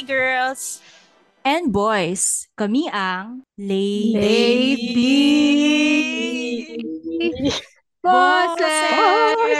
Hi, 0.00 0.08
girls! 0.08 0.80
And 1.44 1.76
boys, 1.76 2.48
kami 2.56 2.88
ang 2.88 3.44
Lady 3.60 4.16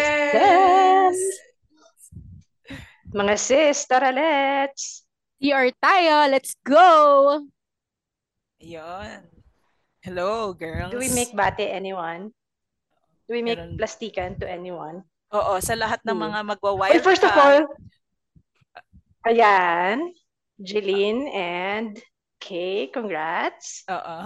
Bosses! 0.00 1.20
Mga 3.12 3.34
sis, 3.36 3.84
tara 3.84 4.08
let's! 4.16 5.04
CR 5.44 5.68
tayo, 5.76 6.32
let's 6.32 6.56
go! 6.64 7.44
Ayun. 8.64 9.20
Hello, 10.00 10.56
girls. 10.56 10.88
Do 10.88 11.04
we 11.04 11.12
make 11.12 11.36
bate 11.36 11.68
anyone? 11.68 12.32
Do 13.28 13.36
we 13.36 13.44
make 13.44 13.60
Meron. 13.60 13.76
plastikan 13.76 14.40
to 14.40 14.48
anyone? 14.48 15.04
Oo, 15.36 15.60
sa 15.60 15.76
lahat 15.76 16.00
ng 16.08 16.16
Hmm. 16.16 16.32
mga 16.32 16.38
magwa-wire 16.56 16.96
Well, 16.96 17.04
first 17.04 17.28
of 17.28 17.36
all, 17.36 17.68
ayan, 19.28 20.16
Jeline 20.60 21.24
and 21.32 21.96
Kay, 22.40 22.88
congrats. 22.88 23.84
Oo. 23.92 24.18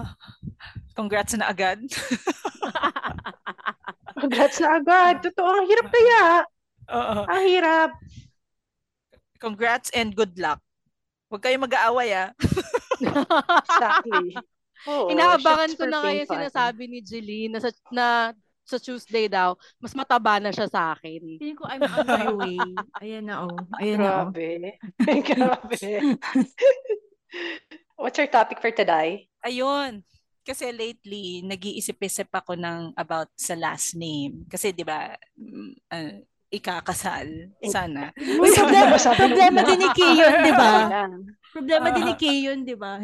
Congrats 0.94 1.34
na 1.34 1.50
agad. 1.50 1.82
Congrats 4.22 4.62
na 4.62 4.78
agad. 4.78 5.18
Totoo, 5.18 5.50
ang 5.50 5.66
hirap 5.66 5.90
kaya. 5.90 6.22
Oo. 6.94 7.18
Ang 7.26 7.44
hirap. 7.50 7.90
Congrats 9.42 9.90
and 9.90 10.14
good 10.14 10.30
luck. 10.38 10.62
Huwag 11.26 11.42
kayong 11.42 11.66
mag-aaway, 11.66 12.14
ah. 12.14 12.30
Exactly. 13.66 14.38
Oo, 14.86 15.10
Inaabangan 15.10 15.74
ko 15.74 15.82
na 15.90 15.98
nga 15.98 16.06
plain 16.06 16.18
yung 16.22 16.30
fun. 16.30 16.38
sinasabi 16.38 16.82
ni 16.86 16.98
Jeline 17.02 17.50
na 17.50 17.60
sa, 17.60 17.70
na 17.90 18.06
sa 18.64 18.80
Tuesday 18.80 19.28
daw, 19.28 19.54
mas 19.76 19.92
mataba 19.92 20.40
na 20.40 20.50
siya 20.50 20.68
sa 20.68 20.96
akin. 20.96 21.36
Feeling 21.36 21.56
ko 21.56 21.68
I'm 21.68 21.84
on 21.84 22.06
my 22.08 22.28
way. 22.32 22.56
Ayan 23.04 23.24
na 23.28 23.44
oh. 23.44 23.56
Ayan 23.78 24.00
na 24.00 24.24
oh. 24.24 24.32
Grabe. 24.32 24.80
Grabe. 25.04 25.76
What's 28.00 28.18
our 28.18 28.28
topic 28.28 28.64
for 28.64 28.72
today? 28.72 29.28
Ayun. 29.44 30.02
Kasi 30.44 30.68
lately, 30.76 31.40
nag-iisip-isip 31.40 32.28
ako 32.28 32.52
ng 32.56 32.92
about 33.00 33.32
sa 33.32 33.56
last 33.56 33.96
name. 33.96 34.44
Kasi 34.44 34.76
'di 34.76 34.84
ba, 34.84 35.16
ah, 35.88 36.14
ikakasal 36.52 37.50
sana. 37.66 38.14
Uy, 38.14 38.52
problema, 38.54 38.94
problema 39.24 39.58
din 39.66 39.78
ni 39.82 39.88
Kay 39.90 40.12
yun, 40.14 40.34
di 40.38 40.52
ba? 40.54 40.72
Problema 41.50 41.86
din 41.90 42.04
ni 42.06 42.14
Ah. 42.14 42.20
Kay 42.20 42.36
yun, 42.46 42.58
di 42.62 42.76
ba? 42.78 43.02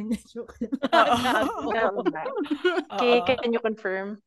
Oo. 2.95 3.27
can 3.41 3.51
you 3.51 3.63
confirm? 3.63 4.23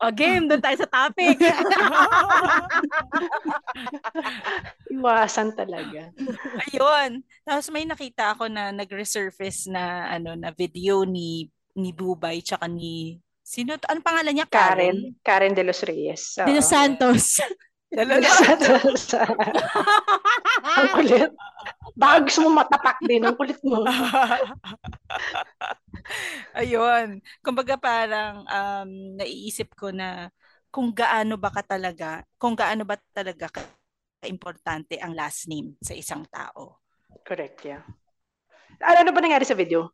O, 0.00 0.08
game, 0.08 0.48
doon 0.48 0.64
tayo 0.64 0.80
sa 0.80 0.88
topic. 0.88 1.36
Iwasan 4.96 5.52
talaga. 5.52 6.08
Ayun. 6.64 7.20
Tapos 7.44 7.68
may 7.68 7.84
nakita 7.84 8.32
ako 8.32 8.48
na 8.48 8.72
nag-resurface 8.72 9.68
na 9.68 10.08
ano 10.08 10.32
na 10.40 10.56
video 10.56 11.04
ni 11.04 11.52
ni 11.76 11.92
Bubay 11.92 12.40
tsaka 12.40 12.64
ni 12.64 13.20
sino? 13.44 13.76
Ano 13.76 14.00
pangalan 14.00 14.32
niya? 14.32 14.48
Karen. 14.48 15.20
Karen 15.20 15.52
de 15.52 15.68
los 15.68 15.84
Reyes. 15.84 16.32
Oo. 16.40 16.48
De 16.48 16.56
Los 16.56 16.72
Santos. 16.72 17.36
De 17.90 18.06
los 18.06 18.22
Santos. 18.22 19.18
Ang 20.62 20.88
kulit. 20.94 21.34
Baka 21.98 22.16
gusto 22.22 22.38
mo 22.46 22.50
matapak 22.54 23.02
din. 23.02 23.26
Ang 23.26 23.34
kulit 23.34 23.58
mo. 23.66 23.82
Ayun. 26.60 27.18
Kumbaga 27.42 27.74
parang 27.74 28.46
um, 28.46 28.90
naiisip 29.18 29.74
ko 29.74 29.90
na 29.90 30.30
kung 30.70 30.94
gaano 30.94 31.34
ba 31.34 31.50
ka 31.50 31.66
talaga, 31.66 32.22
kung 32.38 32.54
gaano 32.54 32.86
ba 32.86 32.94
talaga 33.10 33.50
ka 33.50 33.62
importante 34.30 35.00
ang 35.00 35.16
last 35.16 35.50
name 35.50 35.74
sa 35.82 35.96
isang 35.96 36.22
tao. 36.30 36.78
Correct, 37.26 37.58
yeah. 37.66 37.82
Ano, 38.80 39.02
ano 39.02 39.10
ba 39.10 39.18
nangyari 39.18 39.42
sa 39.42 39.58
video? 39.58 39.90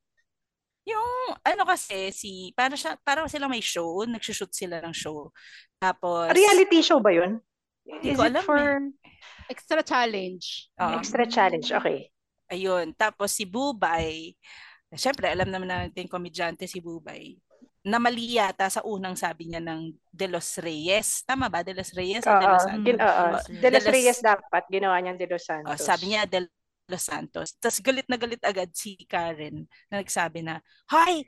Yung 0.87 1.35
ano 1.43 1.67
kasi 1.67 2.15
si 2.15 2.55
para 2.55 2.79
siya 2.79 2.95
para 3.03 3.27
sila 3.27 3.51
may 3.51 3.65
show, 3.65 4.07
nagsushoot 4.07 4.55
sila 4.55 4.79
ng 4.85 4.95
show. 4.95 5.35
Tapos 5.83 6.31
Reality 6.31 6.79
show 6.79 7.03
ba 7.03 7.11
yun? 7.11 7.43
Hindi 7.87 8.13
Is 8.13 8.19
ko 8.19 8.23
alam 8.27 8.43
for 8.43 8.63
Extra 9.47 9.81
challenge. 9.87 10.75
Oo. 10.83 10.99
extra 10.99 11.23
challenge? 11.25 11.71
Okay. 11.71 12.11
Ayun. 12.51 12.91
Tapos 12.99 13.31
si 13.31 13.47
Bubay, 13.47 14.35
syempre 14.91 15.31
alam 15.31 15.47
naman 15.47 15.71
natin 15.71 16.11
komedyante 16.11 16.67
si 16.67 16.83
Bubay, 16.83 17.39
na 17.87 18.03
mali 18.03 18.35
yata 18.35 18.67
sa 18.67 18.83
unang 18.83 19.15
sabi 19.15 19.47
niya 19.47 19.63
ng 19.63 19.95
De 20.11 20.27
Los 20.27 20.59
Reyes. 20.59 21.23
Tama 21.23 21.47
ba? 21.47 21.63
De 21.63 21.71
Los 21.71 21.95
Reyes 21.95 22.27
o 22.27 22.35
De 22.35 22.43
Oo. 22.43 22.51
Los 22.59 22.65
Santos? 22.67 22.83
Gin, 22.83 22.99
oo. 22.99 23.27
De 23.47 23.59
De 23.63 23.69
los 23.71 23.87
Reyes 23.87 24.19
dapat. 24.19 24.63
Ginawa 24.67 24.99
niyang 24.99 25.15
De 25.19 25.31
los 25.31 25.47
Santos. 25.47 25.79
sabi 25.79 26.05
niya 26.11 26.27
De 26.27 26.51
Los 26.91 27.03
Santos. 27.07 27.55
Tapos 27.63 27.79
galit 27.79 28.07
na 28.11 28.19
galit 28.19 28.43
agad 28.43 28.71
si 28.75 28.99
Karen 29.07 29.71
na 29.87 30.03
nagsabi 30.03 30.43
na, 30.43 30.59
Hoy! 30.91 31.23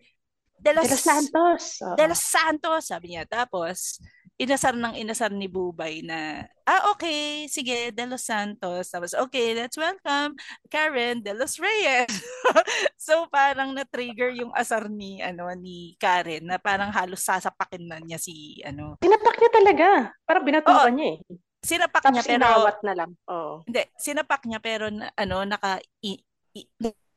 De 0.59 0.75
Los, 0.75 0.91
De 0.91 0.99
los 0.99 1.03
Santos. 1.07 1.63
Oo. 1.87 1.95
De 1.95 2.05
Los 2.11 2.19
Santos! 2.19 2.91
Sabi 2.91 3.15
niya. 3.15 3.23
Tapos, 3.31 4.03
inasar 4.39 4.79
ng 4.79 4.95
inasar 4.95 5.35
ni 5.35 5.51
Bubay 5.51 6.07
na, 6.07 6.47
ah, 6.63 6.95
okay, 6.95 7.51
sige, 7.51 7.91
De 7.91 8.07
Los 8.07 8.23
Santos. 8.23 8.87
Tapos, 8.87 9.11
okay, 9.19 9.51
let's 9.53 9.75
welcome 9.75 10.39
Karen 10.71 11.19
De 11.19 11.35
Los 11.35 11.59
Reyes. 11.59 12.07
so, 12.97 13.27
parang 13.29 13.75
na-trigger 13.75 14.31
yung 14.39 14.55
asar 14.55 14.87
ni, 14.87 15.19
ano, 15.19 15.51
ni 15.59 15.99
Karen 15.99 16.47
na 16.47 16.57
parang 16.63 16.95
halos 16.95 17.27
sasapakin 17.27 17.83
na 17.91 17.99
niya 17.99 18.23
si, 18.23 18.63
ano, 18.63 18.95
Tinapak 19.03 19.37
niya 19.43 19.51
talaga. 19.51 19.87
Parang 20.23 20.45
binatukan 20.47 20.93
niya 20.95 21.09
eh. 21.19 21.19
Sinapak 21.59 22.07
niya 22.07 22.23
Tapos 22.23 22.31
pero 22.31 22.39
inawat 22.39 22.77
na 22.87 22.93
lang. 22.95 23.11
Oo. 23.27 23.67
hindi, 23.67 23.83
sinapak 23.99 24.43
niya 24.47 24.63
pero 24.63 24.87
ano 24.95 25.37
naka 25.43 25.83
i, 26.07 26.15
i- 26.55 26.71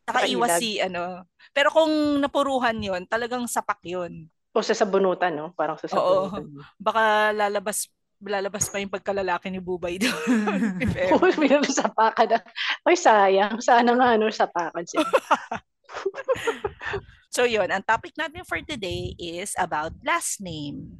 nakaiwas 0.09 0.57
si 0.57 0.81
ano. 0.81 1.29
Pero 1.53 1.69
kung 1.69 2.17
napuruhan 2.17 2.81
'yon, 2.81 3.05
talagang 3.05 3.45
sapak 3.45 3.85
'yon. 3.85 4.25
O 4.51 4.59
sa 4.59 4.75
sabunutan, 4.75 5.31
no? 5.31 5.55
Parang 5.55 5.79
sa 5.79 5.87
Oo. 5.95 6.27
sabunutan. 6.27 6.43
Baka 6.75 7.31
lalabas 7.31 7.87
lalabas 8.21 8.69
pa 8.69 8.77
yung 8.77 8.93
pagkalalaki 8.93 9.49
ni 9.49 9.57
Bubay 9.57 9.97
doon. 9.97 10.77
Oo, 11.17 11.25
sapakan. 11.65 12.37
Ay, 12.85 12.93
sayang. 12.93 13.57
Sana 13.57 13.97
nga, 13.97 14.13
ano, 14.13 14.29
sapakan 14.29 14.85
siya. 14.85 15.01
So 17.31 17.47
yun, 17.47 17.71
ang 17.71 17.79
topic 17.87 18.11
natin 18.19 18.43
for 18.43 18.59
today 18.59 19.15
is 19.15 19.55
about 19.55 19.95
last 20.03 20.43
name 20.43 20.91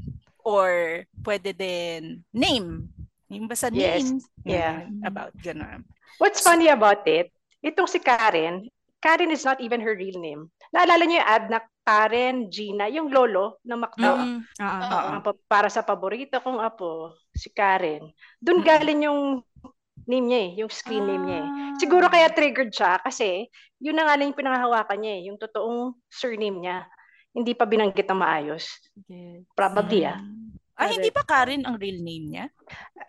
or 0.48 1.04
pwede 1.28 1.52
din 1.52 2.24
name. 2.32 2.88
Yung 3.28 3.52
basta 3.52 3.68
Yes, 3.68 4.08
names. 4.08 4.24
yeah. 4.48 4.88
Yan, 4.88 5.04
about 5.04 5.36
ganun. 5.44 5.84
What's 6.24 6.40
funny 6.40 6.72
about 6.72 7.04
it, 7.04 7.36
itong 7.60 7.92
si 7.92 8.00
Karen, 8.00 8.72
Karen 9.04 9.28
is 9.28 9.44
not 9.44 9.60
even 9.60 9.84
her 9.84 9.92
real 9.92 10.24
name. 10.24 10.48
Naalala 10.72 11.04
niyo 11.04 11.20
yung 11.20 11.30
ad 11.30 11.46
na 11.52 11.60
Karen, 11.82 12.48
Gina, 12.48 12.88
yung 12.88 13.12
lolo 13.12 13.60
na 13.66 13.76
Macdo. 13.76 14.12
Mm. 14.16 14.40
Oo. 14.44 14.82
Oo. 14.88 15.10
Ang 15.18 15.24
pa- 15.26 15.44
para 15.50 15.68
sa 15.68 15.84
paborito 15.84 16.40
kong 16.40 16.62
apo, 16.62 17.18
si 17.36 17.52
Karen. 17.52 18.08
Doon 18.40 18.62
galing 18.64 19.10
yung 19.10 19.44
name 20.08 20.26
niya 20.28 20.40
eh, 20.40 20.52
yung 20.64 20.72
screen 20.72 21.06
name 21.06 21.26
niya 21.26 21.40
eh. 21.44 21.50
Siguro 21.82 22.08
kaya 22.08 22.32
triggered 22.32 22.74
siya 22.74 23.02
kasi 23.02 23.50
yun 23.82 23.98
na 23.98 24.08
nga 24.08 24.16
lang 24.18 24.32
yung 24.32 24.40
pinangahawakan 24.40 25.00
niya 25.02 25.14
eh, 25.18 25.22
yung 25.30 25.38
totoong 25.42 25.98
surname 26.08 26.58
niya. 26.62 26.78
Hindi 27.32 27.56
pa 27.56 27.64
binanggit 27.66 28.08
na 28.12 28.18
maayos. 28.18 28.68
Yes. 29.08 29.48
Probably 29.56 30.04
ah. 30.06 30.20
Ah, 30.76 30.90
hindi 30.90 31.14
pa 31.14 31.22
Karen 31.22 31.62
ang 31.64 31.78
real 31.78 32.02
name 32.02 32.26
niya? 32.34 32.46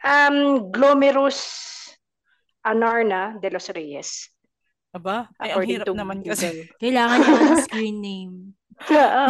Um, 0.05 0.69
Glomerus 0.69 1.41
Anarna 2.63 3.41
de 3.41 3.49
los 3.49 3.67
Reyes. 3.73 4.29
Aba, 4.93 5.33
ay 5.41 5.57
ang 5.57 5.65
hirap 5.65 5.87
to 5.89 5.97
naman 5.97 6.21
kasi. 6.21 6.53
Kailangan 6.83 7.19
niya 7.19 7.33
ng 7.35 7.65
screen 7.65 7.99
name. 7.99 8.35
Oo. 8.77 9.27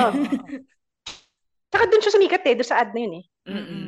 Tsaka 1.71 1.85
doon 1.87 2.03
siya 2.03 2.13
sumikat 2.13 2.43
eh, 2.45 2.55
doon 2.59 2.67
sa 2.69 2.83
ad 2.83 2.91
na 2.91 3.01
yun 3.01 3.15
eh. 3.23 3.25
Mm-mm. 3.47 3.87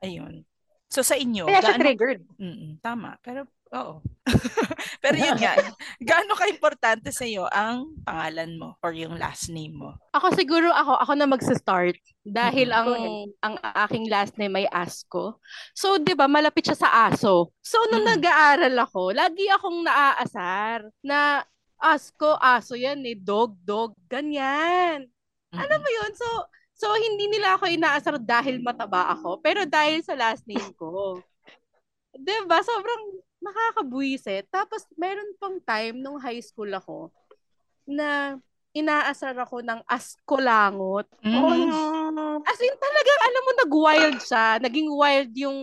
Ayun. 0.00 0.34
So 0.86 1.02
sa 1.02 1.14
inyo, 1.14 1.44
Kaya 1.44 1.58
siya 1.60 1.74
gaano- 1.74 1.82
triggered. 1.84 2.22
Mm-mm, 2.38 2.78
tama. 2.80 3.18
Pero, 3.20 3.50
oo. 3.70 4.02
Pero 5.02 5.16
yun 5.16 5.38
nga, 5.38 5.54
gaano 6.08 6.34
ka-importante 6.34 7.10
sa 7.10 7.24
iyo 7.24 7.46
ang 7.48 7.98
pangalan 8.04 8.54
mo 8.54 8.68
or 8.82 8.92
yung 8.92 9.16
last 9.16 9.48
name 9.48 9.74
mo? 9.74 9.94
Ako 10.12 10.34
siguro 10.34 10.70
ako 10.70 10.98
ako 11.00 11.12
na 11.14 11.26
magsa-start 11.26 11.96
dahil 12.22 12.70
Mhm. 12.70 12.76
ang 12.76 12.90
ang 13.40 13.54
aking 13.86 14.06
last 14.10 14.36
name 14.36 14.54
ay 14.54 14.66
Asko. 14.68 15.38
So 15.72 15.96
'di 15.96 16.14
ba 16.14 16.26
malapit 16.26 16.66
siya 16.66 16.78
sa 16.78 16.90
aso. 17.08 17.54
So 17.62 17.78
nung 17.88 18.06
Mhm. 18.06 18.12
nag-aaral 18.18 18.76
ako, 18.84 19.14
lagi 19.14 19.46
akong 19.48 19.82
naaasar 19.82 20.84
na 21.00 21.42
Asko, 21.80 22.36
aso 22.36 22.76
yan 22.76 23.00
eh, 23.08 23.16
dog, 23.16 23.56
dog, 23.64 23.96
ganyan. 24.04 25.08
Alam 25.50 25.80
mo 25.80 25.90
yun? 25.90 26.12
So 26.12 26.28
so 26.76 26.92
hindi 26.92 27.28
nila 27.28 27.56
ako 27.56 27.68
inaasar 27.68 28.16
dahil 28.20 28.60
mataba 28.60 29.08
ako, 29.10 29.40
pero 29.40 29.64
dahil 29.64 30.04
sa 30.04 30.12
last 30.12 30.44
name 30.44 30.70
ko. 30.76 31.16
'Di 32.14 32.36
ba? 32.44 32.60
Sobrang 32.60 33.02
nakakabuisit. 33.40 34.46
Tapos 34.52 34.84
meron 34.94 35.34
pang 35.40 35.56
time 35.60 35.98
nung 35.98 36.20
high 36.20 36.40
school 36.40 36.68
ako 36.70 37.10
na 37.88 38.38
inaasar 38.70 39.34
ako 39.34 39.64
ng 39.66 39.80
askolangot. 39.88 41.08
Mm. 41.26 41.34
Oh 41.42 42.08
no. 42.14 42.38
As 42.46 42.60
in 42.62 42.76
talagang 42.78 43.20
alam 43.26 43.42
mo 43.42 43.52
nag-wild 43.66 44.18
siya, 44.22 44.46
naging 44.62 44.88
wild 44.92 45.32
yung 45.34 45.58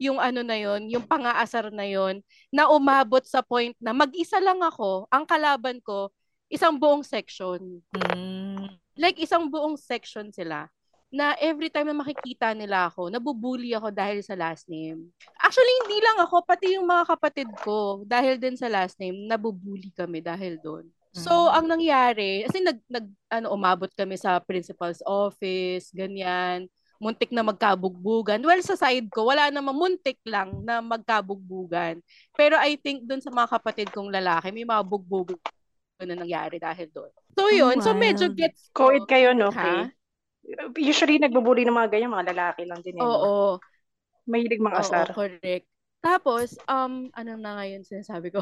yung 0.00 0.18
ano 0.20 0.40
na 0.40 0.56
yon, 0.56 0.88
yung 0.88 1.04
pangaasar 1.04 1.68
na 1.72 1.84
yon 1.84 2.24
na 2.52 2.68
umabot 2.68 3.20
sa 3.24 3.40
point 3.44 3.76
na 3.80 3.92
mag-isa 3.92 4.40
lang 4.40 4.60
ako, 4.60 5.08
ang 5.08 5.24
kalaban 5.24 5.80
ko 5.80 6.12
isang 6.52 6.76
buong 6.76 7.06
section. 7.06 7.80
Mm. 7.96 8.76
Like 8.98 9.16
isang 9.22 9.48
buong 9.48 9.80
section 9.80 10.28
sila 10.34 10.68
na 11.10 11.34
every 11.42 11.66
time 11.68 11.90
na 11.90 11.98
makikita 11.98 12.54
nila 12.54 12.86
ako, 12.86 13.10
nabubuli 13.10 13.74
ako 13.74 13.90
dahil 13.90 14.22
sa 14.22 14.38
last 14.38 14.70
name. 14.70 15.10
Actually, 15.42 15.74
hindi 15.84 15.98
lang 15.98 16.22
ako, 16.22 16.46
pati 16.46 16.78
yung 16.78 16.86
mga 16.86 17.04
kapatid 17.10 17.50
ko, 17.66 18.06
dahil 18.06 18.38
din 18.38 18.54
sa 18.54 18.70
last 18.70 18.94
name, 19.02 19.26
nabubuli 19.26 19.90
kami 19.90 20.22
dahil 20.22 20.62
doon. 20.62 20.86
So, 21.10 21.50
Mm. 21.50 21.54
ang 21.58 21.66
nangyari, 21.66 22.30
kasi 22.46 22.62
nag, 22.62 22.78
nag 22.86 23.06
ano, 23.26 23.46
umabot 23.50 23.90
kami 23.90 24.14
sa 24.14 24.38
principal's 24.38 25.02
office, 25.02 25.90
ganyan. 25.90 26.70
Muntik 27.02 27.34
na 27.34 27.42
magkabugbugan. 27.42 28.38
Well, 28.46 28.62
sa 28.62 28.78
side 28.78 29.10
ko, 29.10 29.26
wala 29.26 29.50
namang 29.50 29.74
muntik 29.74 30.22
lang 30.22 30.62
na 30.62 30.78
magkabugbugan. 30.78 31.98
Pero 32.38 32.54
I 32.54 32.78
think 32.78 33.02
doon 33.10 33.18
sa 33.18 33.34
mga 33.34 33.50
kapatid 33.58 33.88
kong 33.90 34.14
lalaki, 34.14 34.54
may 34.54 34.62
mga 34.62 34.86
bugbugan 34.86 35.34
na 35.98 36.14
nangyari 36.14 36.62
dahil 36.62 36.86
doon. 36.94 37.10
So, 37.34 37.50
yun. 37.50 37.82
so, 37.82 37.90
medyo 37.96 38.30
gets 38.30 38.70
ko. 38.70 38.94
Co-ed 38.94 39.10
kayo, 39.10 39.34
no? 39.34 39.50
Ha? 39.50 39.90
Usually, 40.76 41.20
nagbubuli 41.20 41.62
ng 41.64 41.76
mga 41.76 41.90
ganyan, 41.92 42.12
mga 42.14 42.30
lalaki 42.34 42.62
lang 42.66 42.80
din. 42.80 42.96
Eh, 42.96 43.02
no? 43.02 43.06
Oo. 43.06 43.34
Mahilig 44.26 44.62
mga 44.62 44.78
asar. 44.80 45.06
Oo, 45.12 45.16
correct. 45.16 45.66
Tapos, 46.00 46.56
um, 46.64 47.12
ano 47.12 47.36
na 47.36 47.60
ngayon 47.60 47.84
sinasabi 47.84 48.32
ko? 48.32 48.40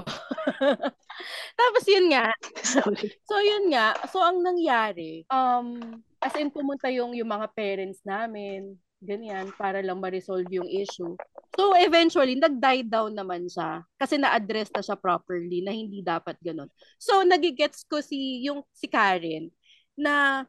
Tapos 1.61 1.85
yun 1.91 2.07
nga, 2.15 2.31
Sorry. 2.63 3.19
so 3.27 3.35
yun 3.43 3.75
nga, 3.75 3.99
so 4.07 4.23
ang 4.23 4.39
nangyari, 4.47 5.27
um, 5.27 5.83
as 6.23 6.39
in 6.39 6.55
pumunta 6.55 6.87
yung, 6.87 7.19
yung 7.19 7.27
mga 7.27 7.51
parents 7.59 7.99
namin, 8.07 8.79
ganyan, 9.03 9.51
para 9.59 9.83
lang 9.83 9.99
ma-resolve 9.99 10.47
yung 10.55 10.71
issue. 10.71 11.19
So 11.59 11.75
eventually, 11.75 12.39
nag-die 12.39 12.87
down 12.87 13.19
naman 13.19 13.51
siya 13.51 13.83
kasi 13.99 14.23
na-address 14.23 14.71
na 14.71 14.83
siya 14.83 14.95
properly 14.95 15.59
na 15.59 15.75
hindi 15.75 15.99
dapat 15.99 16.39
ganun. 16.39 16.71
So 17.03 17.27
nagigets 17.27 17.83
ko 17.91 17.99
si, 17.99 18.47
yung 18.47 18.63
si 18.71 18.87
Karen 18.87 19.51
na 19.99 20.47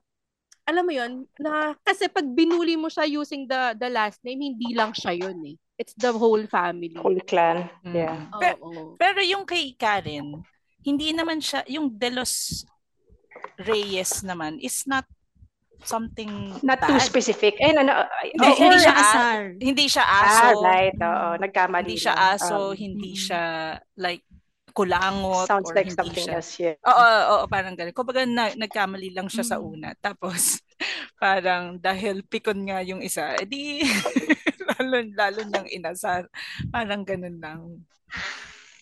alam 0.69 0.85
mo 0.85 0.93
yun, 0.93 1.25
na 1.41 1.73
kasi 1.81 2.05
pag 2.05 2.23
binuli 2.23 2.77
mo 2.77 2.87
siya 2.87 3.09
using 3.09 3.49
the 3.49 3.73
the 3.75 3.89
last 3.89 4.21
name, 4.21 4.39
hindi 4.39 4.77
lang 4.77 4.93
siya 4.93 5.17
yun 5.17 5.37
eh. 5.49 5.57
It's 5.75 5.95
the 5.95 6.11
whole 6.11 6.43
family. 6.45 6.93
Whole 6.93 7.23
clan. 7.25 7.71
Mm. 7.81 7.95
Yeah. 7.95 8.17
Pe- 8.35 8.59
Oo. 8.59 8.93
Pero 8.99 9.23
yung 9.23 9.47
kay 9.47 9.73
Karen, 9.73 10.43
hindi 10.83 11.09
naman 11.09 11.39
siya, 11.39 11.63
yung 11.65 11.89
Delos 11.89 12.63
Reyes 13.57 14.23
naman 14.23 14.59
is 14.59 14.83
not 14.83 15.07
something 15.79 16.51
Not 16.59 16.83
too 16.83 16.99
bad. 16.99 17.07
specific. 17.07 17.55
Eh, 17.63 17.71
ano, 17.71 17.95
ay- 17.95 18.35
Hindi, 18.35 18.47
oh, 18.51 18.55
hindi 18.59 18.77
siya 18.83 18.91
as- 18.91 19.03
asar. 19.07 19.39
Hindi 19.55 19.85
siya 19.87 20.03
aso. 20.05 20.43
Ah, 20.43 20.53
right. 20.59 20.97
Oo, 20.99 21.27
nagkamali. 21.39 21.95
Hindi 21.95 22.03
siya 22.03 22.15
aso, 22.35 22.57
Um, 22.71 22.75
hindi 22.75 23.11
mm. 23.15 23.19
siya 23.23 23.43
like 23.95 24.23
kulangot 24.79 25.43
sounds 25.45 25.67
or 25.67 25.75
like 25.75 25.91
hindi 25.91 25.99
something 25.99 26.23
siya. 26.25 26.39
else. 26.39 26.51
Yeah. 26.55 26.75
Oo, 26.87 27.07
oo, 27.35 27.43
parang 27.45 27.75
ganun. 27.75 27.91
Kumbaga 27.91 28.23
na, 28.23 28.55
nagkamali 28.55 29.11
lang 29.11 29.27
siya 29.27 29.43
sa 29.43 29.59
Mm. 29.59 29.67
una. 29.67 29.89
Tapos 29.93 30.63
parang 31.19 31.75
dahil 31.75 32.23
pikon 32.23 32.63
nga 32.63 32.79
yung 32.79 33.03
isa, 33.03 33.35
edi 33.35 33.83
lalo, 34.79 35.03
lalo 35.11 35.39
niyang 35.43 35.67
inasar. 35.67 36.31
Parang 36.69 37.03
ganun 37.03 37.35
lang. 37.37 37.59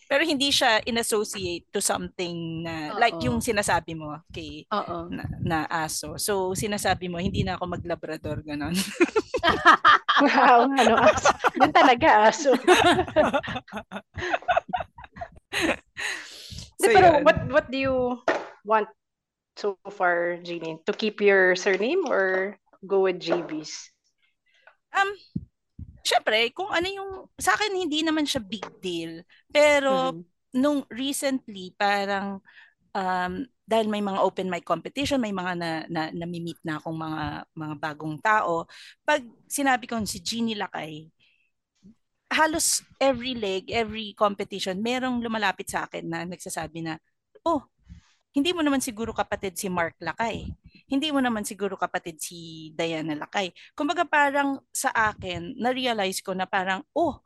Pero 0.08 0.24
hindi 0.24 0.56
siya 0.56 0.80
inassociate 0.86 1.68
to 1.68 1.84
something 1.84 2.64
na 2.64 2.96
like 2.96 3.20
Oo. 3.20 3.28
yung 3.28 3.38
sinasabi 3.44 3.92
mo 3.92 4.16
kay 4.32 4.64
Oo. 4.72 5.12
na, 5.12 5.24
na 5.44 5.58
aso. 5.68 6.16
So 6.16 6.56
sinasabi 6.56 7.12
mo 7.12 7.20
hindi 7.20 7.44
na 7.44 7.58
ako 7.58 7.66
maglabrador 7.74 8.46
ganon. 8.46 8.78
Wow, 10.18 10.66
ano, 10.74 10.98
aso. 10.98 11.30
Yun 11.62 11.70
talaga, 11.70 12.34
aso. 12.34 12.50
So, 16.80 16.88
pero 16.94 17.22
what 17.26 17.38
what 17.50 17.66
do 17.70 17.78
you 17.78 18.22
want 18.66 18.88
so 19.58 19.78
far, 19.90 20.38
Jeannie? 20.42 20.80
To 20.86 20.94
keep 20.94 21.20
your 21.22 21.58
surname 21.58 22.06
or 22.06 22.56
go 22.86 23.02
with 23.02 23.18
JB's? 23.18 23.90
Um, 24.94 25.10
syempre, 26.06 26.54
kung 26.54 26.70
ano 26.72 26.88
yung, 26.88 27.12
sa 27.38 27.54
akin 27.58 27.76
hindi 27.76 28.02
naman 28.02 28.24
siya 28.24 28.42
big 28.42 28.66
deal. 28.80 29.22
Pero 29.52 30.14
Mhm. 30.14 30.24
nung 30.58 30.80
recently, 30.90 31.76
parang, 31.76 32.40
um, 32.96 33.34
dahil 33.68 33.88
may 33.92 34.00
mga 34.00 34.24
open 34.24 34.48
mic 34.48 34.64
competition, 34.64 35.20
may 35.20 35.36
mga 35.36 35.54
na, 35.60 35.70
na, 35.92 36.02
nami-meet 36.16 36.58
na 36.64 36.80
akong 36.80 36.96
mga, 36.96 37.24
mga 37.52 37.76
bagong 37.78 38.18
tao, 38.24 38.64
pag 39.04 39.22
sinabi 39.46 39.86
ko 39.86 40.00
si 40.08 40.24
Jeannie 40.24 40.56
Lakay, 40.56 41.12
halos 42.28 42.84
every 43.00 43.34
leg, 43.34 43.72
every 43.72 44.12
competition, 44.14 44.84
merong 44.84 45.24
lumalapit 45.24 45.72
sa 45.72 45.88
akin 45.88 46.04
na 46.06 46.28
nagsasabi 46.28 46.84
na, 46.84 47.00
oh, 47.48 47.64
hindi 48.36 48.54
mo 48.54 48.62
naman 48.62 48.84
siguro 48.84 49.16
kapatid 49.16 49.58
si 49.58 49.66
Mark 49.72 49.98
Lakay. 49.98 50.46
Hindi 50.86 51.10
mo 51.10 51.18
naman 51.18 51.42
siguro 51.42 51.74
kapatid 51.74 52.22
si 52.22 52.70
Diana 52.78 53.18
Lakay. 53.18 53.50
Kumbaga 53.74 54.06
parang 54.06 54.62
sa 54.70 54.94
akin, 54.94 55.58
na-realize 55.58 56.22
ko 56.22 56.38
na 56.38 56.46
parang, 56.46 56.86
oh, 56.94 57.18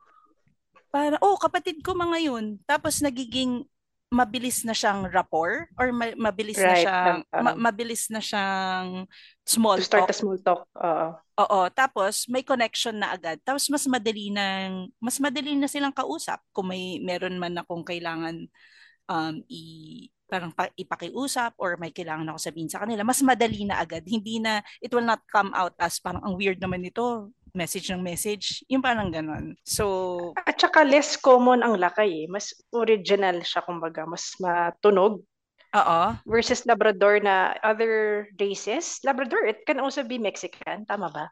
para 0.92 1.20
oh, 1.20 1.36
kapatid 1.36 1.84
ko 1.84 1.92
mga 1.96 2.32
yun. 2.32 2.60
Tapos 2.64 3.04
nagiging 3.04 3.68
mabilis 4.12 4.68
na 4.68 4.76
siyang 4.76 5.08
rapport 5.08 5.72
or 5.80 5.88
ma- 5.96 6.20
mabilis 6.20 6.60
na 6.60 6.76
Right. 6.76 6.84
siyang 6.84 7.20
Um, 7.32 7.44
ma- 7.48 7.60
mabilis 7.72 8.12
na 8.12 8.20
siyang 8.20 9.08
small 9.52 9.78
to 9.78 9.84
start 9.84 10.08
talk. 10.08 10.14
a 10.14 10.16
small 10.16 10.40
talk. 10.40 10.64
Oo. 10.80 11.08
Oo, 11.42 11.60
tapos 11.74 12.30
may 12.32 12.46
connection 12.46 12.96
na 12.96 13.12
agad. 13.18 13.36
Tapos 13.44 13.68
mas 13.68 13.84
madali 13.90 14.32
nang 14.32 14.88
mas 15.04 15.20
madali 15.20 15.58
na 15.58 15.68
silang 15.68 15.96
kausap 15.96 16.40
kung 16.56 16.72
may 16.72 17.04
meron 17.04 17.36
man 17.36 17.60
akong 17.60 17.84
kailangan 17.84 18.48
um 19.12 19.36
i 19.52 19.62
parang 20.32 20.56
pa, 20.56 20.72
ipakiusap 20.80 21.60
or 21.60 21.76
may 21.76 21.92
kailangan 21.92 22.24
ako 22.32 22.40
sabihin 22.40 22.72
sa 22.72 22.80
kanila, 22.88 23.04
mas 23.04 23.20
madali 23.20 23.68
na 23.68 23.84
agad. 23.84 24.08
Hindi 24.08 24.40
na 24.40 24.64
it 24.80 24.88
will 24.96 25.04
not 25.04 25.20
come 25.28 25.52
out 25.52 25.76
as 25.76 26.00
parang 26.00 26.24
ang 26.24 26.40
weird 26.40 26.64
naman 26.64 26.88
nito, 26.88 27.36
message 27.52 27.92
ng 27.92 28.00
message, 28.00 28.64
yung 28.72 28.80
parang 28.80 29.12
ganon. 29.12 29.60
So, 29.68 30.32
At 30.40 30.56
saka 30.56 30.88
less 30.88 31.20
common 31.20 31.60
ang 31.60 31.76
lakay 31.76 32.24
eh. 32.24 32.28
Mas 32.32 32.56
original 32.72 33.44
siya 33.44 33.60
kumbaga, 33.68 34.08
mas 34.08 34.32
matunog 34.40 35.20
oo. 35.76 36.02
versus 36.28 36.64
Labrador 36.68 37.20
na 37.24 37.56
other 37.64 38.28
races. 38.40 39.00
Labrador, 39.04 39.48
it 39.48 39.64
can 39.64 39.80
also 39.80 40.04
be 40.04 40.20
Mexican, 40.20 40.86
tama 40.86 41.12
ba? 41.12 41.26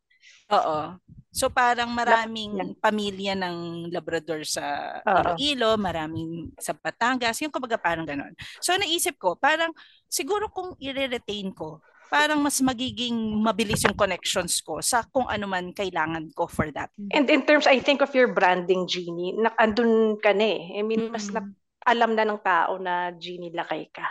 Oo. 0.49 0.97
So 1.29 1.45
parang 1.53 1.93
maraming 1.93 2.57
yan. 2.57 2.69
pamilya 2.81 3.37
ng 3.37 3.87
Labrador 3.93 4.41
sa 4.41 4.97
Oo. 5.05 5.37
Iloilo, 5.37 5.77
maraming 5.77 6.49
sa 6.57 6.73
Batangas, 6.73 7.37
yung 7.45 7.53
kumbaga 7.53 7.77
parang 7.77 8.07
ganon. 8.07 8.33
So 8.57 8.73
naisip 8.73 9.21
ko, 9.21 9.37
parang 9.37 9.69
siguro 10.09 10.49
kung 10.49 10.73
i-retain 10.81 11.53
ko, 11.53 11.85
parang 12.09 12.41
mas 12.41 12.57
magiging 12.65 13.13
mabilis 13.37 13.85
yung 13.85 13.93
connections 13.93 14.57
ko 14.65 14.81
sa 14.81 15.05
kung 15.05 15.29
ano 15.29 15.45
man 15.45 15.69
kailangan 15.69 16.33
ko 16.33 16.49
for 16.49 16.73
that. 16.73 16.89
And 17.13 17.29
in 17.29 17.45
terms, 17.45 17.69
I 17.69 17.77
think 17.77 18.01
of 18.01 18.09
your 18.17 18.33
branding, 18.33 18.89
Jeannie, 18.89 19.37
na 19.37 19.53
andun 19.61 20.17
ka 20.17 20.33
na 20.33 20.57
eh. 20.57 20.61
I 20.73 20.81
mean, 20.81 21.13
mas 21.13 21.29
na, 21.29 21.45
alam 21.85 22.17
na 22.17 22.25
ng 22.25 22.41
tao 22.41 22.81
na 22.81 23.13
Jeannie 23.13 23.53
Lakay 23.53 23.93
ka. 23.93 24.09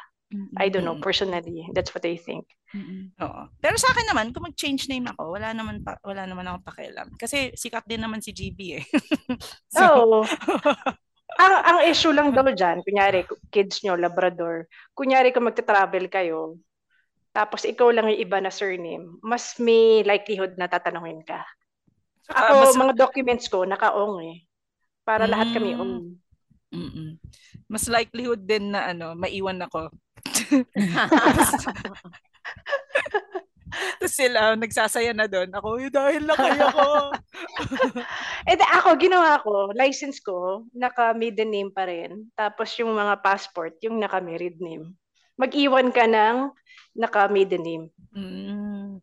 I 0.60 0.68
don't 0.68 0.84
know, 0.84 1.00
Mm. 1.00 1.04
personally. 1.04 1.64
That's 1.72 1.88
what 1.96 2.04
I 2.04 2.20
think. 2.20 2.44
Oo. 3.16 3.40
Pero 3.64 3.80
sa 3.80 3.88
akin 3.88 4.12
naman, 4.12 4.28
kung 4.30 4.44
mag-change 4.44 4.84
name 4.84 5.08
ako, 5.08 5.32
wala 5.32 5.56
naman 5.56 5.80
pa, 5.80 5.96
wala 6.04 6.28
naman 6.28 6.44
ako 6.44 6.68
pakialam. 6.68 7.08
Kasi 7.16 7.56
sikat 7.56 7.88
din 7.88 8.04
naman 8.04 8.20
si 8.20 8.36
GB 8.36 8.58
eh. 8.76 8.84
So, 9.72 10.20
ang, 11.42 11.54
ang 11.64 11.78
issue 11.88 12.12
lang 12.12 12.36
daw 12.36 12.44
dyan, 12.44 12.84
kunyari, 12.84 13.24
kids 13.48 13.80
nyo, 13.80 13.96
Labrador, 13.96 14.68
kunyari 14.92 15.32
kung 15.32 15.48
magta-travel 15.48 16.12
kayo, 16.12 16.60
tapos 17.32 17.64
ikaw 17.64 17.88
lang 17.88 18.12
yung 18.12 18.20
iba 18.20 18.36
na 18.36 18.52
surname, 18.52 19.16
mas 19.24 19.56
may 19.56 20.04
likelihood 20.04 20.52
na 20.60 20.68
tatanungin 20.68 21.24
ka. 21.24 21.40
Ah, 22.28 22.52
Ako, 22.52 22.76
mas- 22.76 22.76
mga 22.76 22.94
documents 23.00 23.48
ko, 23.48 23.64
naka-ong 23.64 24.20
eh. 24.28 24.36
Para 25.08 25.24
lahat 25.24 25.56
kami 25.56 25.72
Mm. 25.72 25.80
ong. 25.80 25.94
Mm-mm. 26.68 27.16
Mas 27.68 27.88
likelihood 27.88 28.44
din 28.44 28.72
na 28.72 28.92
ano, 28.92 29.16
maiwan 29.16 29.60
ako. 29.64 29.88
Tapos 33.98 34.14
sila, 34.14 34.56
nagsasaya 34.56 35.12
na 35.12 35.28
doon. 35.28 35.52
Ako, 35.52 35.76
"Eh, 35.76 35.92
dahil 35.92 36.24
na 36.24 36.34
kaya 36.34 36.72
ko. 36.72 37.12
Di 38.48 38.64
ako, 38.64 38.88
ginawa 38.96 39.38
ko, 39.44 39.70
license 39.76 40.24
ko, 40.24 40.64
naka-maiden 40.72 41.52
name 41.52 41.70
pa 41.70 41.84
rin. 41.84 42.26
Tapos 42.32 42.72
yung 42.80 42.96
mga 42.96 43.20
passport, 43.20 43.76
yung 43.84 44.00
naka-married 44.00 44.56
name. 44.58 44.96
Mag-iwan 45.36 45.92
ka 45.92 46.08
ng 46.08 46.50
naka-maiden 46.96 47.62
name. 47.62 47.84
Mm. 48.16 48.98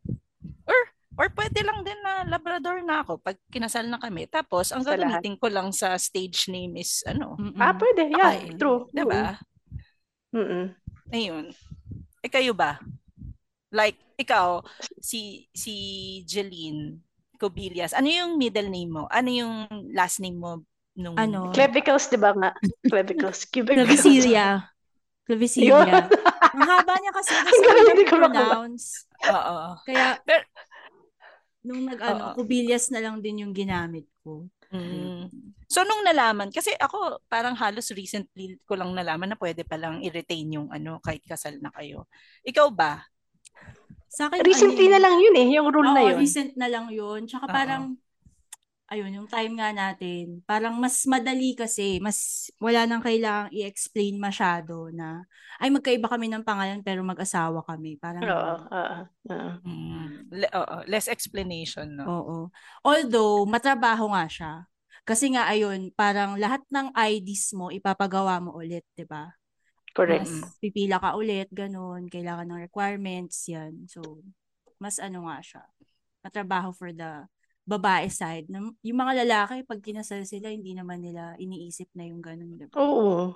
Or, 1.16 1.32
pwede 1.32 1.64
lang 1.64 1.80
din 1.80 1.96
na 2.04 2.22
Labrador 2.24 2.84
na 2.84 3.00
ako 3.00 3.18
pag 3.18 3.40
kinasal 3.48 3.88
na 3.88 3.96
kami. 3.96 4.28
Tapos, 4.28 4.68
ang 4.68 4.84
gagamitin 4.84 5.40
ko 5.40 5.48
lang 5.48 5.72
sa 5.72 5.96
stage 5.96 6.46
name 6.46 6.76
is, 6.76 7.00
ano, 7.04 7.34
Ah, 7.56 7.72
pwede. 7.72 8.12
Yeah, 8.12 8.36
Okay. 8.36 8.52
true. 8.54 8.84
diba? 8.92 9.40
Mm-mm. 10.36 10.76
Ayun. 11.08 11.56
Eh, 12.20 12.28
kayo 12.28 12.52
ba? 12.52 12.76
Like, 13.72 13.96
ikaw, 14.16 14.60
si 15.00 15.48
si 15.52 15.74
Jeline 16.24 17.00
Cobillas, 17.36 17.92
ano 17.92 18.08
yung 18.08 18.36
middle 18.36 18.68
name 18.68 18.92
mo? 18.92 19.04
Ano 19.08 19.28
yung 19.28 19.54
last 19.92 20.20
name 20.20 20.36
mo 20.36 20.64
nung... 20.92 21.16
Ano? 21.16 21.52
Clavicles, 21.52 22.08
di 22.08 22.16
ba 22.16 22.32
nga? 22.32 22.52
Clavicles. 22.92 23.44
Cubicles. 23.48 23.88
Clavicilia. 23.88 24.64
Ang 26.54 26.62
haba 26.62 26.94
niya 26.96 27.12
kasi 27.12 27.32
Ang 27.36 27.44
kasi 27.44 27.60
galing, 27.60 27.88
hindi 27.88 28.04
ko 28.04 28.16
pronounce. 28.20 29.08
Oo. 29.26 29.74
Kaya, 29.82 30.20
Pero- 30.22 30.46
nung 31.66 31.82
nag, 31.82 31.98
ano, 31.98 32.22
Oo. 32.30 32.34
kubilyas 32.38 32.94
na 32.94 33.02
lang 33.02 33.18
din 33.18 33.42
yung 33.42 33.50
ginamit 33.50 34.06
ko. 34.22 34.46
Mm. 34.70 35.30
So, 35.66 35.82
nung 35.82 36.06
nalaman, 36.06 36.54
kasi 36.54 36.70
ako 36.78 37.22
parang 37.26 37.58
halos 37.58 37.90
recently 37.90 38.58
ko 38.62 38.78
lang 38.78 38.94
nalaman 38.94 39.34
na 39.34 39.38
pwede 39.38 39.66
palang 39.66 39.98
i-retain 40.06 40.46
yung 40.54 40.70
ano, 40.70 41.02
kahit 41.02 41.26
kasal 41.26 41.58
na 41.58 41.74
kayo. 41.74 42.06
Ikaw 42.46 42.70
ba? 42.70 43.02
Sa 44.06 44.30
akin, 44.30 44.46
Recently 44.46 44.86
ano 44.86 44.94
na 44.96 45.00
lang 45.02 45.14
yun 45.18 45.34
eh, 45.36 45.48
yung 45.58 45.68
rule 45.74 45.90
na 45.90 46.02
Oo, 46.02 46.08
yun. 46.14 46.18
recent 46.22 46.54
na 46.54 46.70
lang 46.70 46.86
yun. 46.88 47.26
Tsaka 47.26 47.50
Oo. 47.50 47.52
parang, 47.52 47.82
ayun, 48.86 49.22
yung 49.22 49.28
time 49.30 49.58
nga 49.58 49.74
natin, 49.74 50.42
parang 50.46 50.78
mas 50.78 51.02
madali 51.10 51.58
kasi, 51.58 51.98
mas 51.98 52.48
wala 52.62 52.86
nang 52.86 53.02
kailangang 53.02 53.50
i-explain 53.50 54.14
masyado 54.18 54.90
na, 54.94 55.26
ay 55.58 55.70
magkaiba 55.74 56.06
kami 56.06 56.30
ng 56.30 56.46
pangalan 56.46 56.80
pero 56.86 57.02
mag-asawa 57.02 57.66
kami. 57.66 57.98
Parang, 57.98 58.22
Oo, 58.22 58.52
oo. 58.70 58.98
Mm. 59.66 60.30
Le- 60.30 60.52
oo, 60.54 60.76
less 60.86 61.10
explanation, 61.10 61.98
no? 61.98 62.06
Oo. 62.06 62.38
Although, 62.86 63.42
matrabaho 63.50 64.14
nga 64.14 64.24
siya. 64.30 64.52
Kasi 65.06 65.34
nga, 65.34 65.46
ayun, 65.50 65.90
parang 65.94 66.38
lahat 66.38 66.62
ng 66.70 66.90
IDs 66.94 67.54
mo, 67.54 67.70
ipapagawa 67.70 68.38
mo 68.42 68.54
ulit, 68.58 68.86
di 68.94 69.06
ba? 69.06 69.30
Correct. 69.94 70.26
Mas 70.26 70.58
pipila 70.62 71.02
ka 71.02 71.14
ulit, 71.18 71.50
ganun, 71.50 72.06
kailangan 72.06 72.46
ng 72.46 72.62
requirements, 72.70 73.46
yan. 73.50 73.86
So, 73.90 74.22
mas 74.78 74.98
ano 75.02 75.26
nga 75.26 75.38
siya, 75.42 75.62
matrabaho 76.22 76.70
for 76.74 76.90
the 76.94 77.24
babae 77.66 78.06
side. 78.08 78.46
Na- 78.48 78.72
Yung 78.86 78.98
mga 79.02 79.26
lalaki, 79.26 79.66
pag 79.66 79.82
kinasal 79.82 80.22
sila, 80.22 80.48
hindi 80.54 80.72
naman 80.72 81.02
nila 81.02 81.34
iniisip 81.36 81.90
na 81.98 82.06
yung 82.06 82.22
ganun, 82.22 82.54
di 82.56 82.66
ba? 82.70 82.78
Oo. 82.78 83.34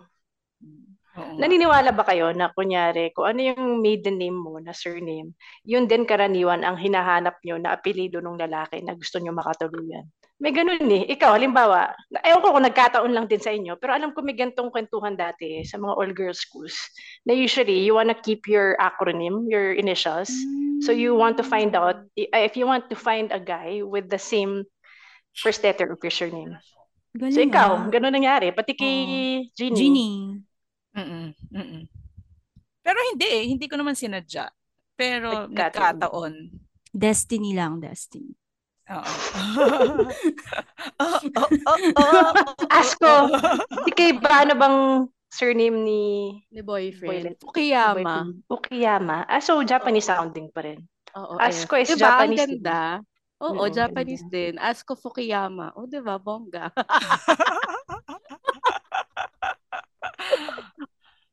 Mm. 0.62 0.94
Oo. 1.18 1.34
Naniniwala 1.42 1.90
ba 1.90 2.06
kayo 2.06 2.30
na 2.30 2.54
kunyari, 2.54 3.10
kung 3.10 3.26
ano 3.26 3.40
yung 3.42 3.82
maiden 3.82 4.16
name 4.22 4.38
mo 4.38 4.62
na 4.62 4.70
surname, 4.70 5.34
yun 5.66 5.90
din 5.90 6.06
karaniwan 6.06 6.62
ang 6.62 6.78
hinahanap 6.78 7.42
nyo 7.42 7.58
na 7.58 7.74
apelido 7.74 8.22
ng 8.22 8.38
lalaki 8.38 8.78
na 8.86 8.94
gusto 8.94 9.18
nyo 9.18 9.34
makatuluyan? 9.34 10.06
May 10.40 10.56
ganun 10.56 10.80
eh. 10.88 11.04
Ikaw, 11.04 11.36
halimbawa, 11.36 11.92
ewan 12.24 12.40
ko 12.40 12.48
kung 12.56 12.64
nagkataon 12.64 13.12
lang 13.12 13.28
din 13.28 13.44
sa 13.44 13.52
inyo, 13.52 13.76
pero 13.76 13.92
alam 13.92 14.16
ko 14.16 14.24
may 14.24 14.32
gantong 14.32 14.72
kwentuhan 14.72 15.12
dati 15.12 15.60
sa 15.68 15.76
mga 15.76 15.92
all-girls 16.00 16.40
schools 16.40 16.72
na 17.28 17.36
usually 17.36 17.84
you 17.84 17.92
wanna 17.92 18.16
keep 18.16 18.48
your 18.48 18.72
acronym, 18.80 19.44
your 19.52 19.76
initials. 19.76 20.32
So 20.80 20.96
you 20.96 21.12
want 21.12 21.36
to 21.36 21.44
find 21.44 21.76
out, 21.76 22.08
i- 22.16 22.32
if 22.48 22.56
you 22.56 22.64
want 22.64 22.88
to 22.88 22.96
find 22.96 23.28
a 23.28 23.36
guy 23.36 23.84
with 23.84 24.08
the 24.08 24.16
same 24.16 24.64
first 25.36 25.60
letter 25.60 25.92
of 25.92 26.00
your 26.00 26.10
surname. 26.10 26.56
Galing 27.12 27.36
So 27.36 27.44
ikaw, 27.44 27.68
ah. 27.76 27.92
ganun 27.92 28.16
nangyari. 28.16 28.48
Pati 28.56 28.72
kay 28.72 28.96
Jeannie. 29.52 29.76
Jeannie. 29.76 30.16
Mm-mm, 30.96 31.26
mm-mm. 31.52 31.82
Pero 32.80 32.98
hindi 33.12 33.26
eh, 33.28 33.44
hindi 33.44 33.68
ko 33.68 33.76
naman 33.76 33.92
sinadya. 33.92 34.48
Pero 34.96 35.44
Nagkataon. 35.52 35.52
nagkataon. 35.52 36.34
Destiny 36.90 37.52
lang, 37.52 37.76
destiny. 37.76 38.39
Oo. 38.90 39.12
oh, 41.02 41.18
oh, 41.38 41.48
oh, 41.66 41.78
oh. 41.94 42.30
Asko, 42.74 43.12
di 43.86 43.92
kay 43.98 44.18
ba 44.18 44.42
ano 44.42 44.54
bang 44.58 44.76
surname 45.30 45.78
ni 45.86 46.02
Ni 46.50 46.60
boyfriend. 46.60 47.34
boyfriend? 47.34 47.36
Fukuyama. 47.38 48.14
Fukuyama. 48.50 49.18
Ah, 49.30 49.38
so 49.38 49.62
Japanese 49.62 50.10
sounding 50.10 50.50
pa 50.50 50.66
rin. 50.66 50.82
Oo, 51.14 51.38
Asko 51.38 51.78
eh. 51.78 51.86
is 51.86 51.94
diba, 51.94 52.02
Japanese 52.06 52.46
Ang 52.46 52.58
ganda. 52.62 52.82
Oo, 53.40 53.64
Mm, 53.66 53.72
Japanese 53.72 54.24
din. 54.28 54.54
Asko 54.60 54.92
Fukuyama. 54.98 55.72
O, 55.78 55.88
di 55.88 55.96
ba? 56.02 56.20
Bongga. 56.20 56.68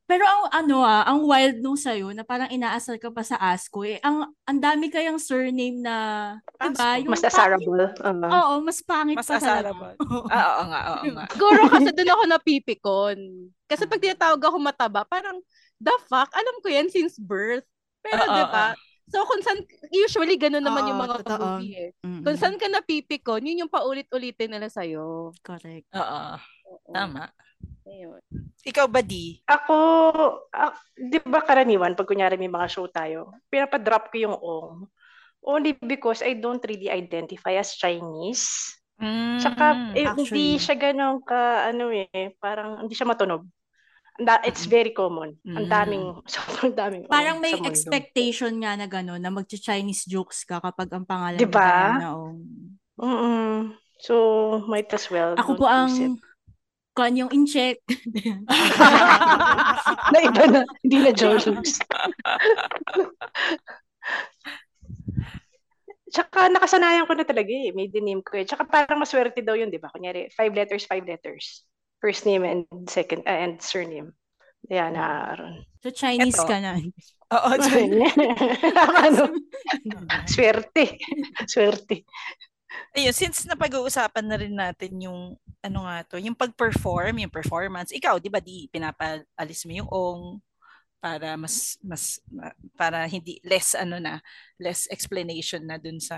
Pero 0.08 0.24
ang 0.24 0.48
ano 0.48 0.80
ah, 0.80 1.04
ang 1.04 1.20
wild 1.28 1.60
nung 1.60 1.76
sa'yo 1.76 2.16
na 2.16 2.24
parang 2.24 2.48
inaasar 2.48 2.96
ka 2.96 3.12
pa 3.12 3.20
sa 3.20 3.36
Asko 3.36 3.84
eh. 3.84 4.00
Ang 4.00 4.24
ang 4.48 4.56
dami 4.58 4.88
kayang 4.88 5.20
surname 5.20 5.84
na, 5.84 5.96
'di 6.56 6.72
ba? 6.72 6.96
Yung 6.96 7.12
Mas 7.12 7.20
pa- 7.20 7.28
desirable. 7.28 7.92
Uh, 8.00 8.16
Oo, 8.32 8.54
mas 8.64 8.80
pangit 8.80 9.20
Mas 9.20 9.28
pa 9.28 9.36
asarable. 9.36 10.00
Ah, 10.32 10.44
oo 10.56 10.64
nga, 10.72 10.80
oo 10.96 11.04
nga. 11.12 11.24
Siguro 11.28 11.60
kasi 11.76 11.92
doon 11.92 12.12
ako 12.16 12.22
napipikon. 12.24 13.18
Kasi 13.68 13.84
pag 13.84 14.00
tinatawag 14.00 14.40
ako 14.40 14.56
mataba, 14.56 15.04
parang, 15.04 15.44
the 15.76 15.92
fuck? 16.08 16.32
Alam 16.32 16.56
ko 16.64 16.72
yan 16.72 16.88
since 16.88 17.20
birth. 17.20 17.68
Pero, 18.00 18.24
Oo, 18.24 18.32
di 18.32 18.44
ba? 18.48 18.72
So, 19.12 19.24
kung 19.28 19.40
saan, 19.44 19.60
usually 19.92 20.36
ganun 20.40 20.64
naman 20.64 20.88
yung 20.88 21.00
Oo, 21.00 21.04
mga 21.04 21.16
totoo. 21.20 21.60
movie 21.60 21.74
eh. 21.76 21.90
Mm-mm. 22.00 22.24
Kung 22.24 22.36
saan 22.40 22.56
ka 22.56 22.68
napipikon, 22.68 23.44
yun 23.44 23.64
yung 23.64 23.72
paulit-ulitin 23.72 24.52
nila 24.52 24.72
sa'yo. 24.72 25.32
Correct. 25.44 25.88
Oo, 25.92 26.20
Oo. 26.72 26.92
tama. 26.92 27.28
Ayun. 27.88 28.20
Ikaw 28.62 28.86
ba, 28.86 29.00
Di? 29.00 29.40
ako, 29.48 29.74
ah, 30.52 30.76
di 30.92 31.16
ba 31.24 31.40
karaniwan, 31.40 31.96
pag 31.96 32.04
kunyari 32.04 32.36
may 32.36 32.52
mga 32.52 32.68
show 32.68 32.84
tayo, 32.86 33.32
pinapadrop 33.48 34.12
ko 34.12 34.16
yung 34.20 34.36
ong. 34.36 34.84
Only 35.40 35.72
because 35.78 36.20
I 36.20 36.36
don't 36.36 36.60
really 36.66 36.90
identify 36.90 37.56
as 37.56 37.72
Chinese. 37.72 38.44
Mm, 38.98 39.38
Tsaka, 39.38 39.64
eh, 39.94 40.10
hindi 40.10 40.58
siya 40.58 40.74
ganun 40.74 41.22
ka, 41.22 41.70
ano 41.70 41.88
eh, 41.88 42.34
parang 42.36 42.82
hindi 42.82 42.92
siya 42.92 43.06
matunog. 43.08 43.46
Da- 44.18 44.42
it's 44.42 44.66
very 44.66 44.90
common. 44.90 45.38
Ang 45.46 45.70
Mm. 45.70 45.72
daming, 45.72 46.04
sobrang 46.34 46.74
daming. 46.74 47.02
Parang 47.06 47.38
may 47.38 47.54
sa 47.54 47.62
mundo. 47.62 47.70
expectation 47.70 48.50
nga 48.58 48.74
na 48.74 48.90
gano'n, 48.90 49.22
na 49.22 49.30
mag-Chinese 49.30 50.04
jokes 50.04 50.42
ka 50.42 50.58
kapag 50.58 50.90
ang 50.90 51.06
pangalan 51.06 51.38
mo 51.38 51.42
Diba? 51.46 51.62
Diana 51.62 52.08
Ong. 52.18 52.38
Mm-mm. 52.98 53.78
So, 54.02 54.14
might 54.66 54.90
as 54.90 55.06
well. 55.06 55.38
Ako 55.38 55.54
po 55.54 55.66
use 55.66 55.72
ang 55.72 56.18
it. 56.18 56.27
Kanyang 56.98 57.30
in-check. 57.30 57.78
na 60.12 60.18
iba 60.18 60.42
na, 60.50 60.60
hindi 60.82 60.98
na 60.98 61.12
jokes. 61.14 61.78
Tsaka 66.10 66.50
nakasanayan 66.50 67.06
ko 67.06 67.14
na 67.14 67.22
talaga 67.22 67.54
eh. 67.54 67.70
May 67.70 67.86
name 67.92 68.26
ko 68.26 68.42
eh. 68.42 68.46
Tsaka 68.48 68.66
parang 68.66 68.98
maswerte 68.98 69.46
daw 69.46 69.54
yun, 69.54 69.70
di 69.70 69.78
ba? 69.78 69.94
Kunyari, 69.94 70.26
five 70.34 70.50
letters, 70.58 70.90
five 70.90 71.06
letters. 71.06 71.62
First 72.02 72.26
name 72.26 72.42
and 72.42 72.66
second, 72.90 73.22
uh, 73.30 73.38
and 73.38 73.62
surname. 73.62 74.18
Diana 74.66 75.30
Aaron. 75.30 75.62
So, 75.82 75.90
Chinese 75.94 76.34
Eto. 76.34 76.50
ka 76.50 76.58
na. 76.58 76.82
Oo, 77.28 77.50
Jen. 77.60 77.92
ano? 79.06 79.30
Swerte. 80.26 80.98
Swerte. 81.46 82.02
Ayun, 82.96 83.14
since 83.16 83.44
napag-uusapan 83.48 84.24
na 84.28 84.36
rin 84.36 84.54
natin 84.54 84.92
yung 85.00 85.36
ano 85.64 85.78
nga 85.88 85.96
to, 86.04 86.16
yung 86.20 86.36
pag-perform, 86.36 87.20
yung 87.24 87.32
performance. 87.32 87.92
Ikaw, 87.92 88.20
'di 88.20 88.30
ba, 88.32 88.40
di 88.40 88.68
pinapaalis 88.72 89.64
mo 89.68 89.72
yung 89.76 89.90
ong 89.90 90.22
para 90.98 91.38
mas 91.38 91.78
mas 91.80 92.18
ma- 92.26 92.54
para 92.74 93.06
hindi 93.06 93.38
less 93.46 93.72
ano 93.78 94.02
na, 94.02 94.18
less 94.58 94.90
explanation 94.90 95.62
na 95.64 95.78
dun 95.78 96.02
sa 96.02 96.16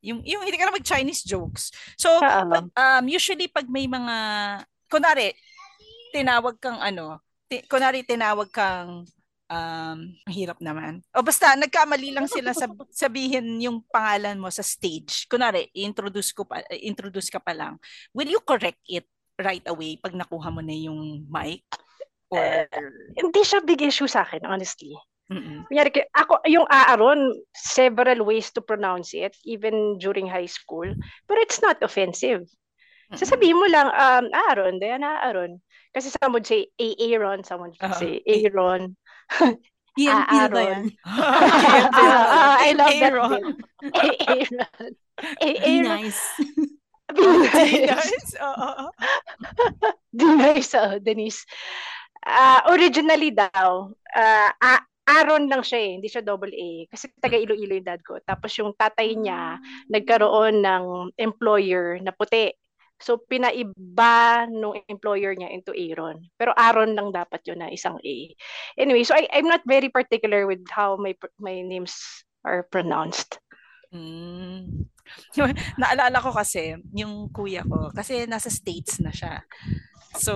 yung 0.00 0.22
yung 0.22 0.46
hindi 0.46 0.56
ka 0.56 0.70
na 0.70 0.76
mag 0.76 0.86
Chinese 0.86 1.26
jokes. 1.26 1.74
So, 1.98 2.22
Oo. 2.22 2.48
pag, 2.48 2.66
um 2.74 3.04
usually 3.10 3.50
pag 3.50 3.66
may 3.66 3.90
mga 3.90 4.16
kunari 4.88 5.34
tinawag 6.14 6.56
kang 6.62 6.78
ano, 6.78 7.18
ti, 7.50 7.64
kunari 7.66 8.06
tinawag 8.06 8.48
kang 8.54 9.02
um, 9.54 9.98
ang 10.26 10.34
hirap 10.34 10.58
naman. 10.58 10.98
O 11.14 11.22
basta, 11.22 11.54
nagkamali 11.54 12.10
lang 12.10 12.26
sila 12.26 12.50
sab- 12.50 12.90
sabihin 12.90 13.62
yung 13.62 13.86
pangalan 13.86 14.42
mo 14.42 14.50
sa 14.50 14.66
stage. 14.66 15.30
Kunwari, 15.30 15.70
introduce 15.78 16.34
ko 16.34 16.42
pa, 16.42 16.58
introduce 16.74 17.30
ka 17.30 17.38
pa 17.38 17.54
lang. 17.54 17.78
Will 18.10 18.34
you 18.34 18.42
correct 18.42 18.82
it 18.90 19.06
right 19.38 19.64
away 19.70 19.94
pag 20.02 20.14
nakuha 20.18 20.50
mo 20.50 20.58
na 20.58 20.74
yung 20.74 21.22
mic? 21.30 21.62
Or, 22.34 22.66
Hindi 23.14 23.40
siya 23.46 23.62
big 23.62 23.78
issue 23.86 24.10
sa 24.10 24.26
akin, 24.26 24.42
honestly. 24.42 24.98
Mm-mm. 25.30 25.64
Kunyari, 25.70 26.04
ako, 26.12 26.42
yung 26.50 26.66
Aaron, 26.68 27.32
several 27.54 28.26
ways 28.26 28.50
to 28.52 28.60
pronounce 28.60 29.14
it, 29.14 29.32
even 29.46 29.96
during 29.96 30.26
high 30.28 30.50
school. 30.50 30.84
But 31.30 31.38
it's 31.40 31.62
not 31.62 31.80
offensive. 31.80 32.44
Sasabihin 33.14 33.60
mo 33.60 33.68
lang, 33.70 33.88
um, 33.94 34.26
Aaron, 34.50 34.82
Diana 34.82 35.22
Aaron. 35.22 35.62
Kasi 35.94 36.10
someone 36.10 36.42
would 36.42 36.48
say 36.50 36.66
Aaron, 36.80 37.46
someone 37.46 37.70
would 37.70 37.78
Uh-huh. 37.78 38.00
say 38.00 38.18
Aaron. 38.26 38.98
Ah, 40.10 40.50
na 40.50 40.58
yan? 40.58 40.84
Ah, 41.06 42.58
I 42.58 42.74
love 42.74 42.98
that 42.98 43.14
Aaron. 43.14 43.42
Aaron. 43.94 45.82
Nice. 45.86 46.20
Be 47.14 47.86
nice. 47.86 48.10
Nice. 48.10 48.34
Oo. 48.42 48.90
Be 50.10 50.26
nice, 50.34 50.74
oh, 50.74 50.98
Denise. 50.98 51.46
Ah, 52.26 52.66
originally 52.74 53.30
daw, 53.30 53.92
ah, 54.16 54.50
A- 54.58 54.86
Aaron 55.04 55.52
lang 55.52 55.60
siya 55.60 55.78
eh, 55.84 55.90
hindi 56.00 56.08
siya 56.08 56.24
double 56.24 56.50
A. 56.50 56.70
Kasi 56.88 57.12
taga 57.20 57.36
Iloilo 57.36 57.76
yung 57.76 57.84
dad 57.86 58.00
ko. 58.00 58.16
Tapos 58.24 58.50
yung 58.56 58.72
tatay 58.72 59.12
niya, 59.14 59.60
nagkaroon 59.92 60.64
ng 60.64 60.84
employer 61.20 62.00
na 62.00 62.10
puti. 62.10 62.48
So, 63.04 63.20
pinaiba 63.20 64.48
nung 64.48 64.80
employer 64.88 65.36
niya 65.36 65.52
into 65.52 65.76
Aaron. 65.76 66.24
Pero 66.40 66.56
Aaron 66.56 66.96
lang 66.96 67.12
dapat 67.12 67.44
yun 67.44 67.60
na 67.60 67.68
isang 67.68 68.00
A. 68.00 68.16
Anyway, 68.80 69.04
so 69.04 69.12
I, 69.12 69.28
I'm 69.28 69.44
not 69.44 69.60
very 69.68 69.92
particular 69.92 70.48
with 70.48 70.64
how 70.72 70.96
my 70.96 71.12
my 71.36 71.60
names 71.60 71.92
are 72.48 72.64
pronounced. 72.72 73.36
Mm. 73.92 74.88
Naalala 75.80 76.18
ko 76.18 76.32
kasi, 76.32 76.74
yung 76.96 77.28
kuya 77.30 77.62
ko, 77.62 77.92
kasi 77.92 78.24
nasa 78.24 78.48
States 78.48 78.98
na 78.98 79.12
siya. 79.12 79.44
So, 80.18 80.34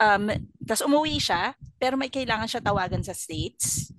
um, 0.00 0.24
tas 0.64 0.84
umuwi 0.84 1.22
siya, 1.22 1.54
pero 1.78 1.96
may 1.96 2.12
kailangan 2.12 2.50
siya 2.50 2.64
tawagan 2.64 3.04
sa 3.06 3.16
States 3.16 3.94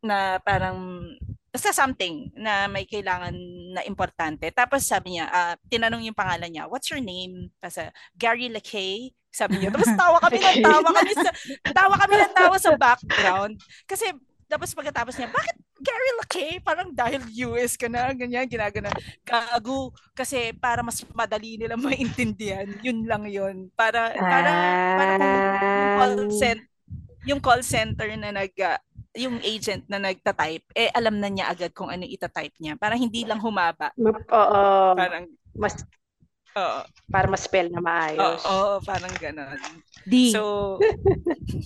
na 0.00 0.40
parang, 0.42 1.04
basta 1.50 1.74
something 1.74 2.30
na 2.38 2.70
may 2.70 2.86
kailangan 2.86 3.34
na 3.74 3.82
importante. 3.82 4.46
Tapos 4.54 4.86
sabi 4.86 5.18
niya, 5.18 5.26
ah, 5.26 5.54
tinanong 5.66 6.06
yung 6.06 6.14
pangalan 6.16 6.46
niya, 6.46 6.70
what's 6.70 6.86
your 6.90 7.02
name? 7.02 7.50
Tapos, 7.58 7.82
ah, 7.82 7.90
Gary 8.14 8.46
LeKay. 8.46 9.10
Sabi 9.30 9.62
niya, 9.62 9.70
tapos 9.74 9.90
tawa 9.94 10.18
kami 10.22 10.38
ng 10.42 10.58
tawa 10.62 10.88
kami 10.90 11.12
sa, 11.14 11.30
tawa 11.70 11.94
kami 11.98 12.14
ng 12.18 12.34
tawa 12.34 12.56
sa 12.58 12.70
background. 12.74 13.54
Kasi, 13.86 14.10
tapos 14.50 14.74
pagkatapos 14.74 15.14
niya, 15.14 15.30
bakit 15.30 15.54
Gary 15.78 16.10
LeKay? 16.22 16.52
Parang 16.62 16.90
dahil 16.90 17.22
US 17.50 17.78
ka 17.78 17.86
na, 17.86 18.10
ganyan, 18.14 18.46
ginagana. 18.46 18.90
Gago. 19.22 19.90
Kasi 20.14 20.54
para 20.54 20.82
mas 20.82 21.02
madali 21.14 21.58
nila 21.58 21.74
maintindihan. 21.78 22.66
Yun 22.82 23.06
lang 23.06 23.26
yun. 23.26 23.70
Para, 23.74 24.10
para, 24.14 24.50
para 24.98 25.12
kung 25.18 25.30
yung 25.30 25.94
call, 25.98 26.14
Ah. 26.14 26.30
cent, 26.34 26.60
yung 27.26 27.40
call 27.42 27.62
center 27.62 28.08
na 28.18 28.30
nag, 28.34 28.50
ah, 28.62 28.78
yung 29.18 29.42
agent 29.42 29.82
na 29.90 29.98
nagta-type, 29.98 30.62
eh 30.74 30.86
alam 30.94 31.18
na 31.18 31.26
niya 31.26 31.50
agad 31.50 31.74
kung 31.74 31.90
ano 31.90 32.06
ita-type 32.06 32.54
niya. 32.62 32.78
Para 32.78 32.94
hindi 32.94 33.26
lang 33.26 33.42
humaba. 33.42 33.90
Oo, 33.98 34.94
Parang, 34.94 35.26
mas, 35.58 35.82
oo, 36.54 36.80
para 37.10 37.26
ma-spell 37.26 37.74
na 37.74 37.82
oo, 37.82 37.84
maayos. 37.84 38.42
oo, 38.46 38.78
parang 38.86 39.10
ganon. 39.18 39.58
Di, 40.06 40.30
So, 40.30 40.78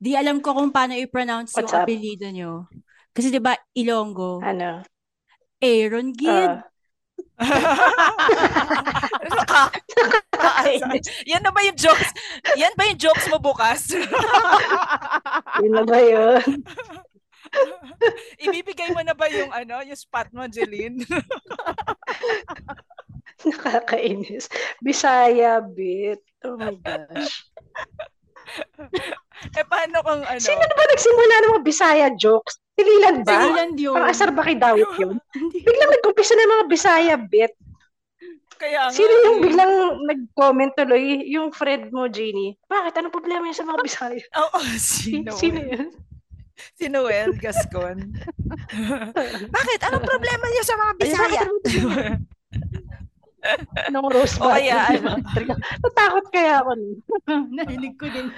di 0.00 0.12
alam 0.16 0.40
ko 0.44 0.52
kung 0.56 0.72
paano 0.72 0.92
i-pronounce 0.96 1.56
yung 1.60 1.68
What's 1.68 1.76
up? 1.76 1.84
apelido 1.88 2.28
nyo. 2.28 2.68
Kasi 3.12 3.28
di 3.32 3.40
ba 3.40 3.56
Ilonggo, 3.76 4.40
Ano? 4.44 4.84
Aaron 5.60 6.12
Gid. 6.16 6.28
Ah. 6.30 6.64
Nakaka- 9.30 9.84
yan 11.28 11.42
na 11.44 11.52
ba 11.52 11.60
yung 11.64 11.76
jokes? 11.76 12.10
Yan 12.56 12.72
ba 12.76 12.88
yung 12.88 13.00
jokes 13.00 13.28
mo 13.28 13.38
bukas? 13.40 13.90
Yun 15.62 15.72
na 15.72 15.84
ba 15.84 15.98
yun? 16.00 16.64
Ibibigay 18.38 18.94
mo 18.94 19.02
na 19.02 19.12
ba 19.12 19.26
yung 19.28 19.50
ano, 19.50 19.82
yung 19.82 19.98
spot 19.98 20.30
mo, 20.30 20.46
Jeline? 20.46 21.02
Nakakainis. 23.48 24.48
Bisaya 24.84 25.64
bit. 25.64 26.20
Oh 26.44 26.56
my 26.56 26.76
gosh. 26.80 27.48
eh 29.56 29.66
paano 29.66 30.02
kung 30.04 30.22
ano? 30.26 30.40
Sino 30.40 30.60
na 30.60 30.76
ba 30.76 30.84
nagsimula 30.90 31.34
ng 31.40 31.52
mga 31.56 31.66
Bisaya 31.66 32.06
jokes? 32.16 32.60
Sililan 32.80 33.16
ba? 33.20 33.36
Sigilan 33.36 33.70
yun. 33.76 33.94
Ang 33.94 34.06
asar 34.08 34.32
ba 34.32 34.40
kay 34.40 34.56
Dawit 34.56 34.88
yun? 34.96 35.20
Biglang 35.68 35.90
nag-umpisa 35.92 36.32
ng 36.32 36.50
mga 36.50 36.64
Bisaya 36.66 37.14
bit. 37.20 37.52
Kaya 38.56 38.88
nga, 38.88 38.92
Sino 38.92 39.12
yung 39.24 39.38
eh. 39.40 39.42
biglang 39.42 39.72
nag-comment 40.04 40.72
tuloy? 40.72 41.24
Yung 41.28 41.48
friend 41.48 41.88
mo, 41.92 42.08
Jeannie. 42.08 42.56
Bakit? 42.64 42.92
Anong 42.94 43.12
problema 43.12 43.44
yun 43.44 43.56
sa 43.56 43.64
mga 43.64 43.80
Bisaya? 43.80 44.24
Oo, 44.44 44.58
Si- 44.76 45.16
sino? 45.16 45.32
Sino 45.32 45.60
yun? 45.60 45.88
Si 46.76 46.92
Noel 46.92 47.32
Gascon. 47.36 48.12
Bakit? 49.56 49.80
Anong 49.80 50.04
problema 50.04 50.44
niyo 50.46 50.60
sa 50.60 50.76
mga 50.76 50.92
Bisaya? 50.96 51.42
Nung 53.88 54.08
rose 54.12 54.36
O 54.36 54.52
kaya, 54.52 54.92
ano? 54.96 55.16
Natakot 55.82 56.26
kaya 56.28 56.60
ako. 56.60 56.70
Narinig 57.56 57.96
ko 57.96 58.06
din. 58.08 58.28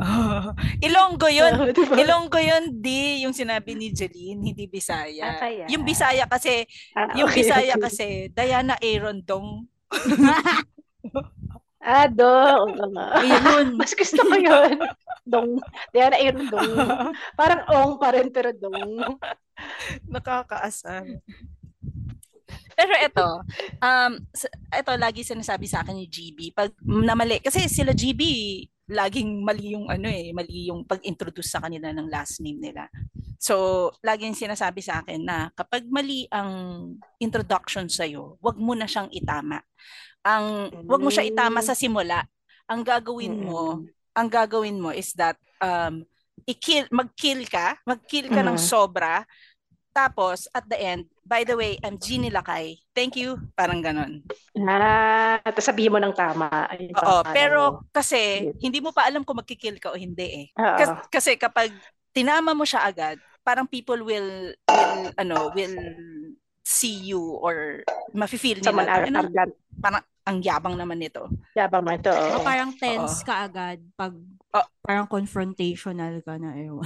Ilonggo 0.86 1.28
yun. 1.28 1.74
Diba? 1.74 1.94
Ilonggo 1.98 2.38
yun, 2.38 2.78
di 2.78 3.26
yung 3.26 3.34
sinabi 3.34 3.74
ni 3.74 3.90
Jeline, 3.90 4.38
hindi 4.40 4.64
Bisaya. 4.70 5.36
Ah, 5.36 5.38
kaya. 5.42 5.64
Yung 5.68 5.82
Bisaya 5.82 6.24
kasi, 6.30 6.66
Ah, 6.94 7.12
yung 7.18 7.30
Bisaya 7.30 7.74
okay. 7.76 7.82
kasi, 7.82 8.06
Diana 8.30 8.78
Aaron 8.78 9.20
Dong. 9.26 9.66
Ah, 11.82 12.06
dong. 12.06 12.78
Ayun. 12.94 13.74
Mas 13.74 13.90
gusto 13.98 14.22
ko 14.22 14.38
yun. 14.38 14.78
Dong. 15.26 15.58
Diana 15.90 16.14
Aaron 16.14 16.46
dong. 16.46 16.74
Parang 17.34 17.66
ong 17.66 17.98
pa 17.98 18.14
rin, 18.14 18.30
pero 18.30 18.54
dong. 18.54 19.18
Nakakaasar. 20.06 21.02
Pero 22.82 22.94
ito, 22.98 23.28
um, 23.78 24.12
ito 24.74 24.92
lagi 24.98 25.22
sinasabi 25.22 25.70
sa 25.70 25.86
akin 25.86 25.94
ni 25.94 26.10
GB, 26.10 26.50
pag 26.50 26.74
namali, 26.82 27.38
kasi 27.38 27.70
sila 27.70 27.94
GB, 27.94 28.18
laging 28.90 29.46
mali 29.46 29.78
yung 29.78 29.86
ano 29.86 30.10
eh, 30.10 30.34
mali 30.34 30.66
yung 30.66 30.82
pag-introduce 30.82 31.54
sa 31.54 31.62
kanila 31.62 31.94
ng 31.94 32.10
last 32.10 32.42
name 32.42 32.58
nila. 32.58 32.90
So, 33.38 33.88
laging 34.02 34.34
sinasabi 34.34 34.82
sa 34.82 34.98
akin 35.00 35.22
na 35.22 35.54
kapag 35.54 35.86
mali 35.86 36.26
ang 36.34 36.50
introduction 37.22 37.86
sa'yo, 37.86 38.42
wag 38.42 38.58
mo 38.58 38.74
na 38.74 38.90
siyang 38.90 39.10
itama. 39.14 39.62
Ang, 40.26 40.74
wag 40.90 41.02
mo 41.02 41.10
siya 41.10 41.26
itama 41.26 41.62
sa 41.62 41.78
simula. 41.78 42.26
Ang 42.66 42.82
gagawin 42.82 43.38
mo, 43.46 43.86
ang 44.10 44.26
gagawin 44.26 44.82
mo 44.82 44.90
is 44.90 45.14
that 45.14 45.38
um, 45.62 46.02
i-kill, 46.46 46.86
mag-kill 46.90 47.46
ka, 47.46 47.78
mag-kill 47.86 48.26
ka 48.26 48.42
ng 48.42 48.58
Mm. 48.58 48.66
sobra, 48.66 49.22
tapos 49.94 50.48
at 50.50 50.66
the 50.66 50.78
end, 50.78 51.06
by 51.22 51.42
the 51.42 51.54
way, 51.54 51.78
I'm 51.80 51.96
Jeannie 51.96 52.30
Lakay. 52.30 52.78
Thank 52.92 53.16
you. 53.16 53.38
Parang 53.54 53.80
ganon. 53.80 54.22
Ah, 54.58 55.38
tapos 55.40 55.64
sabihin 55.64 55.90
mo 55.90 55.98
ng 55.98 56.12
tama. 56.12 56.48
Ayun, 56.68 56.92
Oo, 56.92 57.22
pangalan 57.22 57.32
pero 57.32 57.60
mo. 57.60 57.78
kasi 57.90 58.18
hindi 58.58 58.78
mo 58.78 58.90
pa 58.90 59.06
alam 59.06 59.22
kung 59.22 59.38
magkikill 59.38 59.78
ka 59.78 59.90
o 59.90 59.98
hindi 59.98 60.26
eh. 60.26 60.46
Oo. 60.54 60.76
Kas- 60.76 61.06
kasi 61.08 61.30
kapag 61.36 61.70
tinama 62.10 62.52
mo 62.52 62.62
siya 62.62 62.84
agad, 62.84 63.16
parang 63.40 63.66
people 63.66 64.02
will, 64.02 64.52
will 64.54 64.94
ano, 65.16 65.50
will 65.52 65.76
see 66.62 67.10
you 67.10 67.18
or 67.38 67.82
mafe-feel 68.12 68.60
Someone 68.60 68.86
nila. 68.86 68.94
ar- 68.96 69.08
Ano, 69.08 69.20
arrogant. 69.24 69.52
parang 69.80 70.02
ang 70.22 70.38
yabang 70.38 70.78
naman 70.78 71.02
nito. 71.02 71.26
Yabang 71.52 71.82
mo 71.82 71.90
ito. 71.90 72.12
O 72.14 72.38
oo. 72.38 72.46
parang 72.46 72.70
tense 72.72 73.22
Oo. 73.22 73.26
ka 73.26 73.34
agad 73.42 73.78
pag 73.96 74.14
Oh. 74.52 74.68
parang 74.84 75.08
confrontational 75.08 76.20
ka 76.20 76.36
na 76.36 76.52
ewan. 76.54 76.84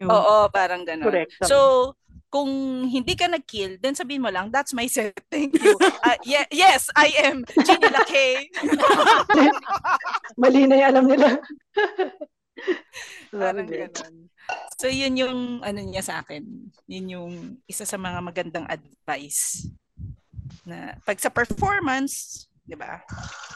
Ewan. 0.00 0.10
Oo, 0.10 0.48
parang 0.48 0.80
ganon. 0.82 1.04
Correct. 1.04 1.44
So, 1.44 1.92
kung 2.32 2.48
hindi 2.88 3.12
ka 3.12 3.28
nag-kill, 3.28 3.76
then 3.84 3.92
sabihin 3.92 4.24
mo 4.24 4.32
lang, 4.32 4.48
that's 4.48 4.72
my 4.72 4.88
set. 4.88 5.12
Thank 5.28 5.60
you. 5.60 5.76
Ah, 6.00 6.16
ye- 6.24 6.48
yes, 6.48 6.88
I 6.96 7.12
am 7.28 7.44
Jeannie 7.60 7.92
Lakay. 7.92 8.48
Mali 10.40 10.64
na 10.64 10.80
yung 10.80 10.88
alam 10.88 11.04
nila. 11.12 11.28
Parang. 13.28 13.68
So, 14.80 14.88
yun 14.88 15.20
yung 15.20 15.60
ano 15.60 15.80
niya 15.84 16.00
sa 16.00 16.24
akin. 16.24 16.72
Yun 16.88 17.06
yung 17.12 17.32
isa 17.68 17.84
sa 17.84 18.00
mga 18.00 18.24
magandang 18.24 18.64
advice. 18.64 19.68
Na 20.64 20.96
pag 21.04 21.20
sa 21.20 21.28
performance, 21.28 22.48
di 22.62 22.78
ba? 22.78 23.02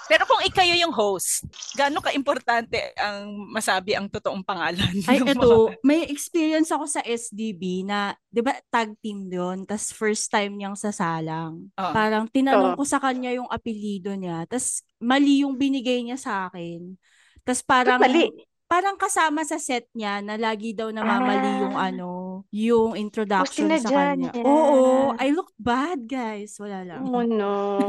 Pero 0.06 0.22
kung 0.22 0.38
ikayo 0.40 0.74
yung 0.74 0.90
host, 0.90 1.46
gaano 1.74 1.98
ka-importante 1.98 2.94
ang 2.94 3.26
masabi 3.50 3.94
ang 3.94 4.06
totoong 4.06 4.42
pangalan? 4.42 4.90
Ay, 5.06 5.18
ng 5.18 5.30
eto, 5.30 5.70
mga- 5.70 5.82
may 5.82 6.06
experience 6.06 6.70
ako 6.70 6.86
sa 6.86 7.02
SDB 7.02 7.82
na, 7.82 8.14
di 8.26 8.38
ba, 8.38 8.54
tag 8.66 8.94
team 8.98 9.26
doon, 9.26 9.62
tas 9.62 9.90
first 9.90 10.26
time 10.26 10.54
niyang 10.54 10.74
sasalang. 10.74 11.70
Oo. 11.72 11.92
Parang 11.92 12.26
tinanong 12.26 12.74
Oo. 12.74 12.78
ko 12.78 12.84
sa 12.84 12.98
kanya 12.98 13.30
yung 13.30 13.46
apelido 13.46 14.14
niya, 14.14 14.46
tas 14.46 14.82
mali 14.98 15.42
yung 15.42 15.54
binigay 15.54 16.02
niya 16.02 16.18
sa 16.18 16.46
akin. 16.46 16.94
Tas 17.42 17.62
parang, 17.62 17.98
Mali. 17.98 18.26
parang 18.66 18.98
kasama 18.98 19.46
sa 19.46 19.58
set 19.58 19.86
niya 19.90 20.18
na 20.18 20.34
lagi 20.34 20.74
daw 20.74 20.90
namamali 20.90 21.62
yung 21.62 21.78
Ah. 21.78 21.90
ano, 21.90 22.10
yung 22.50 22.98
introduction 22.98 23.70
sa 23.70 23.78
sinadya 23.78 23.98
kanya. 24.16 24.30
niya. 24.34 24.44
Oo, 24.44 25.14
I 25.16 25.28
look 25.30 25.54
bad, 25.56 26.04
guys. 26.04 26.58
Wala 26.58 26.82
lang. 26.82 27.00
Oh 27.06 27.22
no. 27.22 27.78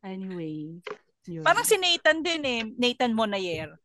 Anyway. 0.00 0.80
Yun. 1.28 1.44
Parang 1.44 1.62
si 1.62 1.76
Nathan 1.76 2.24
din 2.24 2.42
eh, 2.42 2.60
Nathan 2.64 3.12
Monayer. 3.12 3.76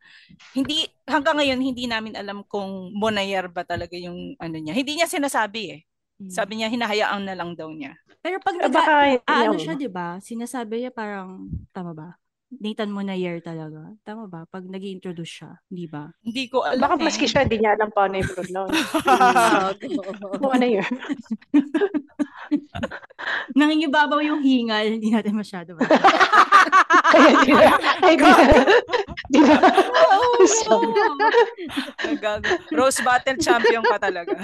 Hindi 0.56 0.88
hanggang 1.06 1.38
ngayon 1.38 1.60
hindi 1.60 1.86
namin 1.86 2.16
alam 2.16 2.42
kung 2.48 2.90
Monayer 2.96 3.52
ba 3.52 3.68
talaga 3.68 3.94
yung 4.00 4.34
ano 4.40 4.56
niya. 4.56 4.74
Hindi 4.74 4.98
niya 4.98 5.12
sinasabi 5.12 5.62
eh. 5.76 5.82
Mm. 6.16 6.32
Sabi 6.32 6.52
niya 6.58 6.72
hinahayaan 6.72 7.28
na 7.28 7.36
lang 7.36 7.52
daw 7.54 7.68
niya. 7.68 8.00
Pero 8.24 8.40
pag 8.40 8.56
Ah, 8.58 8.62
nag 8.66 8.74
baka, 8.74 8.94
ah, 9.28 9.42
ano 9.46 9.60
siya, 9.60 9.76
'di 9.76 9.92
ba? 9.92 10.18
Sinasabi 10.24 10.88
niya 10.88 10.92
parang 10.96 11.52
tama 11.76 11.92
ba? 11.92 12.10
Nathan 12.54 12.94
Monayer 12.94 13.42
talaga. 13.42 13.90
Tama 14.06 14.30
ba? 14.30 14.46
Pag 14.46 14.70
nag 14.70 14.84
introduce 14.86 15.42
siya, 15.42 15.52
di 15.66 15.90
ba? 15.90 16.14
Hindi 16.22 16.46
ko 16.46 16.62
alam. 16.62 16.86
Baka 16.86 17.02
eh. 17.02 17.06
maski 17.10 17.26
siya, 17.26 17.44
hindi 17.44 17.58
niya 17.58 17.74
alam 17.74 17.90
paano 17.90 18.22
yung 18.22 18.32
pronounce. 18.32 18.78
Kung 20.42 20.54
ano 20.54 20.68
yun. 20.70 20.86
Nangingibabaw 23.58 24.22
yung 24.22 24.46
hingal, 24.46 24.86
hindi 24.86 25.10
natin 25.10 25.34
masyado 25.34 25.74
ba? 25.74 25.90
Kaya 27.10 27.32
di 27.42 27.52
na. 27.54 27.70
Ay, 28.06 28.16
di 28.16 28.30
na. 28.30 28.34
Di 29.34 29.40
na. 29.42 29.58
Rose 32.70 33.02
Battle 33.02 33.42
champion 33.42 33.82
ka 33.82 33.98
talaga. 33.98 34.38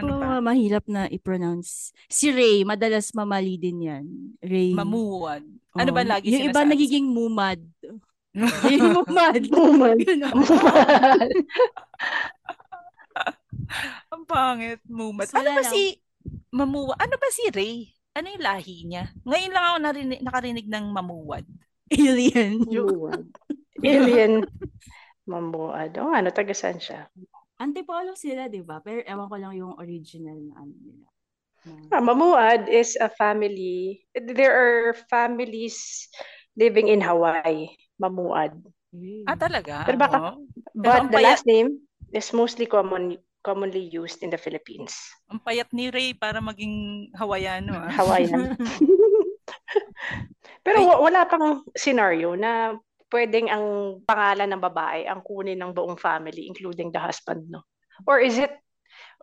Ano 0.00 0.12
pa? 0.20 0.40
mahirap 0.44 0.84
na 0.86 1.08
i-pronounce. 1.08 1.92
Si 2.08 2.28
Ray, 2.32 2.62
madalas 2.62 3.12
mamali 3.16 3.56
din 3.56 3.86
yan. 3.88 4.04
Ray. 4.42 4.72
Mamuwad. 4.76 5.44
Ano 5.76 5.90
Oo. 5.92 5.96
ba 5.96 6.02
lagi 6.04 6.32
Yung 6.32 6.46
iba 6.48 6.62
nagiging 6.64 7.06
mumad. 7.08 7.60
yung 8.72 8.92
mumad. 9.00 9.40
Woman. 9.48 9.96
Ganun. 10.00 10.36
Ang 14.12 14.24
pangit. 14.28 14.80
Mumad. 14.86 15.26
So, 15.28 15.40
Ano 15.40 15.50
ba 15.56 15.62
lang. 15.64 15.72
si 15.72 15.98
Mamuwa? 16.52 16.94
Ano 16.96 17.14
ba 17.18 17.28
si 17.32 17.44
Ray? 17.52 17.90
Ano 18.16 18.32
yung 18.32 18.44
lahi 18.44 18.88
niya? 18.88 19.12
Ngayon 19.28 19.52
lang 19.52 19.64
ako 19.68 19.76
narinig, 19.84 20.20
nakarinig 20.24 20.66
ng 20.72 20.86
mamuwad. 20.88 21.44
Alien. 21.92 22.64
Woman. 22.64 23.28
Alien. 23.84 24.32
Mambuad. 25.26 25.90
O 26.00 26.14
ano, 26.14 26.30
taga 26.30 26.54
saan 26.54 26.78
siya? 26.78 27.10
Antipolo 27.56 28.12
sila, 28.12 28.46
di 28.46 28.60
ba? 28.60 28.78
Pero 28.78 29.00
ewan 29.02 29.26
ko 29.26 29.36
lang 29.36 29.54
yung 29.54 29.74
original 29.76 30.36
na 30.36 30.54
ano 30.58 30.74
nila. 30.76 31.06
Na- 31.08 31.14
Ah, 31.90 32.00
Mamuad 32.00 32.68
is 32.68 32.94
a 32.96 33.08
family. 33.08 33.98
There 34.14 34.52
are 34.52 34.78
families 35.08 36.06
living 36.54 36.86
in 36.86 37.00
Hawaii. 37.00 37.66
Mamuad. 37.96 38.54
Eh. 38.92 39.24
Ah, 39.24 39.34
talaga? 39.34 39.82
Pero 39.82 39.98
baka- 39.98 40.20
Oo. 40.36 40.46
But 40.72 40.94
ang 40.94 41.08
the 41.08 41.16
payat- 41.16 41.26
last 41.26 41.44
name 41.44 41.80
is 42.12 42.28
mostly 42.30 42.64
common 42.64 43.16
commonly 43.40 43.86
used 43.88 44.20
in 44.20 44.28
the 44.28 44.36
Philippines. 44.36 44.94
Ang 45.26 45.38
payat 45.38 45.70
ni 45.70 45.86
Ray 45.88 46.12
para 46.12 46.38
maging 46.38 47.08
Hawaiano. 47.14 47.72
Ah. 47.72 47.90
Hawaiian. 47.94 48.58
Pero 50.60 50.82
wa- 50.82 51.00
wala 51.00 51.22
pang 51.24 51.46
scenario 51.72 52.34
na 52.34 52.74
pwedeng 53.12 53.46
ang 53.48 53.64
pangalan 54.02 54.48
ng 54.50 54.62
babae 54.62 55.00
ang 55.06 55.22
kunin 55.22 55.58
ng 55.58 55.72
buong 55.72 55.96
family, 55.98 56.46
including 56.50 56.90
the 56.90 56.98
husband, 57.00 57.46
no? 57.48 57.62
Or 58.04 58.18
is 58.20 58.36
it 58.36 58.52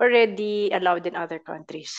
already 0.02 0.72
allowed 0.74 1.06
in 1.06 1.16
other 1.16 1.40
countries? 1.40 1.94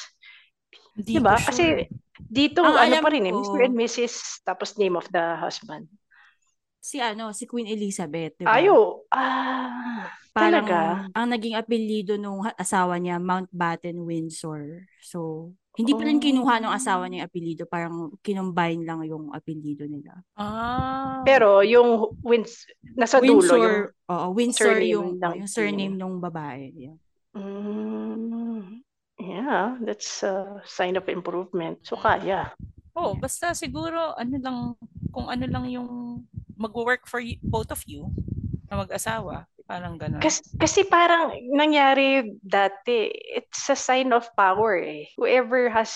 Hindi 0.97 1.19
Diba? 1.21 1.35
ko 1.37 1.43
Kasi 1.45 1.65
sure. 1.71 1.85
dito, 2.25 2.61
Ang 2.65 2.77
ano 2.79 2.95
pa 3.03 3.11
rin 3.13 3.27
eh, 3.29 3.33
ko- 3.35 3.41
Mr. 3.41 3.61
and 3.67 3.77
Mrs. 3.77 4.15
tapos 4.43 4.79
name 4.79 4.97
of 4.97 5.07
the 5.11 5.37
husband. 5.39 5.87
si 6.85 7.01
ano, 7.01 7.33
si 7.33 7.49
Queen 7.49 7.65
Elizabeth, 7.69 8.37
di 8.37 8.45
ba? 8.45 8.61
Ayo! 8.61 9.09
Ah, 9.09 10.05
Parang 10.35 10.67
talaga? 10.67 11.09
ang 11.15 11.27
naging 11.31 11.55
apelyido 11.57 12.19
nung 12.19 12.43
asawa 12.59 12.99
niya, 12.99 13.17
Mountbatten 13.23 14.03
Windsor. 14.05 14.83
So, 15.01 15.53
hindi 15.75 15.91
pa 15.91 16.07
rin 16.07 16.23
kinuha 16.23 16.63
ng 16.63 16.73
asawa 16.73 17.11
niya 17.11 17.27
yung 17.27 17.29
apelyido, 17.29 17.63
parang 17.67 18.15
kinumbine 18.23 18.87
lang 18.87 19.03
yung 19.03 19.35
apelyido 19.35 19.91
nila. 19.91 20.23
Ah. 20.39 21.27
Pero 21.27 21.67
yung 21.67 22.15
wins, 22.23 22.71
nasa 22.95 23.19
dulo 23.19 23.43
yung... 23.43 23.43
Windsor, 23.43 23.75
oo, 24.07 24.27
Windsor 24.31 24.67
surname 24.71 24.93
yung, 24.95 25.09
ng- 25.19 25.37
yung 25.43 25.51
surname 25.51 25.95
nung 25.99 26.17
babae. 26.23 26.71
Yeah. 26.79 26.97
Mm, 27.35 28.87
yeah, 29.19 29.75
that's 29.83 30.23
a 30.23 30.63
sign 30.63 30.95
of 30.95 31.11
improvement. 31.11 31.83
So, 31.83 31.99
kaya. 31.99 32.55
Oh, 32.95 33.19
basta 33.19 33.51
siguro 33.59 34.15
ano 34.15 34.37
lang 34.39 34.59
kung 35.11 35.27
ano 35.27 35.45
lang 35.51 35.67
yung 35.67 36.23
mag-work 36.55 37.11
for 37.11 37.19
you, 37.19 37.35
both 37.43 37.75
of 37.75 37.83
you 37.91 38.07
na 38.71 38.87
mag-asawa, 38.87 39.51
parang 39.65 39.97
ganun. 39.97 40.21
Kasi, 40.21 40.41
kasi 40.61 40.81
parang 40.85 41.33
nangyari 41.53 42.37
dati, 42.41 43.09
it's 43.13 43.65
a 43.73 43.77
sign 43.77 44.13
of 44.13 44.29
power 44.37 44.77
eh. 44.77 45.09
Whoever 45.17 45.73
has 45.73 45.93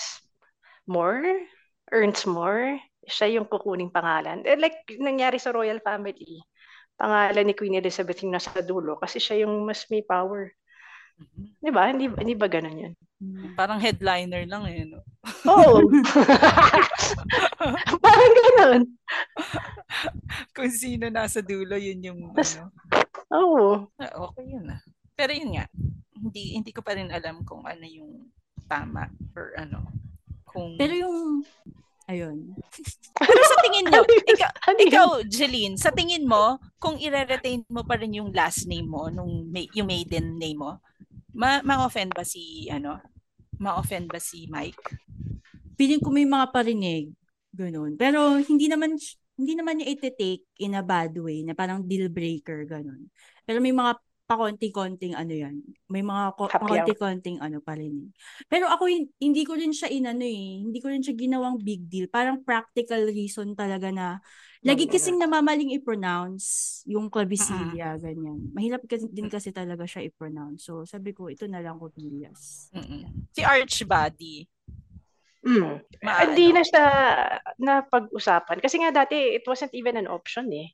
more, 0.89 1.21
earns 1.93 2.25
more, 2.25 2.81
siya 3.05 3.41
yung 3.41 3.49
kukuning 3.49 3.93
pangalan. 3.93 4.45
Eh, 4.45 4.57
like 4.57 4.85
nangyari 5.01 5.41
sa 5.41 5.53
royal 5.53 5.81
family. 5.85 6.41
Pangalan 6.99 7.47
ni 7.47 7.55
Queen 7.55 7.79
Elizabeth 7.79 8.21
yung 8.25 8.35
nasa 8.35 8.59
dulo 8.61 8.99
kasi 8.99 9.23
siya 9.23 9.47
yung 9.47 9.65
mas 9.65 9.87
may 9.89 10.03
power. 10.03 10.51
Mhm. 11.19 11.45
Di 11.59 11.71
ba? 11.71 11.91
Hindi, 11.91 12.07
hindi 12.11 12.35
ba 12.35 12.47
ganun 12.47 12.83
yun? 12.89 12.93
Parang 13.59 13.83
headliner 13.83 14.47
lang 14.47 14.63
eh, 14.71 14.87
no? 14.87 15.03
Oo. 15.51 15.83
parang 18.05 18.33
ganun. 18.35 18.83
Kung 20.55 20.71
sino 20.71 21.11
nasa 21.11 21.43
dulo, 21.43 21.75
yun 21.75 21.99
yung 22.03 22.21
Mas- 22.35 22.59
ano. 22.59 22.71
Oo. 23.33 23.89
Ah, 24.01 24.13
okay 24.29 24.45
yun 24.49 24.73
ah. 24.73 24.81
Pero 25.19 25.33
yun 25.35 25.53
nga, 25.59 25.67
hindi 26.17 26.57
hindi 26.57 26.71
ko 26.73 26.81
pa 26.81 26.97
rin 26.97 27.11
alam 27.13 27.45
kung 27.45 27.67
ano 27.67 27.85
yung 27.85 28.31
tama 28.69 29.09
or 29.37 29.53
ano. 29.59 29.85
Kung 30.49 30.81
Pero 30.81 30.95
yung, 30.97 31.45
ayun. 32.09 32.57
Pero 33.21 33.41
sa 33.45 33.57
tingin 33.61 33.85
nyo, 33.91 34.03
ikaw, 34.07 34.51
Ano 34.71 34.79
ikaw, 34.81 35.09
Jeline, 35.29 35.77
sa 35.77 35.93
tingin 35.93 36.25
mo, 36.25 36.57
kung 36.81 36.97
i-retain 36.97 37.67
mo 37.69 37.85
pa 37.85 37.99
rin 38.01 38.17
yung 38.17 38.33
last 38.33 38.65
name 38.65 38.89
mo, 38.89 39.13
nung 39.13 39.51
ma- 39.51 39.73
yung 39.77 39.89
maiden 39.91 40.39
name 40.41 40.57
mo, 40.57 40.81
ma- 41.35 41.65
ma-offend 41.65 42.15
ba 42.17 42.25
si, 42.25 42.69
ano, 42.73 42.97
ma-offend 43.59 44.09
ba 44.09 44.23
si 44.23 44.47
Mike? 44.49 44.97
Feeling 45.77 46.01
ko 46.01 46.09
may 46.11 46.25
mga 46.27 46.49
parinig, 46.55 47.13
ganun. 47.53 47.95
Pero 47.99 48.39
hindi 48.41 48.67
naman, 48.71 48.97
hindi 49.39 49.55
naman 49.55 49.79
niya 49.79 49.95
iti-take 49.95 50.45
in 50.59 50.75
a 50.75 50.83
bad 50.83 51.15
way, 51.15 51.47
na 51.47 51.55
parang 51.55 51.87
deal 51.87 52.11
breaker, 52.11 52.67
ganun. 52.67 53.07
Pero 53.47 53.63
may 53.63 53.71
mga 53.71 53.97
pakonti-konting 54.29 55.17
ano 55.17 55.33
yan. 55.33 55.57
May 55.89 56.05
mga 56.05 56.37
ko- 56.37 56.53
Happy 56.53 56.61
hour. 56.61 56.85
pakonti-konting 56.85 57.41
ano 57.41 57.65
parinig. 57.65 58.13
Pero 58.45 58.69
ako, 58.69 58.85
hin- 58.85 59.09
hindi 59.17 59.41
ko 59.49 59.57
rin 59.57 59.73
siya 59.73 59.89
inano 59.89 60.21
eh. 60.21 60.61
Hindi 60.69 60.79
ko 60.85 60.93
rin 60.93 61.01
siya 61.01 61.17
ginawang 61.17 61.57
big 61.65 61.89
deal. 61.89 62.13
Parang 62.13 62.45
practical 62.45 63.09
reason 63.09 63.57
talaga 63.57 63.89
na 63.89 64.21
Lagi 64.59 64.91
kasing 64.91 65.23
namamaling 65.23 65.71
i-pronounce 65.79 66.83
yung 66.91 67.07
clavicilia, 67.07 67.95
ganyan. 67.95 68.51
Mahirap 68.51 68.83
kasi, 68.91 69.07
din 69.07 69.31
kasi 69.31 69.55
talaga 69.55 69.87
siya 69.87 70.03
i-pronounce. 70.11 70.67
So, 70.67 70.83
sabi 70.83 71.15
ko, 71.15 71.31
ito 71.31 71.47
na 71.47 71.63
lang 71.63 71.79
cobilias. 71.79 72.67
Mm-mm. 72.75 73.31
Si 73.31 73.47
Archbody. 73.47 74.51
Mm. 75.49 75.81
Ma- 76.05 76.21
Hindi 76.29 76.47
ano? 76.53 76.55
na 76.61 76.63
siya 76.63 76.85
na 77.57 77.75
pag-usapan. 77.89 78.61
Kasi 78.61 78.77
nga 78.85 78.93
dati, 78.93 79.17
it 79.17 79.45
wasn't 79.49 79.73
even 79.73 79.97
an 79.97 80.05
option 80.05 80.53
eh. 80.53 80.69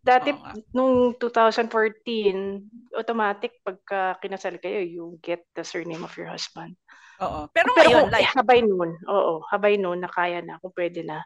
Dati, 0.00 0.30
nga. 0.32 0.54
nung 0.72 1.18
2014, 1.18 2.94
automatic 2.94 3.60
pagka 3.60 4.16
kinasal 4.22 4.56
kayo, 4.62 4.80
you 4.80 5.18
get 5.20 5.42
the 5.58 5.66
surname 5.66 6.06
of 6.06 6.14
your 6.14 6.30
husband. 6.30 6.78
Oo. 7.20 7.50
Pero 7.50 7.74
Pero 7.74 7.88
ngayon, 7.90 8.04
kung 8.06 8.14
like, 8.14 8.30
habay 8.32 8.60
noon, 8.62 8.90
oo, 9.10 9.42
habay 9.50 9.74
noon 9.76 10.00
na 10.00 10.10
kaya 10.10 10.40
na, 10.40 10.62
kung 10.62 10.72
pwede 10.72 11.02
na, 11.02 11.20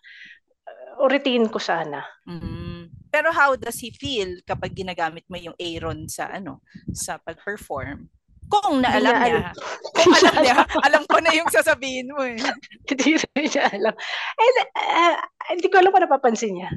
uh, 0.66 1.04
uritin 1.04 1.46
ko 1.52 1.60
sana. 1.60 2.02
mm, 2.26 3.10
pero 3.10 3.34
how 3.34 3.58
does 3.58 3.78
he 3.82 3.90
feel 3.90 4.38
kapag 4.46 4.70
ginagamit 4.74 5.26
mo 5.26 5.34
yung 5.34 5.54
Aaron 5.58 6.06
sa 6.06 6.30
ano, 6.30 6.62
sa 6.94 7.18
pag-perform? 7.18 8.06
Kung 8.50 8.82
naalam 8.82 9.14
Hindi 9.14 9.30
niya. 9.30 9.50
Kung 9.96 10.12
alam 10.18 10.34
niya, 10.42 10.56
alam 10.66 11.02
ko 11.06 11.16
na 11.22 11.30
yung 11.32 11.50
sasabihin 11.50 12.10
mo 12.10 12.26
eh. 12.26 12.34
Hindi 12.90 13.16
rin 13.16 13.46
niya 13.46 13.64
alam. 13.70 13.94
And, 14.34 14.56
uh, 14.74 15.16
hindi 15.54 15.66
ko 15.70 15.78
alam 15.78 15.90
kung 15.94 16.02
napapansin 16.02 16.58
niya. 16.58 16.70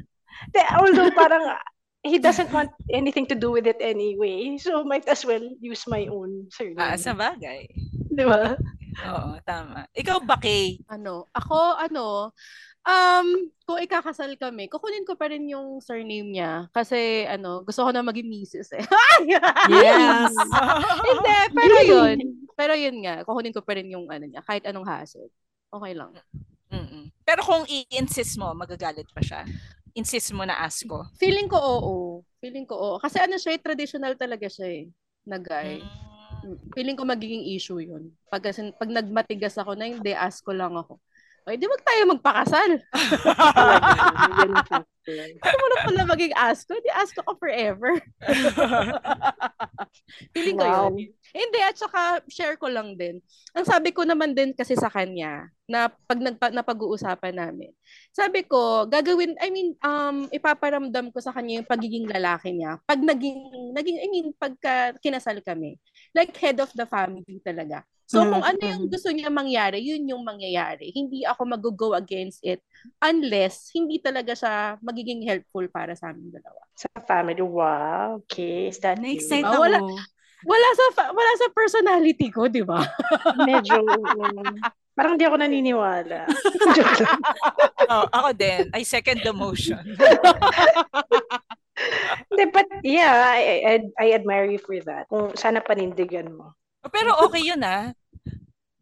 Although 0.78 1.10
parang 1.14 1.42
he 2.06 2.22
doesn't 2.22 2.52
want 2.54 2.70
anything 2.92 3.26
to 3.26 3.34
do 3.34 3.50
with 3.50 3.66
it 3.66 3.80
anyway. 3.82 4.54
So 4.60 4.86
might 4.86 5.08
as 5.10 5.26
well 5.26 5.42
use 5.58 5.82
my 5.90 6.06
own 6.06 6.46
surname. 6.54 6.78
Ah, 6.78 6.94
sa 6.94 7.16
bagay. 7.16 7.66
Di 8.14 8.22
ba? 8.22 8.54
Oo, 9.10 9.42
tama. 9.42 9.90
Ikaw 9.90 10.22
ba, 10.22 10.38
Kay? 10.38 10.78
Ano, 10.86 11.26
ako, 11.34 11.80
ano, 11.82 12.30
um, 12.84 13.26
kung 13.64 13.80
ikakasal 13.80 14.36
kami, 14.36 14.68
kukunin 14.68 15.08
ko 15.08 15.16
pa 15.16 15.32
rin 15.32 15.44
yung 15.48 15.80
surname 15.80 16.28
niya. 16.28 16.68
Kasi, 16.70 17.24
ano, 17.24 17.64
gusto 17.64 17.84
ko 17.84 17.90
na 17.90 18.04
maging 18.04 18.28
misis 18.28 18.70
eh. 18.76 18.84
Yes! 19.72 20.32
Hindi, 21.00 21.38
pero 21.56 21.76
yun. 21.84 22.16
Pero 22.54 22.72
yun 22.78 22.96
nga, 23.02 23.24
kukunin 23.26 23.56
ko 23.56 23.64
pa 23.64 23.74
rin 23.74 23.90
yung 23.90 24.06
ano 24.12 24.28
niya, 24.28 24.44
kahit 24.44 24.68
anong 24.68 24.86
hassle. 24.86 25.32
Okay 25.74 25.92
lang. 25.96 26.14
Mm-mm. 26.70 27.10
Pero 27.26 27.42
kung 27.42 27.66
i-insist 27.66 28.38
mo, 28.38 28.52
magagalit 28.54 29.10
pa 29.10 29.22
siya. 29.24 29.42
Insist 29.94 30.30
mo 30.34 30.46
na 30.46 30.58
ask 30.62 30.86
ko. 30.86 31.06
Feeling 31.18 31.46
ko 31.50 31.58
oo. 31.58 31.94
Feeling 32.38 32.66
ko 32.66 32.74
oo. 32.78 32.96
Kasi 33.02 33.18
ano 33.18 33.38
siya, 33.38 33.58
eh, 33.58 33.62
traditional 33.62 34.14
talaga 34.14 34.46
siya 34.46 34.66
eh, 34.70 34.84
na 35.26 35.38
guy. 35.38 35.82
Mm. 35.82 36.14
Mm, 36.44 36.58
Feeling 36.76 36.96
ko 36.98 37.02
magiging 37.08 37.44
issue 37.56 37.80
yun. 37.80 38.12
Pag, 38.28 38.52
pag 38.52 38.90
nagmatigas 38.90 39.56
ako 39.56 39.72
na 39.74 39.88
hindi, 39.88 40.12
ask 40.12 40.44
ko 40.44 40.52
lang 40.52 40.76
ako. 40.76 41.00
Ay, 41.44 41.60
di 41.60 41.68
wag 41.68 41.84
tayo 41.84 42.02
magpakasal. 42.08 42.70
Mo 45.44 45.66
na 45.68 45.76
pala 45.84 46.02
maging 46.08 46.32
ask 46.32 46.64
ko, 46.64 46.72
di 46.80 46.88
ask 46.88 47.12
ko 47.12 47.36
forever. 47.36 48.00
Feeling 50.32 50.56
ko 50.56 50.64
Wow. 50.64 50.96
yun. 50.96 51.12
Hindi, 51.34 51.58
at 51.60 51.76
saka 51.76 52.24
share 52.32 52.56
ko 52.56 52.72
lang 52.72 52.96
din. 52.96 53.20
Ang 53.52 53.68
sabi 53.68 53.92
ko 53.92 54.08
naman 54.08 54.32
din 54.32 54.56
kasi 54.56 54.72
sa 54.72 54.88
kanya, 54.88 55.52
na 55.68 55.92
pag 56.08 56.20
nagpa, 56.20 56.48
napag-uusapan 56.52 57.36
namin, 57.36 57.72
sabi 58.12 58.44
ko, 58.44 58.84
gagawin, 58.88 59.36
I 59.40 59.48
mean, 59.52 59.76
um, 59.84 60.28
ipaparamdam 60.32 61.12
ko 61.12 61.18
sa 61.20 61.32
kanya 61.32 61.60
yung 61.60 61.68
pagiging 61.68 62.08
lalaki 62.08 62.56
niya. 62.56 62.80
Pag 62.88 63.04
naging, 63.04 63.72
naging 63.76 63.98
I 64.00 64.06
mean, 64.08 64.32
pagka 64.36 64.96
kinasal 65.04 65.44
kami. 65.44 65.76
Like 66.16 66.32
head 66.40 66.60
of 66.60 66.72
the 66.72 66.88
family 66.88 67.40
talaga. 67.44 67.84
So 68.04 68.20
Mhm, 68.20 68.30
kung 68.36 68.44
ano 68.44 68.62
yung 68.62 68.84
gusto 68.92 69.08
niya 69.08 69.32
mangyari, 69.32 69.80
yun 69.80 70.04
yung 70.04 70.22
mangyayari. 70.22 70.92
Hindi 70.92 71.24
ako 71.24 71.42
mag-go 71.48 71.96
against 71.96 72.44
it 72.44 72.60
unless 73.00 73.72
hindi 73.72 73.96
talaga 74.00 74.36
siya 74.36 74.76
magiging 74.84 75.24
helpful 75.24 75.64
para 75.72 75.96
sa 75.96 76.12
amin 76.12 76.28
dalawa. 76.28 76.60
Sa 76.76 76.88
family, 77.08 77.40
wow. 77.40 78.20
Okay, 78.28 78.68
is 78.68 78.78
that 78.84 79.00
you? 79.00 79.16
Na-excite 79.16 79.48
ako. 79.48 79.64
wala. 79.64 79.78
Wala 80.44 80.68
sa 80.76 80.84
wala 81.08 81.32
sa 81.40 81.48
personality 81.56 82.28
ko, 82.28 82.52
'di 82.52 82.68
ba? 82.68 82.84
Medyo, 83.48 83.80
um, 84.12 84.60
parang 84.92 85.16
di 85.16 85.24
ako 85.24 85.40
naniniwala. 85.40 86.28
Joke 86.76 87.00
lang. 87.00 87.20
oh, 87.92 88.04
ako 88.12 88.30
din. 88.36 88.68
I 88.76 88.84
second 88.84 89.24
the 89.24 89.32
motion. 89.32 89.80
Hindi, 92.28 92.44
but 92.52 92.68
yeah, 92.84 93.24
I, 93.24 93.40
I, 93.64 93.74
I 93.96 94.06
admire 94.12 94.46
you 94.46 94.60
for 94.60 94.76
that. 94.84 95.08
Kung 95.08 95.32
sana 95.32 95.64
panindigan 95.64 96.28
mo. 96.28 96.52
Pero 96.92 97.10
okay 97.24 97.42
yun 97.44 97.62
ah. 97.64 97.92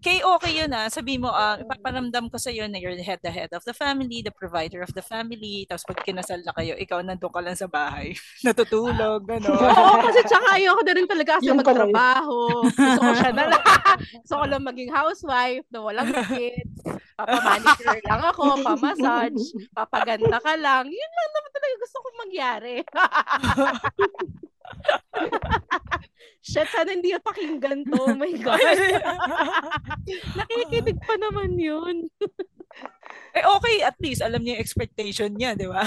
Kay 0.03 0.19
okay 0.19 0.59
yun 0.59 0.75
ah. 0.75 0.91
Sabi 0.91 1.15
mo, 1.15 1.31
ah, 1.31 1.55
ipaparamdam 1.63 2.27
ko 2.27 2.35
sa 2.35 2.51
iyo 2.51 2.67
na 2.67 2.83
you're 2.83 2.99
the 2.99 3.07
head, 3.07 3.23
the 3.23 3.31
head 3.31 3.47
of 3.55 3.63
the 3.63 3.71
family, 3.71 4.19
the 4.19 4.35
provider 4.35 4.83
of 4.83 4.91
the 4.99 5.05
family. 5.05 5.63
Tapos 5.71 5.87
pag 5.87 6.03
kinasal 6.03 6.43
na 6.43 6.51
kayo, 6.59 6.75
ikaw 6.75 6.99
nandun 7.07 7.31
ka 7.31 7.39
lang 7.39 7.55
sa 7.55 7.71
bahay. 7.71 8.11
Natutulog, 8.47 9.23
gano'n. 9.23 9.55
Oo, 9.79 9.95
kasi 10.03 10.27
tsaka 10.27 10.59
ayoko 10.59 10.83
na 10.83 10.95
rin 10.99 11.07
talaga 11.07 11.39
kasi 11.39 11.55
magtrabaho. 11.55 12.67
Gusto 12.67 12.99
ko 12.99 13.15
siya 13.15 13.31
na 13.31 13.45
lang. 13.55 13.63
Gusto 14.27 14.35
ko 14.35 14.45
lang 14.51 14.63
maging 14.67 14.91
housewife 14.91 15.67
na 15.71 15.79
walang 15.79 16.11
kids. 16.35 16.83
Papamanicure 17.15 18.03
lang 18.03 18.23
ako, 18.27 18.43
pamassage, 18.65 19.45
papaganda 19.71 20.43
ka 20.43 20.59
lang. 20.59 20.91
Yun 20.91 21.11
lang 21.15 21.31
naman 21.31 21.51
talaga 21.55 21.75
gusto 21.79 21.97
kong 22.03 22.19
mangyari. 22.27 22.75
Shit, 26.43 26.67
sana 26.75 26.91
hindi 26.91 27.15
yung 27.15 27.23
pakinggan 27.23 27.87
to. 27.87 28.03
Oh 28.03 28.19
my 28.19 28.35
God. 28.43 28.59
Nakikinig 30.39 30.99
pa 30.99 31.15
naman 31.15 31.55
yun. 31.55 32.11
eh 33.39 33.47
okay, 33.47 33.77
at 33.87 33.95
least 34.03 34.27
alam 34.27 34.43
niya 34.43 34.59
yung 34.59 34.65
expectation 34.67 35.31
niya, 35.39 35.55
di 35.55 35.71
ba? 35.71 35.87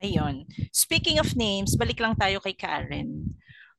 Ayun. 0.00 0.48
Speaking 0.72 1.20
of 1.20 1.36
names, 1.36 1.76
balik 1.76 2.00
lang 2.00 2.16
tayo 2.16 2.40
kay 2.40 2.56
Karen. 2.56 3.36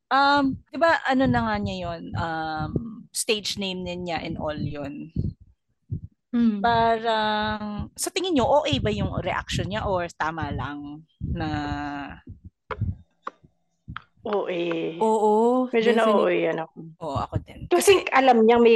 Um, 0.09 0.57
'di 0.73 0.77
ba 0.81 0.97
ano 1.05 1.29
na 1.29 1.45
nga 1.45 1.55
niya 1.61 1.75
'yon? 1.85 2.03
Um, 2.17 2.71
stage 3.13 3.61
name 3.61 3.85
niya 3.85 4.17
and 4.17 4.41
all 4.41 4.57
'yon. 4.57 5.13
Hmm. 6.29 6.61
Parang 6.61 7.89
sa 7.97 8.09
tingin 8.13 8.37
niyo 8.37 8.45
OA 8.45 8.77
ba 8.81 8.93
yung 8.93 9.13
reaction 9.21 9.69
niya 9.69 9.85
or 9.85 10.05
tama 10.13 10.53
lang 10.53 11.05
na 11.21 11.49
Oo 14.27 14.51
eh. 14.51 14.99
Oo. 14.99 15.67
Medyo 15.71 15.91
na 15.95 16.03
oo 16.11 16.27
definitely. 16.27 16.39
yan 16.43 16.57
ako. 16.65 16.75
oh, 16.99 17.17
ako 17.23 17.35
din. 17.45 17.59
Kasi 17.71 18.03
alam 18.11 18.43
niyang 18.43 18.63
may 18.63 18.75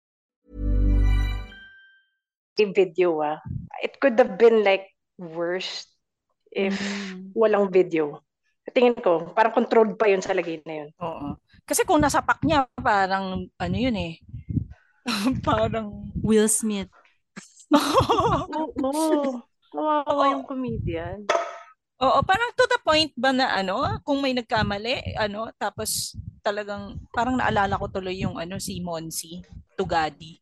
Video 2.57 3.23
ah. 3.23 3.39
It 3.81 3.97
could 3.97 4.19
have 4.19 4.35
been 4.37 4.61
like 4.61 4.91
worse 5.17 5.87
if 6.51 6.75
Mm. 6.75 7.31
walang 7.33 7.71
video. 7.71 8.21
Tingin 8.71 8.95
ko, 8.99 9.31
parang 9.33 9.55
controlled 9.55 9.97
pa 9.97 10.07
yun 10.07 10.21
sa 10.21 10.35
lagay 10.37 10.61
na 10.63 10.85
yun. 10.85 10.89
Oo. 11.01 11.35
Kasi 11.65 11.83
kung 11.83 11.99
nasa 11.99 12.21
pack 12.21 12.43
niya, 12.45 12.67
parang 12.77 13.47
ano 13.57 13.75
yun 13.75 13.95
eh. 13.97 14.19
parang 15.47 16.11
Will 16.21 16.47
Smith. 16.47 16.91
Oo. 17.71 19.41
Kawawa 19.71 20.23
yung 20.35 20.43
comedian. 20.43 21.23
Oo, 22.01 22.19
parang 22.25 22.49
to 22.57 22.65
the 22.65 22.81
point 22.81 23.13
ba 23.13 23.29
na 23.31 23.53
ano, 23.53 24.01
kung 24.01 24.19
may 24.19 24.33
nagkamali, 24.33 25.15
ano, 25.15 25.53
tapos 25.55 26.17
talagang 26.41 26.97
parang 27.13 27.37
naalala 27.37 27.77
ko 27.77 27.85
tuloy 27.87 28.17
yung 28.17 28.41
ano 28.41 28.57
si 28.57 28.81
Monsi, 28.81 29.37
Tugadi. 29.77 30.40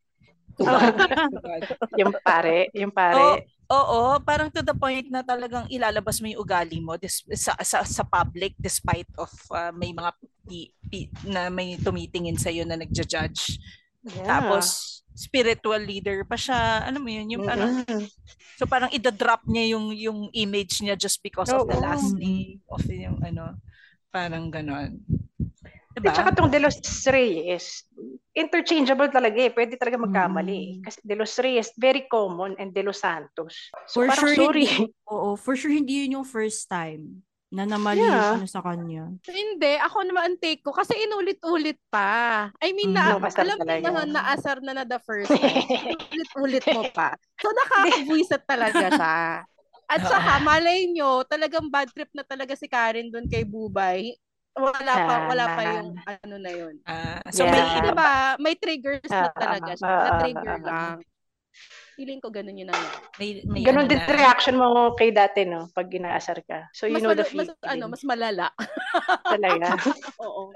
Yung 1.99 2.13
pare, 2.23 2.67
yung 2.75 2.91
Oo, 2.91 2.97
pare. 2.97 3.47
oo, 3.71 3.99
parang 4.23 4.49
to 4.51 4.61
the 4.61 4.75
point 4.75 5.07
na 5.07 5.23
talagang 5.23 5.67
ilalabas 5.71 6.19
mo 6.19 6.27
yung 6.27 6.41
ugali 6.43 6.79
mo 6.83 6.99
dis- 6.99 7.25
sa, 7.37 7.55
sa, 7.63 7.83
sa 7.85 8.03
public 8.03 8.55
despite 8.59 9.07
of 9.15 9.31
uh, 9.51 9.71
may 9.71 9.95
mga 9.95 10.11
pi- 10.47 10.73
pi- 10.91 11.11
na 11.27 11.47
may 11.47 11.79
tumitingin 11.79 12.35
sa 12.35 12.51
iyo 12.51 12.67
na 12.67 12.75
nagja-judge. 12.75 13.59
Yeah. 14.03 14.27
Tapos 14.27 14.99
spiritual 15.15 15.83
leader 15.83 16.23
pa 16.23 16.39
siya. 16.39 16.87
Ano 16.87 17.03
mo 17.03 17.11
yun? 17.11 17.27
Yung 17.35 17.43
parang 17.43 17.83
Mm-mm. 17.83 18.07
So 18.59 18.67
parang 18.67 18.91
ida-drop 18.91 19.47
niya 19.47 19.75
yung 19.75 19.95
yung 19.95 20.19
image 20.35 20.83
niya 20.83 20.99
just 20.99 21.23
because 21.23 21.47
of 21.47 21.63
the 21.63 21.79
Oo. 21.79 21.83
last 21.83 22.11
name 22.15 22.59
of 22.67 22.83
yung 22.87 23.15
ano, 23.23 23.55
parang 24.11 24.51
ganon. 24.51 24.99
At 25.89 26.05
Diba? 26.05 26.13
saka 26.13 26.29
tong 26.31 26.53
De 26.53 26.61
Los 26.61 26.77
Reyes, 27.09 27.81
interchangeable 28.31 29.09
talaga 29.09 29.41
eh. 29.41 29.49
Pwede 29.49 29.73
talaga 29.73 29.97
magkamali 29.97 30.53
eh. 30.53 30.69
Mm. 30.77 30.83
Kasi 30.85 30.99
De 31.01 31.15
Los 31.17 31.33
Reyes, 31.35 31.73
very 31.75 32.05
common, 32.05 32.53
and 32.55 32.69
De 32.69 32.85
Los 32.85 33.01
Santos. 33.01 33.73
So 33.89 34.05
For 34.05 34.07
parang 34.07 34.21
sure, 34.21 34.35
sorry. 34.37 34.65
Hindi, 34.69 34.93
oo, 35.11 35.33
for 35.33 35.57
sure 35.57 35.73
hindi 35.73 36.05
yun 36.05 36.21
yung 36.21 36.27
first 36.29 36.69
time 36.69 37.25
na 37.49 37.65
namali 37.65 38.05
Yeah. 38.05 38.37
yung 38.37 38.45
sa 38.45 38.61
kanya. 38.61 39.09
Hindi, 39.25 39.73
ako 39.81 40.05
naman 40.05 40.21
ang 40.23 40.37
take 40.37 40.61
ko 40.61 40.69
kasi 40.69 40.93
inulit-ulit 40.93 41.81
pa. 41.89 42.47
I 42.61 42.69
mean, 42.69 42.93
Mm. 42.93 42.97
na, 43.01 43.17
Nakasar 43.17 43.41
alam 43.41 43.57
mo 43.57 43.65
na 43.65 44.05
naasar 44.05 44.57
na 44.61 44.71
na 44.71 44.83
the 44.85 45.01
first 45.01 45.33
time. 45.33 45.65
Ulit-ulit 46.13 46.61
mo 46.69 46.85
pa. 46.93 47.17
So 47.41 47.49
nakakabwisit 47.49 48.45
talaga 48.45 48.93
siya. 48.93 49.17
At 49.89 50.05
saka, 50.05 50.37
malay 50.45 50.85
nyo, 50.85 51.25
talagang 51.25 51.65
bad 51.65 51.89
trip 51.89 52.13
na 52.13 52.21
talaga 52.21 52.53
si 52.53 52.69
Karen 52.69 53.09
doon 53.09 53.25
kay 53.25 53.41
Bubay. 53.41 54.13
Wala 54.55 54.93
pa, 54.93 55.15
wala 55.29 55.45
pa 55.47 55.61
yung 55.63 55.89
ano 56.01 56.35
na 56.35 56.51
yun. 56.51 56.75
Ah, 56.83 57.21
so 57.29 57.45
Yeah. 57.45 57.53
may 57.53 57.63
diba, 57.85 58.09
may 58.37 58.55
triggers 58.57 59.07
na 59.07 59.29
Ah, 59.29 59.31
talaga 59.31 59.71
siya. 59.73 59.87
ah, 59.87 60.03
Na-trigger 60.09 60.49
ah, 60.49 60.57
ah. 60.57 60.65
lang. 60.65 60.99
Feeling 61.95 62.19
ko 62.23 62.31
ganun 62.31 62.55
yun 62.55 62.71
ang 62.71 62.79
may, 63.19 63.43
may 63.43 63.59
Ganon 63.61 63.83
ano 63.83 63.91
din 63.91 63.99
na- 63.99 64.07
reaction 64.07 64.55
mo 64.55 64.95
kay 64.95 65.11
dati, 65.11 65.43
no? 65.43 65.67
Pag 65.71 65.91
inaasar 65.91 66.39
ka. 66.43 66.71
So 66.71 66.87
you 66.87 66.95
mas, 66.95 67.03
know 67.03 67.11
the 67.11 67.27
mal- 67.27 67.35
mas, 67.35 67.49
feeling. 67.51 67.71
ano, 67.75 67.83
mas 67.91 68.03
malala. 68.07 68.47
Talaga. 69.27 69.67
Oo. 70.23 70.51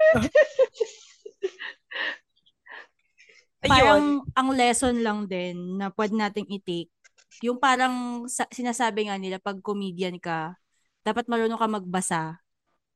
Ayun. 3.64 3.72
Parang 3.72 4.04
ang 4.36 4.48
lesson 4.52 5.00
lang 5.00 5.24
din 5.24 5.80
na 5.80 5.88
pwede 5.88 6.12
nating 6.12 6.44
i-take, 6.52 6.92
yung 7.40 7.56
parang 7.56 8.24
sa- 8.28 8.48
sinasabi 8.52 9.08
nga 9.08 9.16
nila 9.16 9.40
pag 9.40 9.56
comedian 9.64 10.20
ka, 10.20 10.52
dapat 11.00 11.24
marunong 11.28 11.56
ka 11.56 11.68
magbasa 11.68 12.43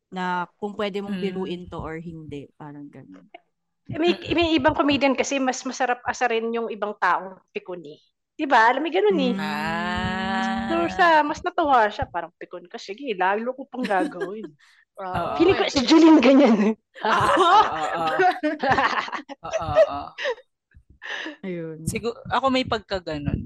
na 0.09 0.49
kung 0.57 0.73
pwede 0.73 1.01
mong 1.01 1.17
Mm. 1.17 1.25
biruin 1.25 1.63
to 1.69 1.79
or 1.79 1.97
hindi. 1.97 2.49
Parang 2.57 2.89
ganun. 2.89 3.29
May, 3.89 4.13
may 4.37 4.53
ibang 4.53 4.77
comedian 4.77 5.17
kasi 5.17 5.41
mas 5.41 5.65
masarap 5.65 6.05
asarin 6.05 6.53
yung 6.53 6.69
ibang 6.69 6.93
taong 7.01 7.41
pikuni. 7.51 7.97
Diba? 8.37 8.71
Alam 8.71 8.85
mo, 8.85 8.89
ganun 8.93 9.19
eh. 9.19 9.35
Ah. 9.35 10.69
So, 10.69 10.75
sa, 10.95 11.25
mas 11.25 11.41
natuwa 11.41 11.89
siya. 11.89 12.07
Parang 12.07 12.31
pikun 12.37 12.69
ka. 12.69 12.77
Sige, 12.77 13.17
lalo 13.17 13.57
ko 13.57 13.65
pang 13.67 13.83
gagawin. 13.83 14.45
Oo. 15.03 15.35
Feeling 15.39 15.57
ko 15.57 15.65
si 15.67 15.81
Jeline 15.83 16.21
ganyan. 16.21 16.75
Oo, 17.03 17.55
oo. 19.49 19.99
Ayun. 21.41 21.87
Siguro 21.87 22.19
ako 22.29 22.47
may 22.51 22.67
pagkaganon. 22.67 23.41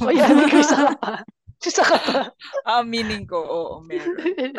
o 0.00 0.10
yan, 0.10 0.48
ikaw 0.48 0.58
isa 0.58 0.76
ka 0.76 0.94
pa. 0.96 1.12
Isa 1.60 1.84
ka 1.84 1.96
pa. 2.00 2.20
Aminin 2.80 3.28
ko, 3.28 3.36
oo, 3.36 3.74
meron. 3.84 4.16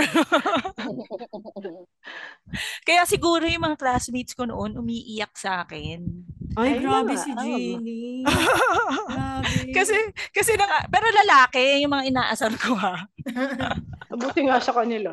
Kaya 2.85 3.09
siguro 3.09 3.41
yung 3.43 3.65
mga 3.65 3.79
classmates 3.79 4.37
ko 4.37 4.45
noon 4.45 4.77
umiiyak 4.77 5.33
sa 5.33 5.65
akin. 5.65 6.05
Ay, 6.53 6.77
Ay, 6.77 6.83
grabe 6.83 7.13
si 7.15 7.31
Ah. 7.33 7.41
Jenny. 7.41 8.21
grabe. 8.21 9.71
kasi 9.77 9.95
kasi 10.29 10.53
nang, 10.53 10.69
pero 10.91 11.07
lalaki 11.09 11.81
yung 11.81 11.89
mga 11.89 12.07
inaasar 12.11 12.53
ko 12.53 12.75
ha. 12.75 13.07
Buti 14.21 14.45
nga 14.45 14.59
sa 14.59 14.75
kanila. 14.75 15.09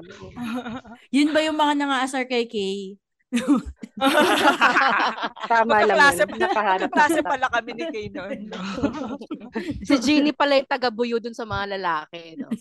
Yun 1.09 1.31
ba 1.31 1.41
yung 1.41 1.57
mga 1.57 1.73
nangaasar 1.79 2.27
kay 2.27 2.45
Kay? 2.45 2.99
Tama 5.45 5.85
lang 5.85 5.99
yun. 6.17 6.29
Nakahanap 6.39 6.91
na 6.91 7.23
pala 7.23 7.47
kami 7.53 7.71
ni 7.77 7.85
Kay 7.93 8.07
noon. 8.09 8.49
si 9.85 9.95
Jeannie 10.01 10.33
pala 10.33 10.57
yung 10.57 10.71
taga-buyo 10.71 11.21
dun 11.21 11.37
sa 11.37 11.45
mga 11.45 11.77
lalaki. 11.77 12.41
No? 12.41 12.49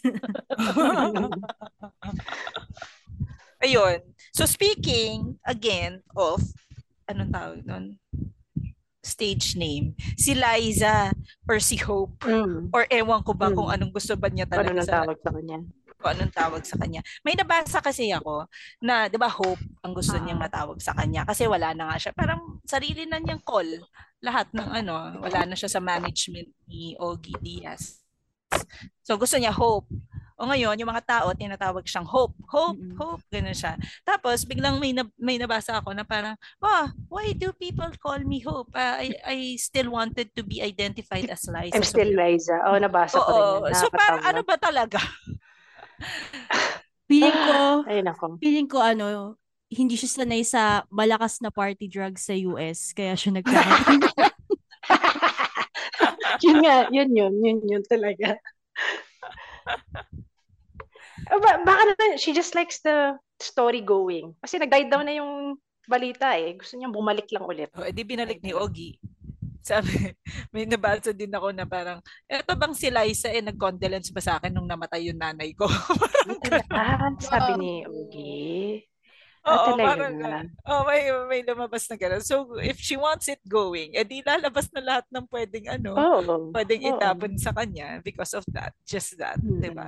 Ayun. 3.64 3.98
So 4.36 4.46
speaking 4.46 5.40
again 5.44 6.06
of 6.14 6.44
anong 7.08 7.32
tawag 7.34 7.64
nun? 7.66 7.98
Stage 9.02 9.56
name. 9.56 9.96
Si 10.20 10.36
Liza 10.36 11.16
or 11.48 11.64
si 11.64 11.80
Hope 11.80 12.20
Mm. 12.28 12.76
or 12.76 12.84
ewan 12.92 13.24
ko 13.24 13.32
ba 13.32 13.48
kung 13.50 13.72
Mm. 13.72 13.76
anong 13.80 13.94
gusto 13.96 14.20
ba 14.20 14.28
niya 14.28 14.44
Ano 14.46 14.52
talaga 14.52 14.72
nang 14.76 14.84
sa 14.86 14.96
tawag 15.02 15.18
sa 15.24 15.32
kanya? 15.32 15.64
Kung 15.98 16.14
anong 16.14 16.34
tawag 16.34 16.64
sa 16.64 16.78
kanya. 16.78 17.02
May 17.26 17.34
nabasa 17.34 17.82
kasi 17.82 18.14
ako 18.14 18.46
na 18.80 19.10
'di 19.10 19.18
ba 19.18 19.28
Hope 19.28 19.60
ang 19.82 19.98
gusto 19.98 20.14
niyang 20.16 20.38
Ah. 20.40 20.46
matawag 20.46 20.78
sa 20.78 20.94
kanya 20.94 21.26
kasi 21.26 21.50
wala 21.50 21.74
na 21.74 21.90
nga 21.92 21.98
siya. 21.98 22.12
Parang 22.14 22.62
sarili 22.64 23.10
na 23.10 23.18
niyang 23.18 23.42
call. 23.42 23.66
Lahat 24.22 24.50
ng 24.54 24.70
ano, 24.82 25.22
wala 25.22 25.46
na 25.46 25.58
siya 25.58 25.70
sa 25.70 25.82
management 25.82 26.50
ni 26.70 26.94
Ogie 26.98 27.38
Diaz. 27.42 28.02
So 29.02 29.18
gusto 29.18 29.38
niya 29.42 29.54
Hope. 29.54 29.90
O 30.38 30.46
ngayon, 30.46 30.78
yung 30.78 30.94
mga 30.94 31.02
tao, 31.02 31.34
tinatawag 31.34 31.82
siyang 31.90 32.06
Hope. 32.06 32.38
Hope, 32.46 32.78
Mm-mm. 32.78 32.94
Hope, 32.94 33.26
ganun 33.34 33.58
siya. 33.58 33.74
Tapos, 34.06 34.46
biglang 34.46 34.78
may, 34.78 34.94
na, 34.94 35.02
may 35.18 35.42
nabasa 35.42 35.82
ako 35.82 35.98
na 35.98 36.06
parang, 36.06 36.38
oh, 36.62 36.86
why 37.10 37.34
do 37.34 37.50
people 37.58 37.90
call 37.98 38.22
me 38.22 38.38
Hope? 38.46 38.70
Ah, 38.78 39.02
I, 39.02 39.18
I 39.26 39.38
still 39.58 39.90
wanted 39.90 40.30
to 40.38 40.46
be 40.46 40.62
identified 40.62 41.26
as 41.26 41.42
Liza. 41.50 41.74
I'm 41.74 41.82
still 41.82 42.14
Liza. 42.14 42.54
Oo, 42.70 42.78
nabasa 42.78 43.18
ko 43.18 43.34
rin 43.34 43.66
Oo. 43.66 43.74
So, 43.74 43.90
parang 43.90 44.22
ano 44.30 44.46
ba 44.46 44.62
talaga? 44.62 45.02
Feeling 47.10 47.38
ko, 47.48 47.60
Ay, 47.90 48.04
nako. 48.04 48.36
feeling 48.44 48.68
ko 48.68 48.84
ano, 48.84 49.36
hindi 49.72 49.96
siya 49.96 50.24
sanay 50.24 50.44
sa 50.44 50.84
malakas 50.92 51.40
na 51.44 51.52
party 51.52 51.88
drugs 51.88 52.28
sa 52.28 52.36
US, 52.52 52.92
kaya 52.96 53.16
siya 53.16 53.40
nagkakaroon. 53.40 54.02
yun 56.46 56.58
nga, 56.64 56.76
yun 56.92 57.10
yun, 57.12 57.34
yun 57.44 57.60
yun 57.64 57.84
talaga. 57.88 58.36
Oh, 61.28 61.44
ba- 61.44 61.60
baka 61.68 61.84
naman, 61.92 62.16
she 62.16 62.32
just 62.32 62.56
likes 62.56 62.80
the 62.80 63.20
story 63.44 63.84
going. 63.84 64.32
Kasi 64.40 64.56
nag-die 64.62 64.88
down 64.88 65.12
na 65.12 65.20
yung 65.20 65.60
balita 65.88 66.40
eh. 66.40 66.56
Gusto 66.56 66.80
niya 66.80 66.88
bumalik 66.88 67.28
lang 67.36 67.44
ulit. 67.44 67.68
O, 67.76 67.84
edi 67.84 68.08
binalik 68.08 68.40
ni 68.40 68.56
Ogie. 68.56 68.96
Sabi, 69.68 69.92
may 70.56 70.64
nabasa 70.64 71.12
din 71.12 71.36
ako 71.36 71.52
na 71.52 71.68
parang, 71.68 72.00
eto 72.24 72.56
bang 72.56 72.72
si 72.72 72.88
Liza 72.88 73.28
eh, 73.28 73.44
nag-condolence 73.44 74.16
ba 74.16 74.24
sa 74.24 74.40
akin 74.40 74.56
nung 74.56 74.68
namatay 74.68 75.12
yung 75.12 75.20
nanay 75.20 75.52
ko? 75.52 75.68
Ah, 76.76 77.08
sabi 77.24 77.52
ni 77.56 77.72
Ogie. 77.88 78.84
Oo, 79.48 79.80
talaga. 79.80 79.88
parang. 79.88 80.16
Oh, 80.68 80.84
may, 80.84 81.08
may 81.32 81.42
lumabas 81.48 81.88
na 81.88 81.96
gano'n. 81.96 82.20
So, 82.20 82.60
if 82.60 82.76
she 82.84 83.00
wants 83.00 83.32
it 83.32 83.40
going, 83.48 83.96
edi 83.96 84.20
lalabas 84.28 84.68
na 84.76 84.84
lahat 84.84 85.06
ng 85.08 85.24
pwedeng 85.32 85.72
ano, 85.72 85.96
Oo. 85.96 86.52
pwedeng 86.52 86.84
oo. 86.84 86.92
itapon 86.92 87.40
sa 87.40 87.56
kanya 87.56 88.04
because 88.04 88.36
of 88.36 88.44
that. 88.52 88.76
Just 88.84 89.16
that, 89.16 89.40
Hmm. 89.40 89.64
di 89.64 89.72
ba? 89.72 89.88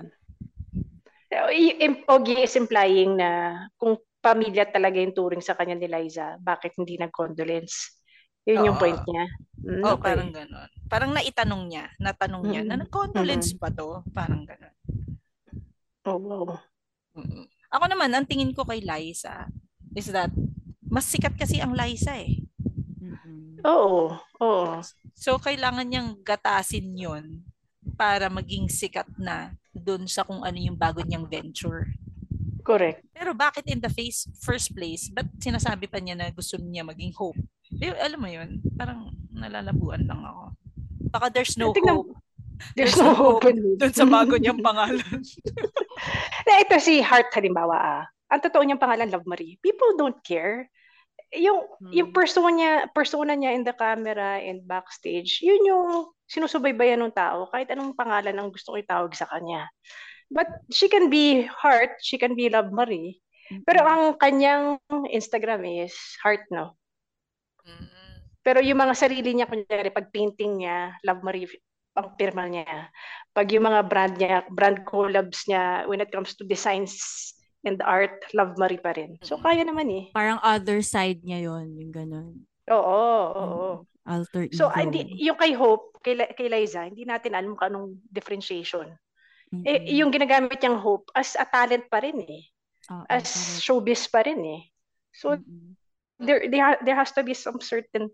Eh, 1.30 2.08
Ogie 2.08 2.48
is 2.48 2.56
implying 2.56 3.20
na 3.20 3.62
kung 3.76 4.00
pamilya 4.24 4.64
talaga 4.72 5.00
yung 5.00 5.16
turing 5.16 5.44
sa 5.44 5.60
kanya 5.60 5.76
ni 5.76 5.92
Liza, 5.92 6.40
bakit 6.40 6.76
hindi 6.80 6.96
nag-condolence? 6.96 7.99
Yun 8.48 8.68
yung 8.72 8.78
point 8.80 9.02
niya. 9.08 9.26
Mm, 9.60 9.84
Oh, 9.84 9.96
okay. 10.00 10.16
parang 10.16 10.32
gano'n. 10.32 10.70
Parang 10.90 11.12
naitanong 11.14 11.64
niya, 11.68 11.86
natanong 12.00 12.44
niya, 12.48 12.62
na 12.64 12.80
Mm-mm. 12.80 12.82
nag-condolence 12.88 13.52
pa 13.60 13.70
to? 13.70 14.02
Parang 14.16 14.48
gano'n. 14.48 14.76
Oh, 16.08 16.18
wow. 16.18 16.58
Mm. 17.16 17.46
Ako 17.70 17.86
naman, 17.86 18.10
ang 18.16 18.26
tingin 18.26 18.56
ko 18.56 18.66
kay 18.66 18.82
Liza 18.82 19.46
is 19.94 20.10
that 20.10 20.32
mas 20.90 21.06
sikat 21.06 21.38
kasi 21.38 21.62
ang 21.62 21.78
Liza 21.78 22.18
eh. 22.18 22.42
Mm-mm. 22.98 23.62
Oo, 23.62 24.18
oo. 24.42 24.82
So, 25.14 25.38
kailangan 25.38 25.86
niyang 25.86 26.18
gatasin 26.26 26.98
yon 26.98 27.46
para 27.94 28.32
maging 28.32 28.72
sikat 28.72 29.06
na 29.22 29.54
doon 29.76 30.08
sa 30.10 30.26
kung 30.26 30.42
ano 30.42 30.58
yung 30.58 30.80
bago 30.80 31.04
niyang 31.06 31.30
venture. 31.30 31.94
Correct. 32.66 33.06
Pero 33.14 33.36
bakit 33.38 33.68
in 33.70 33.78
the 33.84 33.92
face, 33.92 34.26
first 34.42 34.74
place, 34.74 35.12
ba't 35.14 35.28
sinasabi 35.38 35.86
pa 35.86 36.00
niya 36.02 36.16
na 36.18 36.32
gusto 36.34 36.58
niya 36.58 36.82
maging 36.88 37.14
hope? 37.14 37.38
Eh, 37.78 37.94
alam 37.94 38.18
mo 38.18 38.30
yun, 38.30 38.58
parang 38.74 39.14
nalalabuan 39.30 40.02
lang 40.10 40.26
ako. 40.26 40.44
Baka 41.14 41.30
there's 41.30 41.54
no 41.54 41.70
Tingnan- 41.70 42.02
hope. 42.02 42.18
There's 42.76 43.00
no 43.00 43.16
hope 43.16 43.48
it. 43.48 43.56
Doon 43.56 43.96
sa 43.96 44.04
bago 44.04 44.36
niyang 44.36 44.60
pangalan. 44.60 45.00
na 46.48 46.60
ito 46.60 46.76
si 46.84 47.00
Heart 47.00 47.32
halimbawa 47.32 47.76
ah. 47.80 48.04
Ang 48.28 48.44
totoo 48.44 48.68
niyang 48.68 48.84
pangalan 48.84 49.08
Love 49.08 49.24
Marie. 49.24 49.56
People 49.64 49.96
don't 49.96 50.20
care. 50.28 50.68
Yung 51.32 51.64
yung 51.88 52.12
persona 52.12 52.52
niya, 52.52 52.74
persona 52.92 53.32
niya 53.32 53.56
in 53.56 53.64
the 53.64 53.72
camera 53.72 54.44
and 54.44 54.68
backstage, 54.68 55.40
yun 55.40 55.62
yung 55.64 56.12
sinusubaybayan 56.28 57.00
ng 57.00 57.16
tao 57.16 57.48
kahit 57.48 57.70
anong 57.72 57.96
pangalan 57.96 58.36
ang 58.36 58.52
gusto 58.52 58.76
ko 58.76 58.78
itawag 58.82 59.16
sa 59.16 59.30
kanya. 59.32 59.72
But 60.28 60.50
she 60.70 60.92
can 60.92 61.08
be 61.08 61.48
Heart, 61.48 62.04
she 62.04 62.20
can 62.20 62.36
be 62.36 62.52
Love 62.52 62.76
Marie. 62.76 63.24
Pero 63.66 63.82
ang 63.82 64.20
kanyang 64.20 64.78
Instagram 65.10 65.66
is 65.66 65.96
Heart 66.22 66.50
no. 66.54 66.79
Pero 68.40 68.64
yung 68.64 68.80
mga 68.80 68.96
sarili 68.96 69.36
niya, 69.36 69.52
kunyari, 69.52 69.92
pag 69.92 70.10
painting 70.10 70.64
niya, 70.64 70.96
Love 71.04 71.22
Marie, 71.22 71.50
pang 71.92 72.16
pirma 72.16 72.48
niya. 72.48 72.88
Pag 73.36 73.52
yung 73.52 73.68
mga 73.68 73.82
brand 73.86 74.16
niya, 74.16 74.38
brand 74.48 74.80
collabs 74.88 75.46
niya, 75.46 75.86
when 75.86 76.00
it 76.00 76.10
comes 76.10 76.34
to 76.34 76.48
designs 76.48 76.96
and 77.68 77.84
art, 77.84 78.24
Love 78.32 78.56
Marie 78.56 78.80
pa 78.80 78.96
rin. 78.96 79.20
So, 79.22 79.36
kaya 79.38 79.68
naman 79.68 79.92
eh. 79.92 80.04
Parang 80.16 80.40
other 80.40 80.80
side 80.80 81.20
niya 81.22 81.52
yon 81.52 81.76
yung 81.76 81.92
ganun. 81.92 82.34
Oo, 82.72 83.04
oo. 83.36 83.68
Alter 84.08 84.48
ego. 84.48 84.56
So, 84.56 84.72
hindi, 84.72 85.06
yung 85.20 85.38
kay 85.38 85.54
Hope, 85.54 86.00
kay, 86.00 86.16
kay 86.34 86.48
Liza, 86.48 86.88
hindi 86.88 87.04
natin 87.04 87.36
alam 87.36 87.54
kung 87.60 87.68
anong 87.70 87.88
differentiation. 88.08 88.88
Eh, 89.66 89.98
yung 89.98 90.14
ginagamit 90.14 90.62
niyang 90.62 90.78
Hope 90.78 91.10
as 91.18 91.34
a 91.34 91.44
talent 91.44 91.90
pa 91.90 92.00
rin 92.06 92.22
eh. 92.22 92.46
Oo, 92.90 93.06
as 93.10 93.60
showbiz 93.62 94.06
pa 94.08 94.22
rin 94.22 94.40
eh. 94.46 94.62
So, 95.10 95.36
there, 96.20 96.46
there, 96.48 96.64
ha- 96.64 96.82
there 96.84 96.96
has 96.96 97.12
to 97.16 97.24
be 97.24 97.34
some 97.34 97.60
certain 97.60 98.12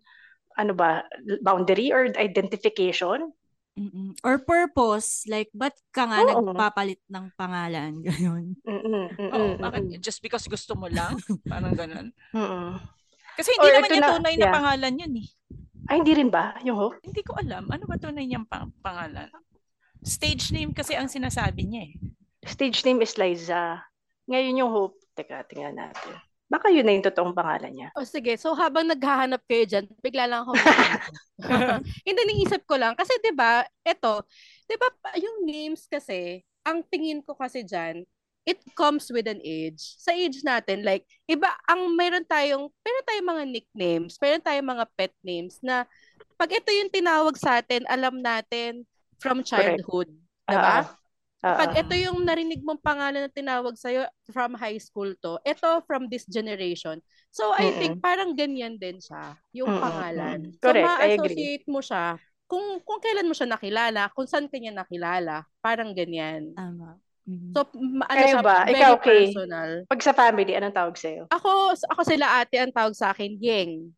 ano 0.55 0.71
ba, 0.71 1.03
boundary 1.43 1.91
or 1.91 2.07
identification. 2.15 3.33
Mm-mm. 3.75 4.15
Or 4.23 4.39
purpose, 4.39 5.27
like, 5.27 5.51
ba't 5.51 5.75
ka 5.91 6.07
nga 6.07 6.23
Oo. 6.31 6.47
nagpapalit 6.47 7.03
ng 7.11 7.27
pangalan? 7.35 7.99
Ganun. 8.07 8.55
Oo, 9.19 9.59
bakit? 9.59 9.99
Just 9.99 10.23
because 10.23 10.47
gusto 10.47 10.79
mo 10.79 10.87
lang? 10.87 11.19
Parang 11.43 11.75
ganun. 11.75 12.15
Mm-mm. 12.31 12.79
Kasi 13.35 13.51
hindi 13.51 13.67
Or 13.67 13.73
naman 13.75 13.89
ito 13.91 13.99
na- 13.99 14.11
tunay 14.15 14.35
na 14.39 14.47
yeah. 14.47 14.55
pangalan 14.55 14.93
yun 14.95 15.13
eh. 15.19 15.27
Ay, 15.91 15.95
hindi 15.99 16.13
rin 16.15 16.31
ba? 16.31 16.55
Yung 16.63 16.79
Hope? 16.79 17.03
Hindi 17.03 17.19
ko 17.19 17.35
alam. 17.35 17.67
Ano 17.67 17.83
ba 17.83 17.99
tunay 17.99 18.23
niyang 18.23 18.47
pang- 18.47 18.71
pangalan? 18.79 19.27
Stage 20.01 20.55
name 20.55 20.71
kasi 20.71 20.95
ang 20.95 21.11
sinasabi 21.11 21.67
niya 21.67 21.81
eh. 21.91 21.93
Stage 22.47 22.79
name 22.87 23.03
is 23.03 23.19
Liza. 23.19 23.83
Ngayon 24.31 24.55
yung 24.55 24.71
Hope. 24.71 24.97
Teka, 25.13 25.43
tingnan 25.51 25.75
natin. 25.75 26.15
Baka 26.45 26.69
yun 26.69 26.85
na 26.85 26.93
yung 26.93 27.05
totoong 27.05 27.33
pangalan 27.33 27.73
niya. 27.73 27.89
O 27.97 28.05
sige, 28.05 28.37
so 28.37 28.53
habang 28.53 28.85
naghahanap 28.85 29.41
kayo 29.49 29.65
dyan, 29.65 29.85
bigla 29.99 30.29
lang 30.29 30.45
ako. 30.45 30.53
Hindi, 32.07 32.21
niisip 32.29 32.63
ko 32.69 32.77
lang. 32.77 32.93
Kasi 32.93 33.17
'di 33.17 33.33
ba 33.33 33.65
eto, 33.81 34.21
'di 34.69 34.75
ba 34.77 34.87
yung 35.17 35.41
names 35.41 35.89
kasi, 35.89 36.45
ang 36.61 36.85
tingin 36.85 37.25
ko 37.25 37.33
kasi 37.33 37.65
dyan, 37.65 38.05
it 38.45 38.61
comes 38.77 39.09
with 39.09 39.25
an 39.25 39.41
age. 39.41 39.97
Sa 39.97 40.13
age 40.13 40.45
natin, 40.45 40.85
like, 40.85 41.01
iba, 41.25 41.49
ang 41.65 41.89
meron 41.97 42.21
tayong, 42.21 42.69
meron 42.69 43.05
tayong 43.09 43.29
mga 43.33 43.43
nicknames, 43.49 44.13
meron 44.21 44.43
tayong 44.45 44.69
mga 44.69 44.85
pet 44.93 45.13
names 45.25 45.57
na 45.65 45.89
pag 46.37 46.53
ito 46.53 46.69
yung 46.69 46.93
tinawag 46.93 47.33
sa 47.41 47.57
atin, 47.57 47.81
alam 47.89 48.21
natin 48.21 48.85
from 49.17 49.41
childhood. 49.41 50.13
Diba? 50.45 50.85
Ah, 50.85 50.85
Pag 51.53 51.77
ito 51.77 51.93
yung 51.93 52.25
narinig 52.25 52.65
mong 52.65 52.81
pangalan 52.81 53.27
na 53.27 53.31
tinawag 53.31 53.77
sa'yo 53.77 54.09
from 54.33 54.57
high 54.57 54.81
school 54.81 55.13
to, 55.21 55.37
ito 55.45 55.83
from 55.85 56.09
this 56.09 56.25
generation. 56.25 56.97
So 57.29 57.53
I 57.53 57.69
Mm-mm. 57.69 57.77
think 57.77 58.01
parang 58.01 58.33
ganyan 58.33 58.81
din 58.81 58.97
siya, 58.97 59.37
yung 59.53 59.69
Mm-mm, 59.69 59.77
pangalan. 59.77 60.57
So 60.63 60.73
Correct, 60.73 60.99
I 60.99 61.07
agree. 61.13 61.45
ma-associate 61.45 61.69
mo 61.69 61.79
siya 61.85 62.17
kung 62.49 62.81
kung 62.85 62.99
kailan 63.01 63.25
mo 63.29 63.33
siya 63.37 63.49
nakilala, 63.49 64.09
kung 64.13 64.25
saan 64.29 64.49
kanya 64.49 64.73
nakilala, 64.85 65.45
parang 65.61 65.93
ganyan. 65.97 66.55
Tama. 66.55 66.99
So 67.55 67.65
ma- 67.77 68.09
ano 68.11 68.23
Kayo 68.23 68.29
siya, 68.29 68.43
ba? 68.45 68.55
very 68.65 68.71
Ikaw, 68.73 68.91
okay. 69.01 69.21
personal. 69.21 69.85
Pag 69.89 70.01
sa 70.05 70.13
family, 70.17 70.53
anong 70.55 70.75
tawag 70.75 70.95
sa'yo? 70.97 71.23
Ako 71.29 71.73
ako 71.73 72.01
sila 72.05 72.41
ate 72.41 72.57
ang 72.61 72.73
tawag 72.73 72.95
sa 72.97 73.11
akin, 73.13 73.37
Yeng. 73.41 73.93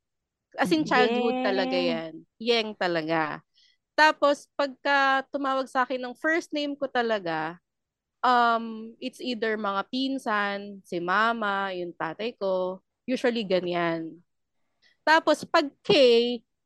As 0.58 0.72
in 0.74 0.84
childhood 0.88 1.38
Yeng. 1.38 1.43
talaga 1.43 1.78
yan. 1.78 2.24
Yeng 2.41 2.76
talaga. 2.78 3.41
Tapos 3.98 4.45
pagka 4.54 5.26
tumawag 5.34 5.66
sa 5.66 5.82
akin 5.82 5.98
ng 5.98 6.14
first 6.14 6.54
name 6.54 6.78
ko 6.78 6.86
talaga, 6.86 7.58
um 8.22 8.93
it's 9.02 9.18
either 9.18 9.58
mga 9.58 9.82
pinsan, 9.89 10.86
si 10.86 11.02
mama, 11.02 11.74
yung 11.74 11.98
tatay 11.98 12.38
ko, 12.38 12.78
usually 13.10 13.41
ganyan. 13.41 14.22
Tapos 15.02 15.41
pag 15.50 15.66
K, 15.82 15.89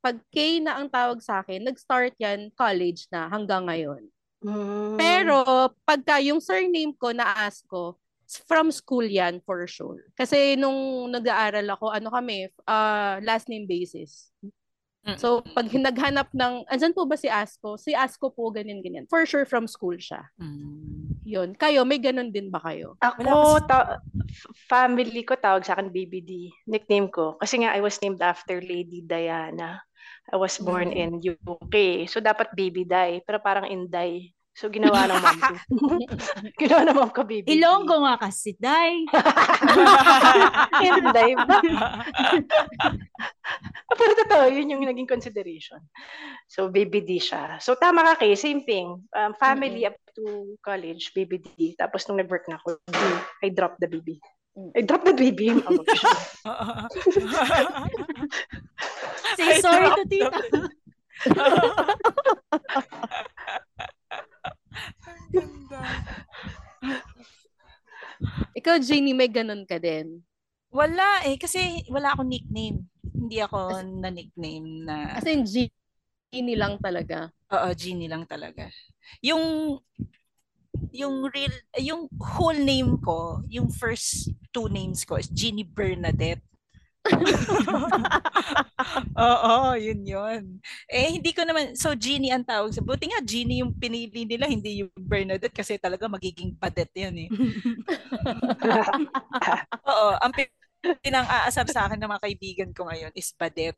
pag 0.03 0.19
K 0.27 0.59
na 0.59 0.75
ang 0.75 0.91
tawag 0.91 1.23
sa 1.23 1.39
akin, 1.39 1.63
nag-start 1.63 2.19
yan 2.19 2.51
college 2.51 3.07
na 3.07 3.31
hanggang 3.31 3.63
ngayon. 3.63 4.11
Mm. 4.43 4.97
Pero 4.99 5.37
pagka 5.87 6.19
yung 6.19 6.41
surname 6.43 6.91
ko 6.97 7.15
na 7.15 7.31
ask 7.47 7.63
ko, 7.69 7.95
from 8.49 8.73
school 8.73 9.05
yan 9.05 9.39
for 9.45 9.63
sure. 9.69 10.09
Kasi 10.17 10.57
nung 10.57 11.11
nag-aaral 11.13 11.67
ako, 11.77 11.93
ano 11.93 12.09
kami, 12.09 12.49
uh, 12.65 13.21
last 13.21 13.45
name 13.47 13.69
basis. 13.69 14.33
So, 15.17 15.41
pag 15.41 15.65
naghanap 15.65 16.29
ng, 16.29 16.69
andyan 16.69 16.93
po 16.93 17.09
ba 17.09 17.17
si 17.17 17.25
Asko? 17.25 17.73
Si 17.73 17.89
Asko 17.97 18.29
po, 18.29 18.53
ganyan-ganyan. 18.53 19.09
For 19.09 19.25
sure, 19.25 19.49
from 19.49 19.65
school 19.65 19.97
siya. 19.97 20.29
Yun. 21.25 21.57
Kayo, 21.57 21.81
may 21.81 21.97
ganun 21.97 22.29
din 22.29 22.53
ba 22.53 22.61
kayo? 22.61 22.93
Ako, 23.01 23.65
ta- 23.65 23.97
family 24.69 25.25
ko 25.25 25.33
tawag 25.33 25.65
sa 25.65 25.73
akin 25.73 25.89
BBD. 25.89 26.53
Nickname 26.69 27.09
ko. 27.09 27.33
Kasi 27.41 27.65
nga, 27.65 27.73
I 27.73 27.81
was 27.81 27.97
named 27.97 28.21
after 28.21 28.61
Lady 28.61 29.01
Diana. 29.01 29.81
I 30.29 30.37
was 30.37 30.61
born 30.61 30.93
in 30.93 31.17
UK. 31.17 32.05
So, 32.05 32.21
dapat 32.21 32.53
Baby 32.53 32.85
Di. 32.85 33.25
Pero 33.25 33.41
parang 33.41 33.65
Inday. 33.65 34.29
So, 34.61 34.69
ginawa 34.69 35.09
ng 35.09 35.17
mom 35.17 35.39
ko. 35.41 35.53
ginawa 36.61 36.81
ng 36.85 36.93
mom 36.93 37.09
ko 37.09 37.25
BBD. 37.25 37.57
Ilonggo 37.57 38.05
nga 38.05 38.21
kasi, 38.21 38.53
Day. 38.61 39.09
Inday 40.85 41.33
ba? 41.33 41.57
Pero 43.97 44.11
totoo, 44.21 44.53
yun 44.53 44.69
yung 44.69 44.85
naging 44.85 45.09
consideration. 45.09 45.81
So, 46.45 46.69
BBD 46.69 47.17
siya. 47.17 47.57
So, 47.57 47.73
tama 47.73 48.05
ka 48.13 48.21
kay, 48.21 48.37
same 48.37 48.61
thing. 48.61 49.01
Um, 49.17 49.33
family 49.41 49.89
up 49.89 49.97
to 50.13 50.53
college, 50.61 51.09
BBD. 51.17 51.73
Tapos 51.73 52.05
nung 52.05 52.21
nag-work 52.21 52.45
na 52.45 52.61
ako, 52.61 52.77
I 53.41 53.49
dropped 53.49 53.81
the 53.81 53.89
BB. 53.89 54.21
I 54.77 54.85
dropped 54.85 55.09
the 55.09 55.17
baby. 55.17 55.57
Say 59.39 59.63
sorry 59.63 59.89
to 59.95 60.03
tita. 60.05 60.69
Ikaw, 68.57 68.75
Jeannie, 68.83 69.17
may 69.17 69.31
ganun 69.31 69.65
ka 69.65 69.81
din. 69.81 70.21
Wala 70.71 71.27
eh, 71.27 71.35
kasi 71.35 71.83
wala 71.91 72.15
akong 72.15 72.31
nickname. 72.31 72.87
Hindi 73.11 73.37
ako 73.43 73.83
na 73.99 74.09
nickname 74.11 74.87
na... 74.87 75.19
As 75.19 75.27
in, 75.27 75.43
Jeannie 75.43 76.55
lang 76.55 76.79
talaga. 76.79 77.27
Oo, 77.51 77.75
Jeannie 77.75 78.07
lang 78.07 78.23
talaga. 78.23 78.71
Yung 79.19 79.75
yung 80.91 81.27
real 81.31 81.51
yung 81.79 82.07
whole 82.19 82.55
name 82.55 82.99
ko, 82.99 83.43
yung 83.47 83.67
first 83.71 84.31
two 84.51 84.67
names 84.71 85.03
ko 85.03 85.19
is 85.19 85.27
Jeannie 85.31 85.67
Bernadette. 85.67 86.43
Oo, 89.17 89.73
yun 89.77 90.01
yun. 90.05 90.41
Eh, 90.89 91.17
hindi 91.17 91.33
ko 91.33 91.43
naman, 91.45 91.75
so 91.75 91.93
Jeannie 91.97 92.33
ang 92.33 92.45
tawag 92.45 92.73
sa, 92.73 92.81
buti 92.81 93.09
nga 93.09 93.21
Jeannie 93.21 93.61
yung 93.65 93.73
pinili 93.73 94.25
nila, 94.25 94.47
hindi 94.47 94.85
yung 94.85 94.91
Bernadette 94.95 95.53
kasi 95.53 95.77
talaga 95.81 96.07
magiging 96.07 96.55
padet 96.57 96.89
yan 96.93 97.27
eh. 97.27 97.29
Oo, 99.89 100.09
ang 100.21 100.31
pi- 100.33 100.53
pinang-aasar 100.81 101.69
sa 101.69 101.85
akin 101.85 102.01
ng 102.01 102.09
mga 102.09 102.23
kaibigan 102.25 102.71
ko 102.73 102.89
ngayon 102.89 103.13
is 103.13 103.29
Badet. 103.37 103.77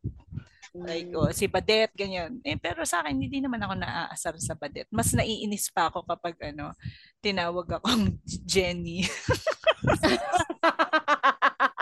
Like, 0.74 1.14
oh, 1.14 1.30
si 1.30 1.46
Badet, 1.46 1.94
ganyan. 1.94 2.42
Eh, 2.42 2.58
pero 2.58 2.82
sa 2.88 3.06
akin, 3.06 3.14
hindi 3.14 3.44
naman 3.44 3.62
ako 3.62 3.78
naaasar 3.78 4.36
sa 4.42 4.58
Badet. 4.58 4.90
Mas 4.90 5.14
naiinis 5.14 5.70
pa 5.70 5.92
ako 5.92 6.02
kapag, 6.08 6.34
ano, 6.50 6.74
tinawag 7.22 7.78
akong 7.78 8.18
Jenny. 8.26 9.06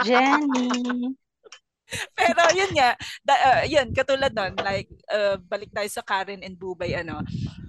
Jenny. 0.03 1.15
Pero 2.17 2.41
yun 2.51 2.71
nga, 2.71 2.95
da, 3.21 3.33
uh, 3.35 3.63
yun, 3.65 3.91
katulad 3.91 4.31
nun, 4.31 4.55
like, 4.57 4.87
uh, 5.07 5.35
balik 5.41 5.69
tayo 5.69 5.87
sa 5.87 6.01
Karen 6.01 6.39
and 6.39 6.55
Bubay, 6.55 6.95
ano, 6.95 7.19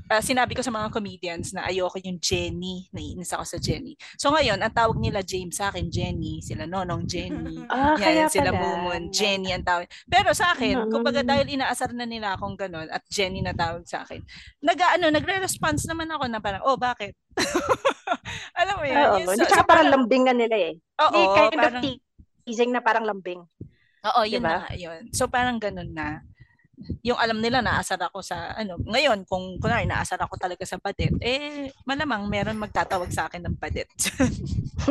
uh, 0.07 0.23
sinabi 0.23 0.55
ko 0.55 0.63
sa 0.63 0.71
mga 0.71 0.89
comedians 0.89 1.51
na 1.51 1.67
ayoko 1.67 1.99
yung 1.99 2.19
Jenny, 2.19 2.87
naiinis 2.91 3.33
ako 3.33 3.45
sa 3.45 3.59
Jenny. 3.59 3.93
So 4.15 4.31
ngayon, 4.31 4.59
ang 4.59 4.71
tawag 4.71 4.95
nila 4.97 5.21
James 5.21 5.57
sa 5.57 5.69
akin, 5.69 5.89
Jenny, 5.89 6.39
sila 6.39 6.65
Nonong 6.65 7.03
Jenny, 7.05 7.67
Ah, 7.73 7.95
yan, 7.95 7.99
kaya 7.99 8.25
sila 8.29 8.51
pala. 8.51 8.61
Mumon, 8.61 9.03
Jenny 9.11 9.51
ang 9.51 9.65
tawag. 9.65 9.87
Pero 10.07 10.31
sa 10.33 10.53
akin, 10.53 10.87
Mm. 10.87 10.91
kumbaga 10.91 11.21
dahil 11.21 11.51
inaasar 11.51 11.91
na 11.91 12.05
nila 12.05 12.35
akong 12.35 12.55
ganun 12.55 12.87
at 12.89 13.03
Jenny 13.09 13.43
na 13.43 13.53
tawag 13.53 13.83
sa 13.85 14.07
akin, 14.07 14.23
nag, 14.61 14.79
ano, 14.79 15.11
nagre-response 15.11 15.85
naman 15.85 16.07
ako 16.09 16.25
na 16.27 16.39
parang, 16.39 16.63
oh, 16.63 16.77
bakit? 16.77 17.19
Alam 18.55 18.75
mo 18.79 18.85
yun? 18.85 18.97
Oo, 18.99 19.17
hindi 19.19 19.35
so- 19.35 19.49
tsaka 19.49 19.63
so 19.63 19.67
parang 19.67 19.89
parang- 19.89 19.93
lambing 19.99 20.25
na 20.25 20.35
nila 20.35 20.57
eh. 20.61 20.75
Oo, 21.01 21.11
Hindi 21.11 21.27
kind 21.33 21.53
parang- 21.57 21.83
of 21.83 21.99
teasing 22.43 22.71
na 22.71 22.81
parang 22.81 23.05
lambing. 23.05 23.41
Oo, 24.03 24.21
yun 24.27 24.43
Diba? 24.43 24.51
na 24.51 24.61
nga, 24.67 24.73
yun. 24.75 25.01
So 25.15 25.31
parang 25.31 25.63
ganun 25.63 25.95
na. 25.95 26.23
yung 27.07 27.15
alam 27.15 27.39
nila 27.39 27.63
naasar 27.63 28.01
ako 28.01 28.25
sa 28.25 28.59
ano. 28.59 28.75
Ngayon, 28.83 29.23
kung 29.29 29.61
kunwari 29.63 29.87
naasar 29.87 30.19
ako 30.19 30.35
talaga 30.35 30.67
sa 30.67 30.83
padet, 30.83 31.15
eh 31.23 31.71
malamang 31.87 32.27
meron 32.27 32.59
magtatawag 32.59 33.13
sa 33.15 33.31
akin 33.31 33.47
ng 33.47 33.57
padet. 33.61 33.87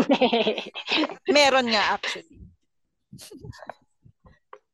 meron 1.35 1.67
nga 1.67 1.99
actually. 1.99 2.39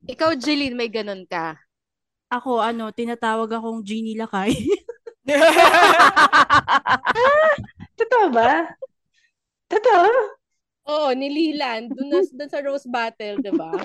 Ikaw, 0.07 0.37
Jeline, 0.37 0.77
may 0.77 0.87
ganun 0.93 1.25
ka. 1.25 1.57
Ako, 2.29 2.61
ano, 2.61 2.91
tinatawag 2.93 3.49
akong 3.49 3.81
Jeannie 3.81 4.19
Lakay. 4.19 4.53
Totoo 7.99 8.27
ba? 8.31 8.71
Totoo? 9.67 10.36
Oo, 10.87 11.11
ni 11.11 11.27
Lilan. 11.27 11.91
Doon, 11.91 12.07
na, 12.15 12.47
sa 12.47 12.63
Rose 12.63 12.87
Battle, 12.87 13.43
di 13.43 13.51
ba? 13.51 13.71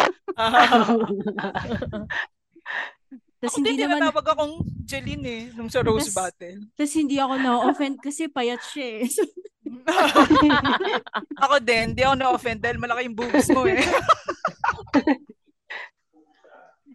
Tapos 3.42 3.58
hindi 3.58 3.74
naman, 3.74 3.98
tinatawag 4.06 4.26
akong 4.38 4.54
Jeline 4.86 5.26
eh, 5.26 5.42
nung 5.58 5.66
sa 5.66 5.82
Rose 5.82 6.14
Tas- 6.14 6.14
Battle. 6.14 6.62
tapos 6.78 6.94
hindi 6.94 7.18
ako 7.18 7.34
na-offend 7.42 7.98
kasi 7.98 8.30
payat 8.30 8.62
siya 8.62 9.02
eh. 9.02 9.10
Ako 11.42 11.58
din, 11.58 11.90
di 11.90 12.06
ako 12.06 12.14
na-offend 12.22 12.62
dahil 12.62 12.78
malaki 12.78 13.10
yung 13.10 13.18
boobs 13.18 13.50
mo 13.50 13.66
eh. 13.66 13.82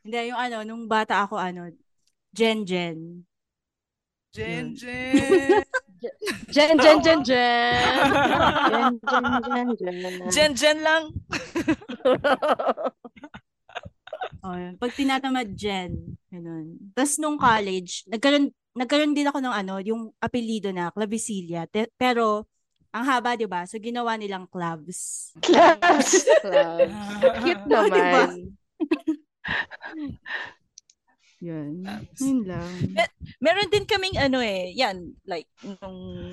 hindi, 0.07 0.17
yung 0.31 0.39
ano, 0.39 0.63
nung 0.63 0.87
bata 0.87 1.27
ako, 1.27 1.35
ano, 1.35 1.67
Jen 2.31 2.63
Jen. 2.63 3.27
Jen. 4.31 4.71
Jen. 4.71 5.67
Jen, 6.53 6.77
Jen, 6.77 6.99
Jen, 7.01 7.23
Jen. 7.23 7.31
Jen, 8.69 8.99
jen, 9.01 9.23
jen, 9.47 9.67
jen. 9.77 10.31
Jen, 10.31 10.51
Jen 10.55 10.77
lang. 10.85 11.03
Oh, 14.47 14.55
yun. 14.55 14.79
Pag 14.79 14.95
tinatamad 14.95 15.51
Jen, 15.59 16.15
ganun. 16.31 16.79
Tapos 16.95 17.19
nung 17.19 17.35
college, 17.35 18.07
nagkaroon, 18.07 18.47
nagkaroon 18.79 19.11
din 19.11 19.27
ako 19.27 19.43
ng 19.43 19.51
ano, 19.51 19.75
yung 19.83 20.15
apelido 20.23 20.71
na, 20.71 20.87
Clavicilia. 20.87 21.67
Te- 21.67 21.91
pero, 21.99 22.47
ang 22.95 23.03
haba, 23.03 23.35
di 23.35 23.43
ba? 23.43 23.67
So, 23.67 23.75
ginawa 23.75 24.15
nilang 24.15 24.47
clubs. 24.47 25.35
Clubs. 25.43 26.23
Club. 26.39 26.87
Cute 27.43 27.75
Oh, 27.75 27.91
diba? 27.91 28.23
naman. 31.41 31.83
Yun. 31.83 31.85
Yun 32.17 32.39
lang. 32.45 32.71
Meron 33.37 33.69
din 33.69 33.85
kaming 33.85 34.17
ano 34.17 34.41
eh, 34.41 34.73
yan, 34.73 35.13
like, 35.25 35.49
nung 35.61 36.31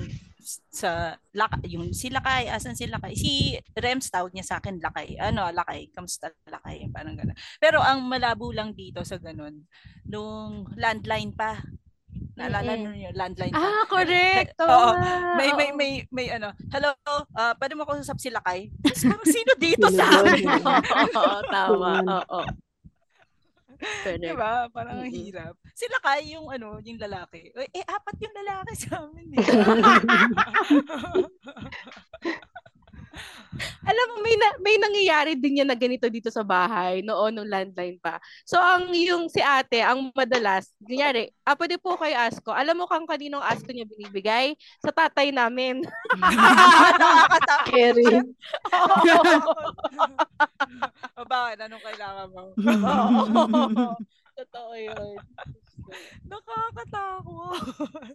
sa 0.68 1.16
Laka, 1.32 1.57
yung 1.64 1.96
si 1.96 2.12
Lakay, 2.12 2.52
asan 2.52 2.76
si 2.76 2.84
Lakay? 2.84 3.16
Si 3.16 3.57
Rems 3.72 4.12
tawag 4.12 4.36
niya 4.36 4.44
sa 4.44 4.57
akin 4.61 4.76
Lakay. 4.76 5.16
Ano, 5.16 5.48
Lakay, 5.48 5.88
kamusta 5.88 6.28
Lakay? 6.44 6.84
Parang 6.92 7.16
gano'n. 7.16 7.36
Pero 7.57 7.80
ang 7.80 8.05
malabo 8.05 8.52
lang 8.52 8.76
dito 8.76 9.00
sa 9.09 9.16
ganun, 9.16 9.64
nung 10.05 10.68
landline 10.76 11.32
pa. 11.32 11.64
Naalala 12.36 12.76
Mm-mm. 12.76 12.82
niyo 12.92 13.09
yung 13.09 13.16
landline 13.16 13.55
pa? 13.55 13.62
Ah, 13.62 13.84
correct. 13.88 14.52
Oo. 14.61 14.68
Oo. 14.68 14.92
May, 15.40 15.50
may, 15.57 15.70
may, 15.72 15.92
may 16.12 16.26
ano, 16.28 16.52
hello, 16.70 16.92
ah 17.34 17.55
pwede 17.57 17.72
mo 17.74 17.88
ako 17.88 18.05
usap 18.05 18.18
si 18.20 18.28
Lakay? 18.28 18.68
Sino 19.24 19.52
dito 19.57 19.88
sa 19.90 20.05
amin? 20.22 20.44
Oo, 21.18 21.38
tama. 21.48 21.92
Oo. 22.20 22.40
Correct. 23.79 24.20
diba? 24.22 24.68
Parang 24.70 25.03
ang 25.03 25.09
Mm-mm. 25.09 25.18
hirap. 25.27 25.55
Si 25.75 25.85
Lakay 25.91 26.35
yung 26.35 26.47
ano, 26.51 26.79
yung 26.83 26.99
lalaki. 27.01 27.51
Eh, 27.55 27.85
apat 27.85 28.16
yung 28.22 28.35
lalaki 28.35 28.72
sa 28.79 29.03
amin 29.07 29.29
eh. 29.35 29.45
Alam 33.86 34.06
mo, 34.10 34.16
may, 34.24 34.34
na, 34.34 34.48
may 34.58 34.76
nangyayari 34.80 35.32
din 35.38 35.62
yan 35.62 35.70
na 35.70 35.78
ganito 35.78 36.10
dito 36.10 36.26
sa 36.32 36.42
bahay 36.42 37.04
noon 37.04 37.30
nung 37.34 37.50
landline 37.50 37.98
pa. 38.02 38.18
So, 38.42 38.58
ang 38.58 38.90
yung 38.90 39.30
si 39.30 39.38
ate, 39.38 39.84
ang 39.84 40.10
madalas, 40.10 40.66
nangyari, 40.82 41.30
ah, 41.46 41.54
pwede 41.54 41.78
po 41.78 41.94
kayo 41.94 42.18
asko. 42.18 42.50
Alam 42.50 42.82
mo 42.82 42.90
kung 42.90 43.06
kaninong 43.06 43.44
asko 43.44 43.70
niya 43.70 43.86
binibigay? 43.86 44.58
Sa 44.82 44.90
tatay 44.90 45.30
namin. 45.30 45.86
Nakakatakot. 46.18 47.70
Carry. 47.70 48.14
o 51.18 51.24
bakit? 51.28 51.58
Anong 51.62 51.84
kailangan 51.84 52.28
mo? 52.32 52.42
Oo. 52.58 53.94
Totoo 54.38 54.72
yun. 54.74 55.14
Nakakatakot. 56.26 57.60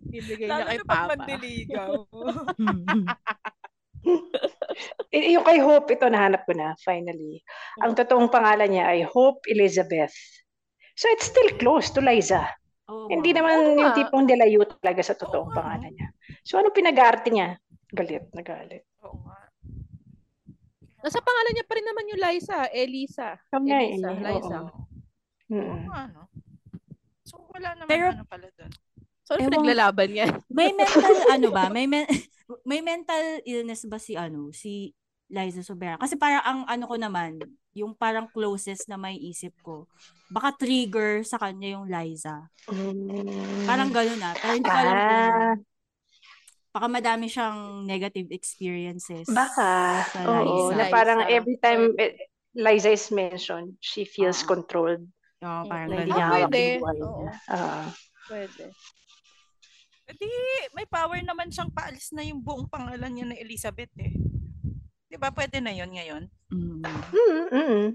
Bibigay 0.03 0.51
Lalo 0.51 0.67
niya 0.67 0.67
kay 0.67 0.77
na 0.77 0.83
pag 0.83 0.99
Papa. 0.99 1.09
mandiligaw. 1.15 1.91
Y- 5.11 5.29
yung 5.35 5.43
kay 5.43 5.59
Hope, 5.59 5.89
ito 5.89 6.05
nahanap 6.05 6.45
ko 6.45 6.53
na, 6.53 6.73
finally. 6.79 7.43
Ang 7.79 7.93
totoong 7.93 8.29
pangalan 8.29 8.69
niya 8.69 8.85
ay 8.87 9.03
Hope 9.03 9.43
Elizabeth. 9.47 10.13
So 10.95 11.07
it's 11.09 11.27
still 11.27 11.47
close 11.55 11.89
to 11.89 11.99
Liza. 11.99 12.43
Oo 12.87 13.07
Hindi 13.07 13.31
naman 13.31 13.55
Oo 13.59 13.77
yung 13.77 13.93
tipong 13.93 14.25
delayo 14.25 14.65
talaga 14.79 15.01
sa 15.01 15.13
totoong 15.13 15.47
Oo 15.47 15.53
nga, 15.53 15.57
pangalan 15.61 15.91
niya. 15.91 16.07
So 16.41 16.57
ano 16.57 16.69
pinag-aarte 16.69 17.29
niya? 17.29 17.55
Galit, 17.89 18.27
nagalit. 18.31 18.83
Oo 19.03 19.19
nga. 19.23 19.37
Nasa 20.99 21.19
pangalan 21.19 21.53
niya 21.53 21.65
pa 21.65 21.73
rin 21.73 21.87
naman 21.87 22.09
yung 22.09 22.21
Liza. 22.21 22.57
Elisa. 22.69 23.27
Kami 23.47 23.67
eh, 23.69 23.95
Elisa. 23.95 24.09
oo. 24.09 24.19
Liza. 24.21 24.57
Oo 24.59 24.87
Mm. 25.49 25.89
nga, 25.89 26.01
no? 26.13 26.29
So, 27.25 27.41
wala 27.49 27.73
naman 27.73 27.89
Pero- 27.89 28.13
ano 28.13 28.21
pala 28.29 28.45
doon. 28.53 28.69
So, 29.25 29.33
ano 29.33 29.49
pinaglalaban 29.49 30.09
niya? 30.09 30.29
May 30.45 30.69
mental, 30.71 31.09
ano 31.25 31.47
ba? 31.49 31.69
May, 31.69 31.85
men- 31.85 32.05
may 32.69 32.85
mental 32.85 33.41
illness 33.43 33.81
ba 33.83 33.97
si, 33.97 34.13
ano, 34.13 34.53
si 34.53 34.93
Liza 35.25 35.65
Sobera? 35.65 35.97
Kasi 35.97 36.13
parang 36.13 36.45
ang 36.45 36.59
ano 36.67 36.85
ko 36.85 36.95
naman, 36.95 37.41
yung 37.73 37.93
parang 37.93 38.29
closest 38.29 38.85
na 38.85 38.93
may 38.95 39.17
isip 39.17 39.53
ko, 39.61 39.89
baka 40.29 40.53
trigger 40.55 41.21
sa 41.23 41.37
kanya 41.37 41.73
yung 41.73 41.89
Liza. 41.89 42.45
Mm. 42.69 43.65
Parang 43.65 43.89
ganun 43.89 44.21
na. 44.21 44.33
Pero 44.35 44.53
hindi 44.53 44.69
ko 44.69 44.77
alam 44.77 44.93
kung 44.93 45.09
Ah, 45.09 45.55
baka 46.69 46.87
madami 46.87 47.25
siyang 47.25 47.57
negative 47.83 48.29
experiences. 48.29 49.25
baka. 49.25 50.05
Sa 50.07 50.19
Oo, 50.23 50.69
Liza. 50.69 50.73
na 50.77 50.83
parang 50.87 51.19
Liza. 51.21 51.33
every 51.33 51.57
time 51.57 51.81
eh, 51.97 52.13
Liza 52.53 52.89
is 52.89 53.09
mentioned, 53.09 53.73
she 53.79 54.05
feels 54.05 54.41
Ah. 54.41 54.47
controlled. 54.47 55.05
Oo, 55.39 55.61
parang 55.65 55.89
Na 55.89 55.95
hindi 55.95 56.11
ganun. 56.11 56.21
Ah, 56.21 56.33
pwede. 56.35 56.63
Oo. 56.81 57.21
Ah. 57.47 57.89
Pwede. 58.25 58.63
Hindi, 60.09 60.25
may 60.73 60.89
power 60.89 61.21
naman 61.21 61.53
siyang 61.53 61.69
paalis 61.69 62.09
na 62.17 62.25
yung 62.25 62.41
buong 62.41 62.65
pangalan 62.65 63.13
niya 63.13 63.25
na 63.29 63.37
Elizabeth 63.37 63.93
eh. 64.01 64.17
Di 65.05 65.17
ba 65.21 65.29
pwede 65.29 65.61
na 65.61 65.69
yon 65.69 65.93
ngayon? 65.93 66.23
Mm. 66.49 66.81
Mm, 67.13 67.45
mm. 67.53 67.87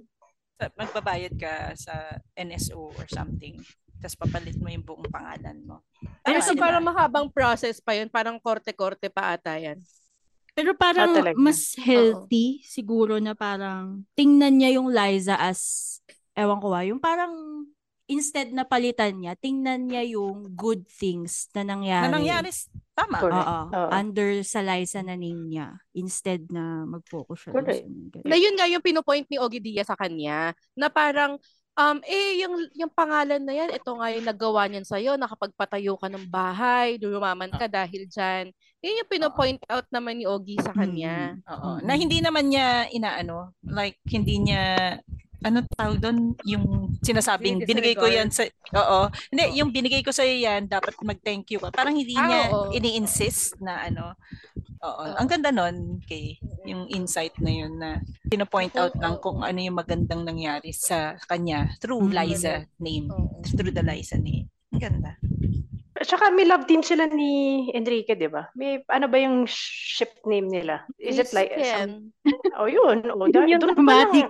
Sa, 0.55 0.65
magbabayad 0.79 1.35
ka 1.35 1.75
sa 1.75 1.95
NSO 2.39 2.95
or 2.95 3.07
something. 3.11 3.59
Tapos 3.99 4.15
papalit 4.15 4.55
mo 4.63 4.71
yung 4.71 4.87
buong 4.87 5.11
pangalan 5.11 5.59
mo. 5.67 5.77
Pero 6.23 6.39
so 6.39 6.55
parang 6.55 6.85
mahabang 6.87 7.27
process 7.31 7.83
pa 7.83 7.99
yun. 7.99 8.07
Parang 8.07 8.39
korte-korte 8.39 9.11
pa 9.11 9.35
ata 9.35 9.59
yan. 9.59 9.83
Pero 10.55 10.71
parang 10.79 11.11
Ah, 11.11 11.15
talaga? 11.19 11.35
mas 11.35 11.75
healthy 11.75 12.63
siguro 12.63 13.19
na 13.19 13.35
parang 13.35 14.07
tingnan 14.15 14.55
niya 14.55 14.79
yung 14.79 14.87
Liza 14.87 15.35
as, 15.35 15.99
ewan 16.39 16.63
ko 16.63 16.71
ba, 16.71 16.87
yung 16.87 17.03
parang 17.03 17.67
instead 18.05 18.53
na 18.53 18.69
palitan 18.69 19.17
niya, 19.17 19.33
tingnan 19.37 19.89
niya 19.89 20.05
yung 20.17 20.53
good 20.53 20.85
things 20.89 21.49
na 21.57 21.65
nangyari. 21.65 22.05
Na 22.09 22.17
nangyari, 22.21 22.51
tama. 22.93 23.17
Correct. 23.17 23.49
Oo, 23.49 23.59
Oo. 23.73 23.91
under 23.91 24.31
sa 24.45 24.61
Liza 24.61 25.01
na 25.01 25.17
name 25.17 25.49
niya 25.49 25.81
instead 25.97 26.45
na 26.53 26.85
mag-focus 26.85 27.49
siya 27.49 27.53
Correct. 27.57 27.85
Na 28.29 28.37
yun 28.37 28.55
nga 28.61 28.69
yung 28.69 28.85
pinopoint 28.85 29.25
ni 29.33 29.41
Ogidia 29.41 29.89
sa 29.89 29.97
kanya. 29.97 30.53
Na 30.77 30.93
parang, 30.93 31.41
um, 31.81 31.99
eh, 32.05 32.45
yung, 32.45 32.69
yung 32.77 32.93
pangalan 32.93 33.41
na 33.41 33.57
yan, 33.57 33.73
ito 33.73 33.91
nga 33.97 34.09
yung 34.13 34.27
nagawa 34.29 34.69
niyan 34.69 34.85
sa'yo, 34.85 35.17
nakapagpatayo 35.17 35.97
ka 35.97 36.13
ng 36.13 36.29
bahay, 36.29 37.01
lumaman 37.01 37.51
ka 37.57 37.67
dahil 37.73 38.05
dyan. 38.05 38.53
Yun 38.85 39.01
yung 39.01 39.11
pinopoint 39.11 39.61
out 39.73 39.89
naman 39.89 40.21
ni 40.21 40.29
Ogie 40.29 40.61
sa 40.61 40.77
kanya. 40.77 41.41
Oo. 41.49 41.81
Mm. 41.81 41.89
Na 41.89 41.93
hindi 41.97 42.21
naman 42.21 42.53
niya 42.53 42.85
inaano, 42.93 43.57
like 43.65 43.97
hindi 44.13 44.45
niya 44.45 45.01
ano 45.45 45.61
tawag 45.71 46.01
doon, 46.01 46.19
yung 46.43 46.65
sinasabing 46.99 47.61
binigay 47.63 47.93
ko 47.93 48.09
yan 48.09 48.33
sa 48.33 48.49
Oo. 48.73 49.13
Hindi, 49.29 49.61
yung 49.61 49.71
binigay 49.71 50.01
ko 50.01 50.09
sa 50.09 50.25
yan, 50.25 50.67
dapat 50.67 50.97
mag-thank 50.99 51.53
you 51.53 51.61
ka. 51.61 51.69
Parang 51.69 51.93
hindi 51.93 52.17
Ah, 52.17 52.25
niya 52.25 52.41
oo. 52.49 52.73
ini-insist 52.73 53.61
na 53.61 53.85
ano. 53.85 54.17
Oo. 54.81 55.05
Oo. 55.05 55.15
Ang 55.15 55.29
ganda 55.29 55.49
nun, 55.49 56.01
kay 56.03 56.41
yung 56.65 56.89
insight 56.89 57.37
na 57.39 57.53
yun 57.53 57.77
na 57.77 58.01
pino-point 58.27 58.73
out 58.75 58.97
lang 58.97 59.21
kung 59.21 59.41
ano 59.41 59.57
yung 59.57 59.77
magandang 59.77 60.25
nangyari 60.25 60.73
sa 60.73 61.15
kanya 61.29 61.77
through 61.79 62.01
Mm. 62.01 62.13
Liza 62.15 62.55
name. 62.79 63.13
Through 63.47 63.71
the 63.71 63.85
Liza 63.85 64.17
name. 64.17 64.49
Ang 64.73 64.81
ganda. 64.81 65.13
At 65.95 66.11
saka 66.11 66.27
may 66.29 66.43
love 66.43 66.67
team 66.67 66.83
sila 66.83 67.07
ni 67.07 67.31
Enrique, 67.71 68.19
di 68.19 68.27
ba? 68.27 68.51
May 68.53 68.83
ano 68.91 69.07
ba 69.07 69.15
yung 69.15 69.47
ship 69.47 70.11
name 70.25 70.51
nila? 70.51 70.83
Is 70.99 71.17
it 71.17 71.31
like 71.31 71.55
some... 71.55 72.11
Oh, 72.59 72.67
yun. 72.67 73.07
Oh, 73.09 73.31
da- 73.31 73.41
Yun 73.41 73.55
yung 73.55 73.63
doon 73.63 73.79
dramatic. 73.79 74.27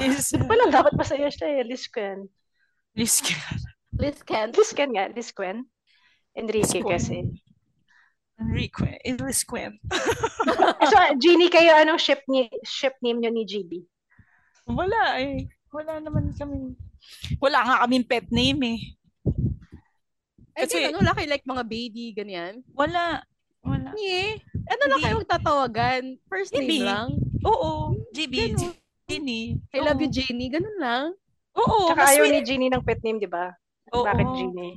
Doon 0.00 0.48
pa 0.48 0.54
lang 0.58 0.70
dapat 0.70 0.92
masaya 0.94 1.28
siya 1.30 1.60
eh. 1.60 1.64
Lisquen. 1.64 2.28
Liz 2.94 3.22
Liz 3.94 4.18
Kent. 4.26 4.54
Lisquen 4.58 4.90
nga, 4.94 5.06
Lisquen. 5.10 5.66
Enrique 6.34 6.66
Lisquen. 6.82 6.90
kasi. 6.90 7.18
Enrique. 8.38 8.98
Enrique. 9.06 9.70
So, 10.90 10.96
Jeannie, 11.22 11.48
kayo 11.48 11.72
anong 11.80 12.02
ship 12.02 12.20
ni 12.28 12.50
ship 12.66 12.92
name 13.00 13.22
nyo 13.22 13.30
ni 13.32 13.46
GB? 13.46 13.80
Wala 14.68 15.16
eh. 15.22 15.48
Wala 15.72 15.98
naman 16.02 16.34
kami 16.36 16.74
Wala 17.40 17.58
nga 17.64 17.76
kaming 17.86 18.04
pet 18.06 18.26
name 18.28 18.60
eh. 18.76 18.80
Eh, 20.54 20.66
Kasi- 20.66 20.86
ganun, 20.86 21.02
wala 21.02 21.14
kayo 21.16 21.28
like 21.30 21.46
mga 21.46 21.64
baby, 21.66 22.14
ganyan. 22.14 22.62
Wala. 22.74 23.22
Wala. 23.64 23.90
Yeah. 23.96 24.38
Ano 24.70 24.82
lang 24.86 24.98
Hindi. 25.00 25.04
kayo 25.08 25.14
magtatawagan? 25.24 26.02
First 26.28 26.52
name 26.52 26.68
GB. 26.68 26.72
lang? 26.84 27.08
Oo. 27.42 27.96
GB. 28.12 28.34
Ganun. 28.54 28.74
Jenny. 29.08 29.60
I 29.74 29.78
love 29.84 30.00
you. 30.00 30.08
Jenny. 30.08 30.48
Ganun 30.48 30.76
lang. 30.80 31.12
Oo. 31.54 31.92
Tsaka 31.92 32.02
mas 32.02 32.10
ayaw 32.16 32.24
sweet. 32.26 32.34
ni 32.34 32.40
Jeannie 32.42 32.72
ng 32.72 32.84
pet 32.84 33.00
name, 33.04 33.18
di 33.20 33.30
ba? 33.30 33.52
Oo. 33.94 34.04
Bakit 34.04 34.28
Jeannie? 34.34 34.74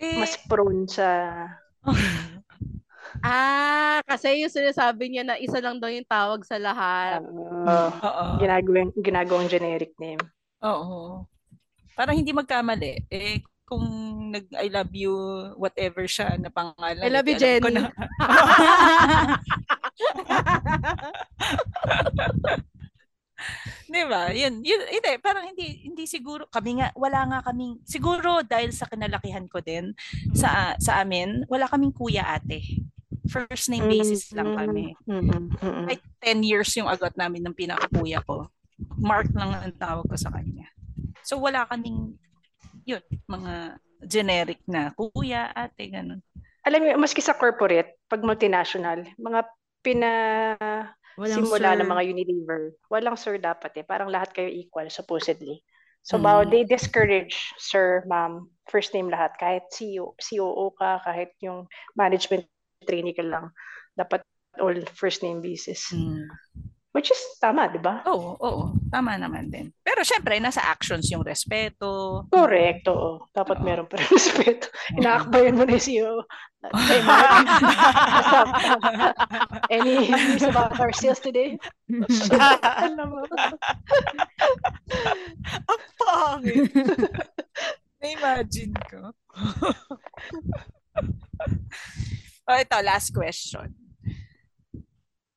Eh, 0.00 0.18
Mas 0.18 0.34
prone 0.48 0.88
sa... 0.88 1.06
Ah, 3.22 4.02
kasi 4.10 4.42
yung 4.42 4.50
sinasabi 4.50 5.06
niya 5.06 5.22
na 5.22 5.38
isa 5.38 5.62
lang 5.62 5.78
daw 5.78 5.86
yung 5.86 6.04
tawag 6.04 6.42
sa 6.42 6.58
lahat. 6.58 7.22
Uh, 7.22 7.88
Oo. 7.88 8.24
ginagawang, 8.42 8.90
ginagawang 9.00 9.46
generic 9.46 9.94
name. 10.02 10.18
Oo. 10.66 11.22
Para 11.94 12.10
hindi 12.10 12.34
magkamali. 12.34 13.06
Eh, 13.06 13.38
kung 13.64 13.86
nag 14.34 14.50
I 14.58 14.66
love 14.66 14.90
you 14.92 15.14
whatever 15.56 16.10
siya 16.10 16.36
na 16.42 16.50
pangalan. 16.50 17.06
I 17.06 17.08
love 17.08 17.24
you, 17.30 17.38
eh, 17.38 17.40
Jenny. 17.40 17.70
na. 17.70 17.86
Di 23.84 24.02
ba? 24.08 24.32
Yun, 24.32 24.64
yun, 24.64 24.80
hindi, 24.88 25.10
parang 25.20 25.44
hindi, 25.48 25.84
hindi 25.84 26.04
siguro, 26.08 26.48
kami 26.48 26.80
nga, 26.80 26.88
wala 26.96 27.20
nga 27.28 27.38
kaming, 27.50 27.80
siguro 27.84 28.40
dahil 28.40 28.72
sa 28.72 28.88
kinalakihan 28.88 29.44
ko 29.48 29.60
din, 29.60 29.92
sa, 30.32 30.72
sa 30.80 31.04
amin, 31.04 31.44
wala 31.48 31.68
kaming 31.68 31.92
kuya 31.92 32.24
ate. 32.24 32.84
First 33.28 33.72
name 33.72 33.88
basis 33.88 34.32
lang 34.36 34.52
kami. 34.52 34.92
Mm-mm, 35.08 35.56
mm-mm. 35.56 35.86
Like 35.88 36.04
10 36.20 36.44
years 36.44 36.68
yung 36.76 36.92
agot 36.92 37.16
namin 37.16 37.40
ng 37.44 37.56
pinakakuya 37.56 38.20
ko. 38.24 38.48
Mark 39.00 39.32
lang 39.32 39.56
ang 39.56 39.76
tawag 39.80 40.04
ko 40.04 40.16
sa 40.16 40.28
kanya. 40.32 40.68
So 41.24 41.40
wala 41.40 41.64
kaming, 41.68 42.16
yun, 42.84 43.00
mga 43.28 43.80
generic 44.04 44.60
na 44.68 44.92
kuya, 44.92 45.48
ate, 45.56 45.88
ganun. 45.88 46.20
Alam 46.64 46.80
mo, 46.84 47.04
maski 47.04 47.20
sa 47.20 47.36
corporate, 47.36 48.00
pag 48.08 48.24
multinational, 48.24 49.04
mga 49.20 49.40
pina 49.84 50.10
Walang 51.14 51.46
simula 51.46 51.70
sir. 51.74 51.78
ng 51.78 51.88
mga 51.90 52.04
Unilever, 52.10 52.60
walang 52.90 53.16
sir 53.18 53.38
dapat 53.38 53.70
eh. 53.78 53.84
Parang 53.86 54.10
lahat 54.10 54.34
kayo 54.34 54.50
equal, 54.50 54.90
supposedly. 54.90 55.62
So, 56.04 56.20
Mm. 56.20 56.52
they 56.52 56.62
discourage 56.68 57.56
sir, 57.56 58.04
ma'am, 58.04 58.52
first 58.68 58.92
name 58.92 59.08
lahat. 59.08 59.32
Kahit 59.40 59.72
CEO, 59.72 60.12
COO 60.20 60.74
ka, 60.76 61.00
kahit 61.00 61.32
yung 61.40 61.64
management 61.96 62.44
trainee 62.84 63.16
ka 63.16 63.24
lang. 63.24 63.48
Dapat 63.96 64.20
all 64.60 64.76
first 64.92 65.24
name 65.24 65.40
basis. 65.40 65.88
Mm. 65.96 66.28
Which 66.94 67.10
is 67.10 67.18
tama, 67.42 67.66
di 67.74 67.82
ba? 67.82 68.06
Oo, 68.06 68.38
oo. 68.38 68.70
Tama 68.86 69.18
naman 69.18 69.50
din. 69.50 69.74
Pero 69.82 70.06
syempre, 70.06 70.38
nasa 70.38 70.62
actions 70.62 71.10
yung 71.10 71.26
respeto. 71.26 72.22
Correct, 72.30 72.86
oo. 72.86 73.26
Dapat 73.34 73.58
Oo. 73.58 73.66
meron 73.66 73.90
pa 73.90 73.98
rin 73.98 74.06
respeto. 74.14 74.70
Inaakbayan 74.94 75.58
mo 75.58 75.66
na 75.66 75.74
CEO. 75.74 76.22
Hey. 76.70 77.02
What's 78.06 78.30
up? 78.30 78.48
Any 79.74 80.06
news 80.06 80.46
about 80.46 80.78
our 80.78 80.94
sales 80.94 81.18
today? 81.18 81.58
Ang 81.90 82.14
pangit. 85.98 86.70
Na-imagine 87.98 88.72
ko. 88.86 89.10
oh, 92.46 92.56
ito, 92.56 92.78
last 92.86 93.10
question. 93.10 93.83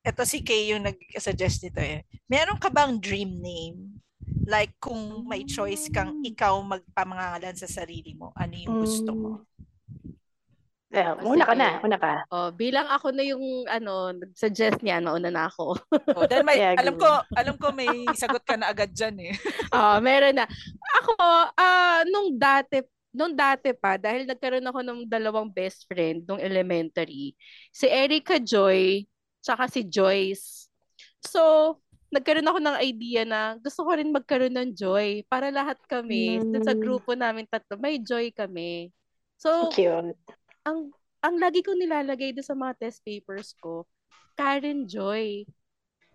Ito 0.08 0.24
si 0.24 0.40
Kay 0.40 0.72
yung 0.72 0.88
nag-suggest 0.88 1.68
nito 1.68 1.84
eh. 1.84 2.00
Meron 2.32 2.56
ka 2.56 2.72
bang 2.72 2.96
dream 2.96 3.44
name? 3.44 4.00
Like 4.48 4.80
kung 4.80 5.28
may 5.28 5.44
choice 5.44 5.92
kang 5.92 6.24
ikaw 6.24 6.56
magpamangalan 6.64 7.52
sa 7.52 7.68
sarili 7.68 8.16
mo, 8.16 8.32
ano 8.32 8.56
yung 8.56 8.76
gusto 8.80 9.12
mo? 9.12 9.30
Yeah, 10.88 11.20
una 11.20 11.44
ka 11.44 11.52
na, 11.52 11.84
una 11.84 12.00
ka. 12.00 12.24
Oh, 12.32 12.48
bilang 12.48 12.88
ako 12.88 13.12
na 13.12 13.20
yung 13.20 13.68
ano, 13.68 14.16
nag-suggest 14.16 14.80
niya, 14.80 15.04
nauna 15.04 15.28
na 15.28 15.52
ako. 15.52 15.76
Oh, 16.16 16.24
dahil 16.24 16.40
may, 16.48 16.56
Yeah, 16.56 16.80
alam 16.80 16.96
ko, 16.96 17.08
alam 17.36 17.56
ko 17.60 17.68
may 17.76 18.08
sagot 18.16 18.40
ka 18.40 18.56
na 18.56 18.72
agad 18.72 18.88
dyan 18.96 19.28
eh. 19.28 19.34
Ah, 19.68 20.00
meron 20.04 20.40
na. 20.40 20.48
Ako, 21.04 21.12
ah, 21.52 22.00
nung 22.08 22.32
dati, 22.40 22.80
nung 23.12 23.36
dati 23.36 23.76
pa, 23.76 24.00
dahil 24.00 24.24
nagkaroon 24.24 24.64
ako 24.64 24.80
ng 24.80 25.00
dalawang 25.04 25.52
best 25.52 25.84
friend 25.84 26.24
nung 26.24 26.40
elementary, 26.40 27.36
si 27.68 27.84
Erica 27.84 28.40
Joy, 28.40 29.04
tsaka 29.40 29.66
si 29.70 29.86
Joyce. 29.86 30.68
So, 31.22 31.76
nagkaroon 32.08 32.48
ako 32.48 32.58
ng 32.62 32.76
idea 32.80 33.22
na 33.28 33.56
gusto 33.60 33.84
ko 33.84 33.92
rin 33.92 34.08
magkaroon 34.08 34.56
ng 34.56 34.70
joy 34.72 35.22
para 35.28 35.52
lahat 35.52 35.76
kami, 35.84 36.40
dun 36.40 36.64
sa 36.64 36.72
Mm. 36.72 36.80
grupo 36.80 37.12
namin 37.12 37.44
tatlo, 37.44 37.76
may 37.76 38.00
joy 38.00 38.32
kami. 38.32 38.88
So, 39.36 39.68
Cute. 39.70 40.16
ang 40.64 40.88
ang 41.20 41.36
lagi 41.36 41.60
kong 41.60 41.76
nilalagay 41.82 42.32
doon 42.32 42.46
sa 42.46 42.56
mga 42.56 42.78
test 42.78 43.02
papers 43.04 43.52
ko, 43.58 43.84
Karen 44.38 44.86
Joy. 44.86 45.44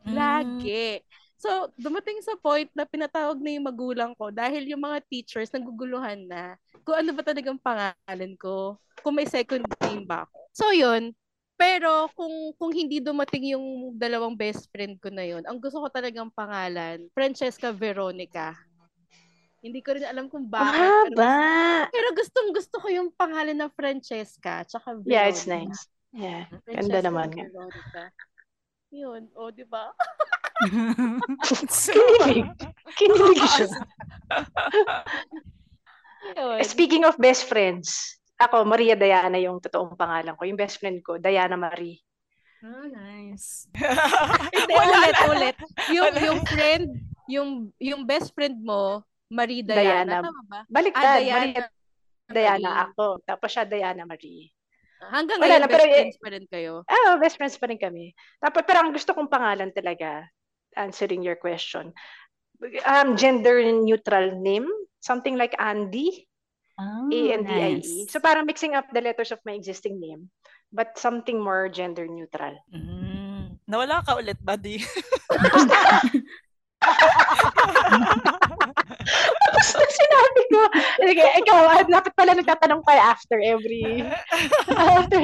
Mm. 0.08 0.16
Lagi. 0.16 1.04
So, 1.36 1.68
dumating 1.76 2.24
sa 2.24 2.40
point 2.40 2.72
na 2.72 2.88
pinatawag 2.88 3.36
na 3.44 3.52
yung 3.52 3.68
magulang 3.68 4.16
ko 4.16 4.32
dahil 4.32 4.64
yung 4.64 4.80
mga 4.80 5.04
teachers 5.12 5.52
naguguluhan 5.52 6.24
na 6.24 6.56
kung 6.88 6.96
ano 6.96 7.12
ba 7.12 7.20
talagang 7.20 7.60
pangalan 7.60 8.34
ko, 8.40 8.80
kung 9.04 9.20
may 9.20 9.28
second 9.28 9.68
name 9.84 10.08
ba 10.08 10.24
ako. 10.24 10.40
So, 10.56 10.72
yun. 10.72 11.12
Pero 11.64 12.12
kung 12.12 12.52
kung 12.60 12.72
hindi 12.76 13.00
dumating 13.00 13.56
yung 13.56 13.96
dalawang 13.96 14.36
best 14.36 14.68
friend 14.68 15.00
ko 15.00 15.08
na 15.08 15.24
yun, 15.24 15.48
ang 15.48 15.56
gusto 15.56 15.80
ko 15.80 15.88
talagang 15.88 16.28
pangalan, 16.28 17.08
Francesca 17.16 17.72
Veronica. 17.72 18.52
Hindi 19.64 19.80
ko 19.80 19.96
rin 19.96 20.04
alam 20.04 20.28
kung 20.28 20.44
bakit. 20.44 20.76
pero- 20.76 21.16
Mahaba. 21.16 21.88
pero 21.88 22.08
gustong 22.12 22.52
gusto 22.52 22.84
ko 22.84 22.92
yung 22.92 23.16
pangalan 23.16 23.56
ng 23.56 23.72
Francesca 23.72 24.68
tsaka 24.68 24.92
Veronica. 25.00 25.16
Yeah, 25.16 25.32
it's 25.32 25.48
nice. 25.48 25.88
Yeah, 26.12 26.52
ganda 26.68 27.00
Francesca 27.00 27.08
naman 27.08 27.28
nga. 27.32 27.46
Veronica. 27.48 28.04
Yun, 28.94 29.22
o, 29.34 29.50
di 29.50 29.64
ba? 29.64 29.88
Kinilig. 31.48 32.46
Kinilig 32.94 33.42
siya. 33.50 33.68
Speaking 36.68 37.04
of 37.04 37.16
best 37.18 37.48
friends, 37.48 38.20
ako, 38.38 38.66
Maria 38.66 38.96
Diana 38.96 39.38
yung 39.38 39.60
totoong 39.60 39.96
pangalan 39.96 40.34
ko. 40.36 40.44
Yung 40.44 40.60
best 40.60 40.78
friend 40.78 41.00
ko, 41.00 41.18
Diana 41.18 41.56
Marie. 41.56 42.02
Oh, 42.64 42.88
nice. 42.88 43.68
Hindi, 44.56 44.74
ulit, 44.74 45.16
na. 45.16 45.26
ulit. 45.30 45.56
Yung, 45.92 46.08
Wala. 46.16 46.20
yung 46.24 46.40
friend, 46.48 46.88
yung, 47.28 47.50
yung 47.76 48.02
best 48.04 48.32
friend 48.32 48.56
mo, 48.60 49.04
Marie 49.28 49.62
Diana. 49.62 49.84
Diana. 49.84 50.16
Tama 50.24 50.42
ba? 50.48 50.60
Baliktad, 50.72 51.04
Ah, 51.04 51.16
Maria 51.20 51.28
Diana. 51.44 51.68
Diana 52.24 52.70
Marie. 52.72 52.84
ako. 52.88 53.06
Tapos 53.24 53.50
siya 53.52 53.66
Diana 53.68 54.04
Marie. 54.08 54.48
Hanggang 55.04 55.36
Wala 55.44 55.60
ngayon, 55.60 55.62
na, 55.62 55.68
pero 55.68 55.84
best 55.84 55.92
eh- 55.92 56.00
friends 56.00 56.18
pa 56.18 56.30
rin 56.32 56.46
kayo. 56.48 56.74
Ah, 56.88 57.16
best 57.20 57.36
friends 57.36 57.58
pa 57.60 57.68
rin 57.68 57.76
kami. 57.76 58.06
Tapos, 58.40 58.64
pero 58.64 58.80
ang 58.80 58.96
gusto 58.96 59.12
kong 59.12 59.28
pangalan 59.28 59.76
talaga, 59.76 60.24
answering 60.80 61.20
your 61.20 61.36
question, 61.36 61.92
um, 62.88 63.20
gender 63.20 63.60
neutral 63.84 64.40
name, 64.40 64.64
something 65.04 65.36
like 65.36 65.52
Andy, 65.60 66.24
Oh, 66.74 67.10
A-N-D-I-E. 67.14 67.78
nice. 67.78 68.10
So 68.10 68.18
parang 68.18 68.50
mixing 68.50 68.74
up 68.74 68.90
the 68.90 69.02
letters 69.02 69.30
of 69.30 69.40
my 69.46 69.54
existing 69.54 70.02
name, 70.02 70.34
but 70.74 70.98
something 70.98 71.38
more 71.38 71.70
gender 71.70 72.10
neutral. 72.10 72.58
Mm. 72.74 73.62
Nawala 73.70 74.02
ka 74.02 74.18
ulit, 74.18 74.42
buddy. 74.42 74.82
Tapos 79.54 79.70
nung 79.78 79.94
sinabi 79.96 80.42
ko, 80.52 80.62
sige, 81.08 81.26
ikaw, 81.46 81.60
ah, 81.70 81.84
dapat 81.86 82.12
pala 82.18 82.32
nagtatanong 82.36 82.82
tayo 82.84 83.02
after 83.08 83.38
every, 83.40 84.04
after, 84.98 85.22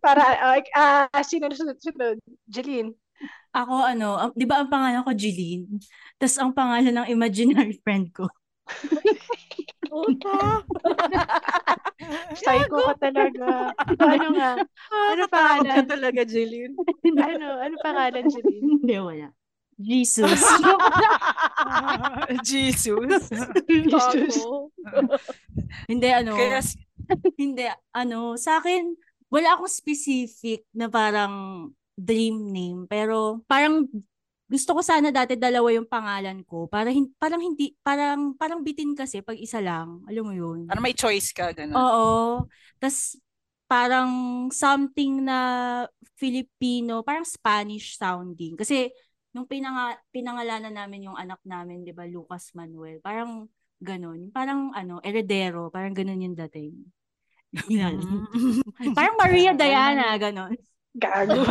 para, 0.00 0.22
ah, 0.40 0.62
ah, 1.12 1.22
sino 1.26 1.50
na 1.50 1.56
sunod, 1.58 1.76
sunod? 1.82 2.16
Jeline. 2.48 2.94
Ako 3.54 3.86
ano, 3.86 4.34
'di 4.34 4.44
ba 4.50 4.58
ang 4.58 4.68
pangalan 4.68 5.06
ko 5.06 5.14
Jeline? 5.14 5.78
Tapos 6.18 6.36
ang 6.42 6.50
pangalan 6.50 6.90
ng 6.90 7.08
imaginary 7.14 7.78
friend 7.78 8.10
ko. 8.10 8.26
Puta. 9.88 10.64
Psycho 12.38 12.76
ka 12.92 12.94
talaga. 12.98 13.72
Ano 14.00 14.28
nga? 14.34 14.50
Ano 14.90 15.22
pangalan? 15.30 15.74
ka 15.80 15.84
talaga, 15.96 16.20
Jillian. 16.26 16.74
Ano? 17.14 17.48
Ano 17.60 17.74
pangalan, 17.80 18.26
Jeline? 18.28 18.64
Hindi 18.80 18.96
wala. 18.98 19.28
Jesus. 19.78 20.30
Jesus. 22.48 23.26
Jesus. 23.66 24.36
Hindi 25.90 26.08
ano. 26.10 26.32
Kaya, 26.38 26.60
Hindi, 27.36 27.68
ano, 27.92 28.38
sa 28.40 28.62
akin, 28.62 28.96
wala 29.28 29.58
akong 29.58 29.70
specific 29.70 30.64
na 30.72 30.88
parang 30.88 31.68
dream 31.98 32.50
name. 32.50 32.86
Pero 32.88 33.42
parang 33.50 33.86
gusto 34.54 34.70
ko 34.78 34.80
sana 34.86 35.10
dati 35.10 35.34
dalawa 35.34 35.74
yung 35.74 35.90
pangalan 35.90 36.46
ko. 36.46 36.70
Para 36.70 36.94
hin- 36.94 37.10
parang 37.18 37.42
hindi, 37.42 37.74
parang, 37.82 38.38
parang 38.38 38.62
bitin 38.62 38.94
kasi 38.94 39.18
pag 39.18 39.34
isa 39.34 39.58
lang. 39.58 40.06
Alam 40.06 40.24
mo 40.30 40.34
yun? 40.34 40.70
ano 40.70 40.78
may 40.78 40.94
choice 40.94 41.34
ka, 41.34 41.50
gano'n. 41.50 41.74
Oo. 41.74 42.08
Tapos 42.78 43.18
parang 43.66 44.10
something 44.54 45.26
na 45.26 45.38
Filipino, 46.14 47.02
parang 47.02 47.26
Spanish 47.26 47.98
sounding. 47.98 48.54
Kasi 48.54 48.94
nung 49.34 49.50
pinanga, 49.50 49.98
pinangalanan 50.14 50.70
namin 50.70 51.10
yung 51.10 51.18
anak 51.18 51.42
namin, 51.42 51.82
'di 51.82 51.90
ba, 51.90 52.06
Lucas 52.06 52.54
Manuel. 52.54 53.02
Parang 53.02 53.50
Ganon. 53.84 54.32
Parang 54.32 54.72
ano, 54.72 55.02
heredero. 55.04 55.68
Parang 55.68 55.92
ganon 55.92 56.24
yung 56.24 56.36
dating. 56.46 56.72
Yan. 57.70 58.00
Mm. 58.00 58.94
parang 58.96 59.16
Maria 59.20 59.52
Diana, 59.54 60.16
ganon. 60.16 60.56
Gago. 61.02 61.42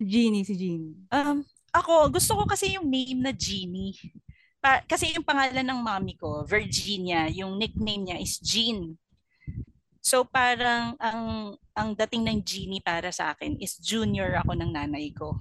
Jeannie, 0.00 0.48
si 0.48 0.54
Jeannie. 0.56 0.96
Um, 1.12 1.44
ako, 1.70 2.08
gusto 2.08 2.32
ko 2.40 2.42
kasi 2.48 2.74
yung 2.74 2.88
name 2.88 3.20
na 3.20 3.32
Jeannie. 3.36 3.94
Pa- 4.64 4.84
kasi 4.88 5.12
yung 5.12 5.26
pangalan 5.26 5.66
ng 5.66 5.80
mommy 5.80 6.16
ko, 6.16 6.48
Virginia, 6.48 7.28
yung 7.28 7.60
nickname 7.60 8.10
niya 8.10 8.18
is 8.18 8.40
Jean. 8.40 8.96
So 10.02 10.26
parang 10.26 10.98
ang 10.98 11.54
ang 11.78 11.94
dating 11.94 12.26
ng 12.26 12.38
Jeannie 12.42 12.82
para 12.82 13.14
sa 13.14 13.32
akin 13.32 13.54
is 13.62 13.78
junior 13.78 14.34
ako 14.42 14.58
ng 14.58 14.74
nanay 14.74 15.14
ko. 15.14 15.38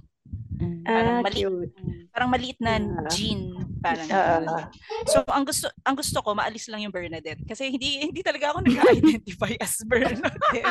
Ah, 0.82 0.94
Parang 0.94 1.18
maliit, 1.24 1.46
cute. 1.46 1.74
parang 2.10 2.30
maliit 2.30 2.58
na 2.60 2.74
Yeah. 2.78 3.10
Jean, 3.10 3.42
parang 3.80 4.08
Ah. 4.08 4.38
ganun. 4.38 4.66
So 5.08 5.18
ang 5.26 5.42
gusto 5.42 5.66
ang 5.82 5.96
gusto 5.96 6.18
ko 6.20 6.30
maalis 6.32 6.70
lang 6.70 6.82
yung 6.82 6.94
Bernadette 6.94 7.42
kasi 7.44 7.70
hindi 7.70 7.98
hindi 8.00 8.22
talaga 8.22 8.54
ako 8.54 8.62
nag-identify 8.62 9.58
as 9.58 9.82
Bernadette. 9.84 10.22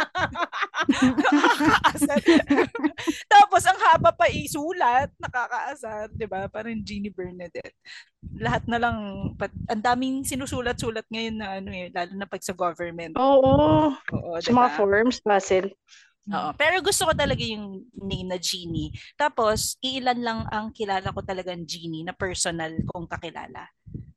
Nakakaasar. 0.90 2.18
Tapos 3.32 3.62
ang 3.64 3.78
haba 3.80 4.10
pa 4.10 4.26
isulat, 4.28 5.10
nakakaasar, 5.16 6.10
'di 6.10 6.26
ba? 6.26 6.46
Parang 6.46 6.78
Jeannie 6.80 7.10
Bernadette. 7.10 7.74
Lahat 8.36 8.62
na 8.66 8.78
lang 8.78 8.96
pat, 9.34 9.50
ang 9.66 9.82
daming 9.82 10.22
sinusulat-sulat 10.22 11.06
ngayon 11.08 11.36
na 11.36 11.58
ano 11.58 11.70
eh, 11.70 11.90
lalo 11.90 12.12
na 12.14 12.26
pag 12.26 12.42
sa 12.42 12.52
government. 12.52 13.16
Oo. 13.16 13.90
Oo, 13.90 14.30
Sa 14.38 14.50
mga 14.50 14.70
diba? 14.70 14.76
forms, 14.76 15.18
puzzle. 15.18 15.70
Oo. 16.28 16.50
Pero 16.60 16.84
gusto 16.84 17.08
ko 17.08 17.12
talaga 17.16 17.40
yung 17.40 17.88
name 17.96 18.28
na 18.28 18.36
Jeannie. 18.36 18.92
Tapos, 19.16 19.80
iilan 19.80 20.20
lang 20.20 20.40
ang 20.52 20.68
kilala 20.76 21.08
ko 21.16 21.24
talagang 21.24 21.64
Jeannie 21.64 22.04
na 22.04 22.12
personal 22.12 22.76
kong 22.84 23.08
kakilala. 23.08 23.64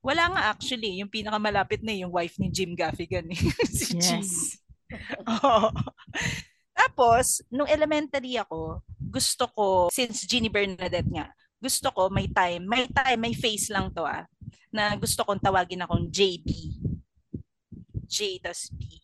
Wala 0.04 0.24
nga 0.36 0.42
actually. 0.52 1.00
Yung 1.00 1.08
pinakamalapit 1.08 1.80
na 1.80 1.96
yung 1.96 2.12
wife 2.12 2.36
ni 2.36 2.52
Jim 2.52 2.76
Gaffigan. 2.76 3.24
Eh. 3.32 3.40
si 3.72 3.96
Yes. 3.96 4.04
Jeannie. 4.04 4.52
Oo. 5.40 5.72
Tapos, 6.74 7.40
nung 7.48 7.70
elementary 7.70 8.36
ako, 8.36 8.84
gusto 9.00 9.48
ko, 9.56 9.66
since 9.88 10.28
Jeannie 10.28 10.52
Bernadette 10.52 11.08
nga, 11.08 11.32
gusto 11.56 11.88
ko 11.94 12.12
may 12.12 12.28
time, 12.28 12.68
may 12.68 12.84
time, 12.92 13.16
may 13.24 13.32
face 13.32 13.72
lang 13.72 13.88
to 13.96 14.04
ah, 14.04 14.28
na 14.68 14.92
gusto 15.00 15.24
kong 15.24 15.40
tawagin 15.40 15.80
akong 15.80 16.12
JB. 16.12 16.46
J 18.04 18.38
tas 18.44 18.68
B. 18.68 19.03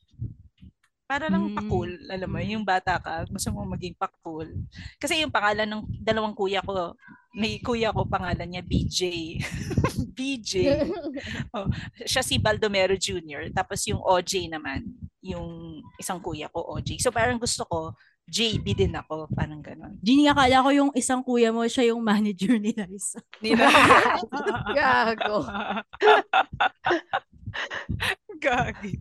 Para 1.10 1.26
lang 1.26 1.50
Mm. 1.50 1.58
pa-cool, 1.58 1.90
alam 2.06 2.30
mo, 2.30 2.38
yung 2.38 2.62
bata 2.62 2.94
ka, 3.02 3.26
gusto 3.26 3.50
mo 3.50 3.66
maging 3.66 3.98
pa-cool. 3.98 4.46
Kasi 4.94 5.18
yung 5.18 5.34
pangalan 5.34 5.66
ng 5.66 5.82
dalawang 5.98 6.38
kuya 6.38 6.62
ko, 6.62 6.94
may 7.34 7.58
kuya 7.58 7.90
ko 7.90 8.06
pangalan 8.06 8.46
niya 8.46 8.62
BJ. 8.62 9.02
BJ. 10.14 10.52
Oh, 11.50 11.66
siya 12.06 12.22
si 12.22 12.38
Baldomero 12.38 12.94
Jr. 12.94 13.50
Tapos 13.50 13.82
yung 13.90 13.98
OJ 13.98 14.46
naman, 14.46 14.86
yung 15.18 15.82
isang 15.98 16.22
kuya 16.22 16.46
ko, 16.46 16.62
OJ. 16.78 17.02
So 17.02 17.10
parang 17.10 17.42
gusto 17.42 17.66
ko, 17.66 17.90
JB 18.30 18.78
din 18.78 18.94
ako, 18.94 19.26
parang 19.34 19.58
ganon. 19.58 19.98
Jeannie, 19.98 20.30
akala 20.30 20.62
ko 20.62 20.70
yung 20.70 20.90
isang 20.94 21.26
kuya 21.26 21.50
mo, 21.50 21.66
siya 21.66 21.90
yung 21.90 21.98
manager 22.06 22.54
ni 22.62 22.70
Liza. 22.70 23.18
Nila. 23.42 23.66
Gago. 24.78 25.42
Gagi. 28.38 28.94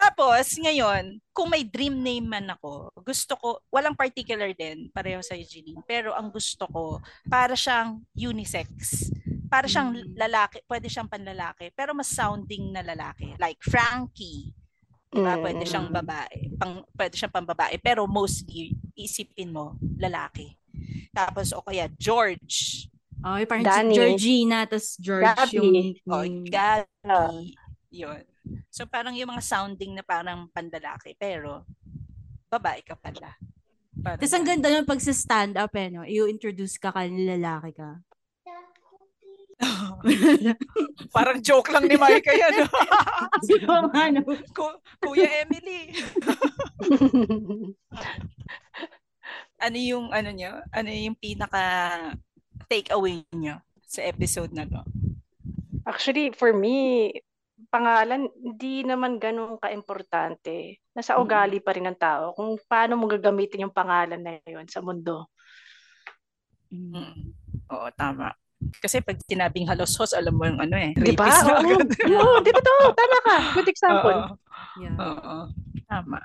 Tapos, 0.00 0.56
ngayon, 0.56 1.20
kung 1.30 1.52
may 1.52 1.60
dream 1.60 2.00
name 2.00 2.24
man 2.24 2.48
ako, 2.48 2.88
gusto 3.04 3.36
ko, 3.36 3.60
walang 3.68 3.92
particular 3.92 4.48
din, 4.56 4.88
pareho 4.88 5.20
sa 5.20 5.36
Jeanine, 5.36 5.84
pero 5.84 6.16
ang 6.16 6.32
gusto 6.32 6.64
ko, 6.64 7.04
para 7.28 7.52
siyang 7.52 8.00
unisex. 8.16 9.12
Para 9.52 9.68
siyang 9.68 9.92
Mm. 9.92 10.16
lalaki, 10.16 10.64
pwede 10.64 10.88
siyang 10.88 11.04
panlalaki, 11.04 11.68
pero 11.76 11.92
mas 11.92 12.08
sounding 12.08 12.72
na 12.72 12.80
lalaki. 12.80 13.36
Like 13.36 13.60
Frankie, 13.60 14.56
diba? 15.12 15.36
Mm. 15.36 15.42
pwede 15.44 15.62
siyang 15.68 15.88
babae. 15.92 16.48
Pang, 16.56 16.80
pwede 16.96 17.14
siyang 17.20 17.34
pambabae, 17.34 17.76
pero 17.76 18.08
mostly, 18.08 18.72
isipin 18.96 19.52
mo, 19.52 19.76
lalaki. 20.00 20.56
Tapos, 21.12 21.52
o 21.52 21.60
kaya 21.60 21.92
George. 22.00 22.88
Okay, 23.20 23.44
parang 23.44 23.64
Danny. 23.68 23.92
si 23.92 23.96
Georgina, 24.00 24.64
tas 24.64 24.96
George 24.96 25.28
Gabby. 25.28 25.56
yung 25.60 25.68
O, 26.08 26.24
nickname. 26.24 26.48
Gabby. 26.48 27.52
Yun. 27.92 28.22
So 28.70 28.86
parang 28.86 29.14
yung 29.16 29.30
mga 29.30 29.44
sounding 29.44 29.98
na 29.98 30.04
parang 30.04 30.48
pandalaki, 30.50 31.16
pero 31.18 31.66
babae 32.50 32.82
ka 32.82 32.94
pala. 32.98 33.36
Parang 34.00 34.18
Tapos 34.18 34.34
ang 34.34 34.46
ganda 34.46 34.68
nun 34.70 34.88
pag 34.88 35.02
sa 35.02 35.12
stand-up 35.12 35.72
eh, 35.76 35.88
no? 35.92 36.06
I-introduce 36.06 36.80
ka 36.80 36.90
kanila 36.94 37.36
lalaki 37.36 37.76
ka. 37.76 38.00
parang 41.16 41.38
joke 41.44 41.68
lang 41.68 41.84
ni 41.84 41.96
Micah 42.00 42.32
yan. 42.32 42.54
Ano, 43.68 44.24
Ku- 44.56 44.80
Kuya 45.04 45.44
Emily. 45.44 45.92
ano 49.64 49.76
yung 49.76 50.08
ano 50.10 50.30
nyo? 50.32 50.64
Ano 50.72 50.88
yung 50.88 51.16
pinaka 51.16 51.62
take 52.72 52.88
away 52.92 53.20
nyo 53.36 53.60
sa 53.84 54.00
episode 54.08 54.52
na 54.56 54.64
to? 54.64 54.80
Actually, 55.84 56.32
for 56.32 56.52
me, 56.56 57.12
pangalan, 57.70 58.26
hindi 58.34 58.82
naman 58.82 59.16
ganun 59.16 59.56
ka-importante. 59.56 60.82
Nasa 60.92 61.16
ugali 61.16 61.62
pa 61.62 61.70
rin 61.72 61.86
ng 61.86 61.96
tao 61.96 62.34
kung 62.34 62.58
paano 62.66 62.98
mo 62.98 63.06
gagamitin 63.06 63.70
yung 63.70 63.74
pangalan 63.74 64.18
na 64.18 64.42
yun 64.42 64.66
sa 64.66 64.82
mundo. 64.82 65.30
Mm. 66.68 67.30
Oo, 67.70 67.88
tama. 67.94 68.34
Kasi 68.82 69.00
pag 69.00 69.16
sinabing 69.24 69.64
halos-hos, 69.64 70.12
alam 70.12 70.36
mo 70.36 70.44
yung 70.44 70.60
ano 70.60 70.76
eh. 70.76 70.92
Di 70.92 71.16
ba? 71.16 71.30
rapist 71.32 71.46
na 71.46 72.20
Oo, 72.20 72.38
di 72.44 72.50
ba 72.52 72.60
to? 72.60 72.76
Tama 72.92 73.18
ka. 73.24 73.36
Good 73.56 73.70
example. 73.74 74.18
Oo. 74.20 74.34
yeah. 74.82 74.96
Oo. 75.00 75.36
Tama. 75.88 76.18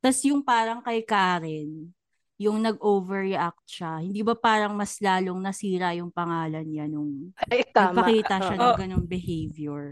Tapos 0.00 0.20
yung 0.24 0.40
parang 0.40 0.80
kay 0.80 1.04
Karen, 1.04 1.92
yung 2.40 2.58
nag-overreact 2.58 3.62
siya, 3.68 4.02
hindi 4.02 4.24
ba 4.26 4.34
parang 4.34 4.74
mas 4.74 4.98
lalong 4.98 5.38
nasira 5.38 5.94
yung 5.94 6.10
pangalan 6.10 6.66
niya 6.66 6.90
nung 6.90 7.30
Ay, 7.46 7.62
tama. 7.70 8.00
nagpakita 8.02 8.34
siya 8.42 8.56
Oo. 8.58 8.62
ng 8.74 8.80
ganong 8.82 9.06
behavior. 9.06 9.86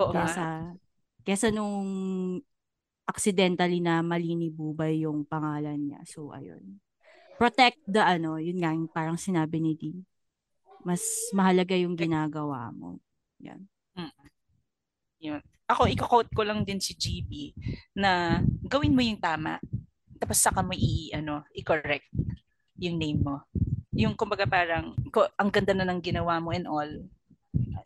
Oo 0.00 0.10
nga. 0.10 0.24
Kesa, 0.26 0.44
kesa 1.22 1.48
nung 1.54 1.86
accidentally 3.04 3.84
na 3.84 4.00
mali 4.00 4.32
ni 4.34 4.48
Bubay 4.48 5.04
yung 5.04 5.28
pangalan 5.28 5.76
niya. 5.76 6.00
So, 6.08 6.32
ayun. 6.32 6.80
Protect 7.36 7.82
the 7.84 8.00
ano, 8.00 8.38
yun 8.38 8.58
nga 8.62 8.72
yung 8.72 8.88
parang 8.88 9.18
sinabi 9.18 9.60
ni 9.60 9.74
Dee. 9.76 10.02
Mas 10.84 11.02
mahalaga 11.32 11.76
yung 11.76 11.96
ginagawa 11.96 12.72
mo. 12.72 13.00
Yan. 13.40 13.64
Yun. 15.24 15.40
Ako, 15.64 15.88
i-quote 15.88 16.28
ko 16.36 16.44
lang 16.44 16.60
din 16.68 16.76
si 16.76 16.92
GB 16.92 17.56
na 17.96 18.40
gawin 18.68 18.92
mo 18.92 19.00
yung 19.00 19.16
tama. 19.16 19.56
Tapos 20.20 20.36
saka 20.36 20.60
mo 20.60 20.76
i, 20.76 21.08
ano, 21.16 21.48
i-correct 21.56 22.12
yung 22.76 23.00
name 23.00 23.20
mo. 23.24 23.40
Yung 23.96 24.12
kumbaga 24.12 24.44
parang, 24.44 24.92
ko, 25.08 25.24
ang 25.40 25.48
ganda 25.48 25.72
na 25.72 25.88
ng 25.88 26.04
ginawa 26.04 26.36
mo 26.42 26.52
and 26.52 26.68
all. 26.68 26.90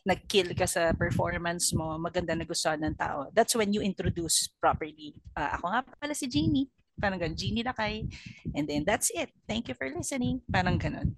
Nag-kill 0.05 0.57
ka 0.57 0.65
sa 0.65 0.97
performance 0.97 1.73
mo. 1.77 1.97
Maganda 2.01 2.33
na 2.33 2.49
gusto 2.49 2.73
ng 2.73 2.97
tao. 2.97 3.29
That's 3.35 3.53
when 3.57 3.73
you 3.73 3.85
introduce 3.85 4.49
properly. 4.57 5.13
Ah, 5.37 5.59
ako 5.61 5.65
nga 5.69 5.81
pala 5.85 6.15
si 6.17 6.27
Jeannie. 6.31 6.71
Parang 6.99 7.21
ganun, 7.21 7.39
Jeannie 7.39 7.67
Lakay. 7.67 8.09
And 8.57 8.67
then 8.67 8.83
that's 8.83 9.13
it. 9.15 9.31
Thank 9.47 9.71
you 9.71 9.77
for 9.79 9.87
listening. 9.87 10.43
Parang 10.51 10.81
ganun. 10.81 11.15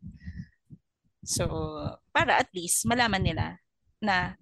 So, 1.24 1.46
para 2.12 2.40
at 2.40 2.50
least 2.52 2.84
malaman 2.88 3.24
nila 3.24 3.46
na 4.00 4.34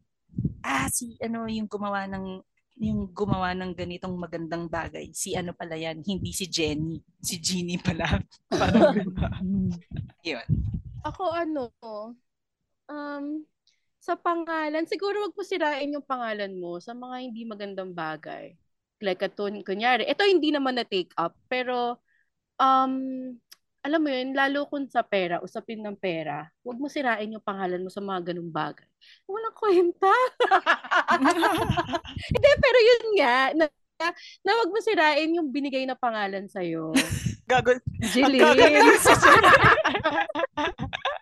ah 0.63 0.87
si 0.87 1.19
ano 1.19 1.51
yung 1.51 1.67
gumawa 1.67 2.07
ng 2.07 2.43
yung 2.79 3.11
gumawa 3.11 3.59
ng 3.59 3.75
ganitong 3.75 4.15
magandang 4.15 4.71
bagay. 4.71 5.11
Si 5.11 5.35
ano 5.35 5.51
pala 5.51 5.75
yan, 5.75 5.99
hindi 6.07 6.31
si 6.31 6.47
Jenny. 6.47 7.03
Si 7.19 7.43
Jeannie 7.43 7.83
pala. 7.83 8.07
Parang 8.51 8.95
ganun. 8.95 9.75
Yun. 10.31 10.49
Ako 11.03 11.35
ano, 11.35 11.75
um, 12.87 13.43
sa 14.09 14.17
pangalan, 14.17 14.89
siguro 14.89 15.29
wag 15.29 15.37
mo 15.37 15.45
sirain 15.45 15.93
yung 15.93 16.09
pangalan 16.09 16.57
mo 16.57 16.81
sa 16.81 16.97
mga 16.97 17.29
hindi 17.29 17.45
magandang 17.45 17.93
bagay. 17.93 18.57
Like, 19.05 19.21
atun, 19.21 19.61
kunyari, 19.61 20.09
ito 20.09 20.25
hindi 20.25 20.49
naman 20.49 20.81
na 20.81 20.89
take 20.89 21.13
up, 21.21 21.37
pero, 21.45 22.01
um, 22.57 23.37
alam 23.85 24.01
mo 24.01 24.09
yun, 24.09 24.33
lalo 24.33 24.65
kung 24.67 24.89
sa 24.89 25.05
pera, 25.05 25.45
usapin 25.45 25.85
ng 25.85 26.01
pera, 26.01 26.49
wag 26.65 26.81
mo 26.81 26.89
sirain 26.89 27.29
yung 27.29 27.45
pangalan 27.45 27.85
mo 27.85 27.93
sa 27.93 28.01
mga 28.01 28.33
ganung 28.33 28.49
bagay. 28.49 28.89
Walang 29.29 29.55
kwenta. 29.55 30.11
Hindi, 32.33 32.51
pero 32.59 32.79
yun 32.81 33.05
nga, 33.21 33.37
na, 33.55 33.65
na 34.43 34.53
wag 34.65 34.73
mo 34.73 34.81
sirain 34.81 35.37
yung 35.37 35.53
binigay 35.53 35.85
na 35.85 35.95
pangalan 35.95 36.49
sa'yo. 36.49 36.97
Gago. 37.51 37.77
Si 38.09 38.25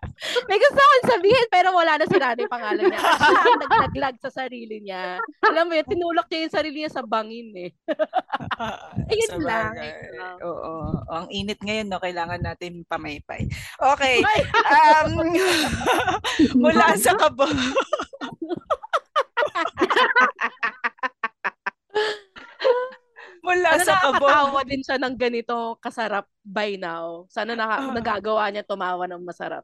May 0.46 0.56
gusto 0.56 0.76
akong 0.76 1.10
sabihin 1.12 1.46
pero 1.48 1.70
wala 1.70 2.00
na 2.00 2.06
sinabi 2.06 2.44
yung 2.44 2.52
pangalan 2.52 2.88
niya. 2.88 3.00
Siya 3.00 3.36
ang 3.38 3.60
naglaglag 3.60 4.16
sa 4.18 4.30
sarili 4.32 4.80
niya. 4.80 5.20
Alam 5.44 5.68
mo 5.68 5.76
yun, 5.76 5.84
tinulak 5.84 6.26
niya 6.26 6.40
yung 6.42 6.56
sarili 6.56 6.76
niya 6.80 6.92
sa 6.92 7.04
bangin 7.04 7.52
eh. 7.54 7.70
Ayun 9.12 9.30
Sa 9.30 9.38
lang. 9.38 9.72
lang. 9.76 10.36
Oo. 10.40 10.74
Ang 11.12 11.26
init 11.28 11.60
ngayon, 11.60 11.92
no? 11.92 12.00
Kailangan 12.00 12.40
natin 12.40 12.80
pamaypay. 12.84 13.44
Okay. 13.76 14.24
Um, 15.04 15.20
mula 16.64 16.96
sa 16.96 17.12
kabo. 17.12 17.44
mula 23.44 23.70
Sana 23.78 23.84
sa 23.84 23.94
kabo. 24.02 24.26
nakakatawa 24.26 24.60
din 24.66 24.82
siya 24.82 24.96
ng 24.98 25.14
ganito 25.14 25.56
kasarap 25.78 26.26
by 26.42 26.74
now. 26.76 27.24
Sana 27.30 27.54
naka, 27.54 27.92
nagagawa 27.92 28.50
niya 28.50 28.66
tumawa 28.66 29.06
ng 29.06 29.22
masarap. 29.22 29.62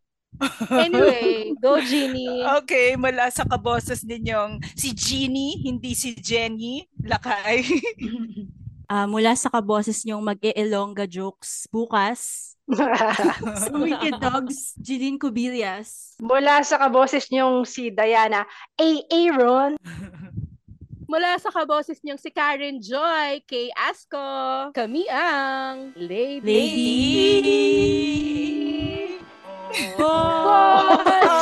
Anyway, 0.71 1.55
go 1.63 1.79
Jeannie. 1.81 2.45
Okay, 2.63 2.95
mula 2.99 3.31
sa 3.31 3.47
kaboses 3.47 4.03
ninyong 4.03 4.63
si 4.75 4.93
Jeannie, 4.95 5.63
hindi 5.63 5.95
si 5.95 6.15
Jenny, 6.15 6.87
lakay. 7.03 7.63
Ah, 8.93 9.09
mula 9.09 9.33
sa 9.33 9.49
kaboses 9.49 10.05
niyong 10.05 10.21
mag-e-elonga 10.21 11.09
jokes 11.09 11.65
bukas. 11.73 12.53
sa 12.77 13.73
Wicked 13.73 14.21
Dogs, 14.21 14.77
Jeline 14.77 15.17
Cubillas. 15.17 16.13
Mula 16.21 16.61
sa 16.61 16.77
kaboses 16.77 17.25
niyong 17.33 17.65
si 17.65 17.89
Diana, 17.89 18.45
A. 18.77 18.89
Aaron. 19.09 19.81
Mula 21.09 21.41
sa 21.41 21.49
kaboses 21.49 22.05
niyong 22.05 22.21
si 22.21 22.29
Karen 22.29 22.85
Joy, 22.85 23.41
kay 23.49 23.73
Asko, 23.73 24.69
kami 24.77 25.09
ang 25.09 25.97
Lady. 25.97 26.45
Lady. 26.45 27.73
Boses! 29.97 31.33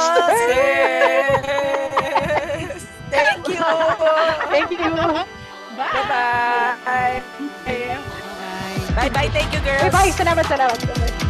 Thank 3.10 3.48
you! 3.48 3.64
Thank 4.50 4.70
you. 4.70 4.90
Bye-bye! 5.76 7.22
Bye-bye! 8.94 9.28
Thank 9.34 9.50
you, 9.54 9.60
girls! 9.66 9.82
Bye-bye. 9.90 10.12
Salamat, 10.14 10.44
salamat. 10.46 11.29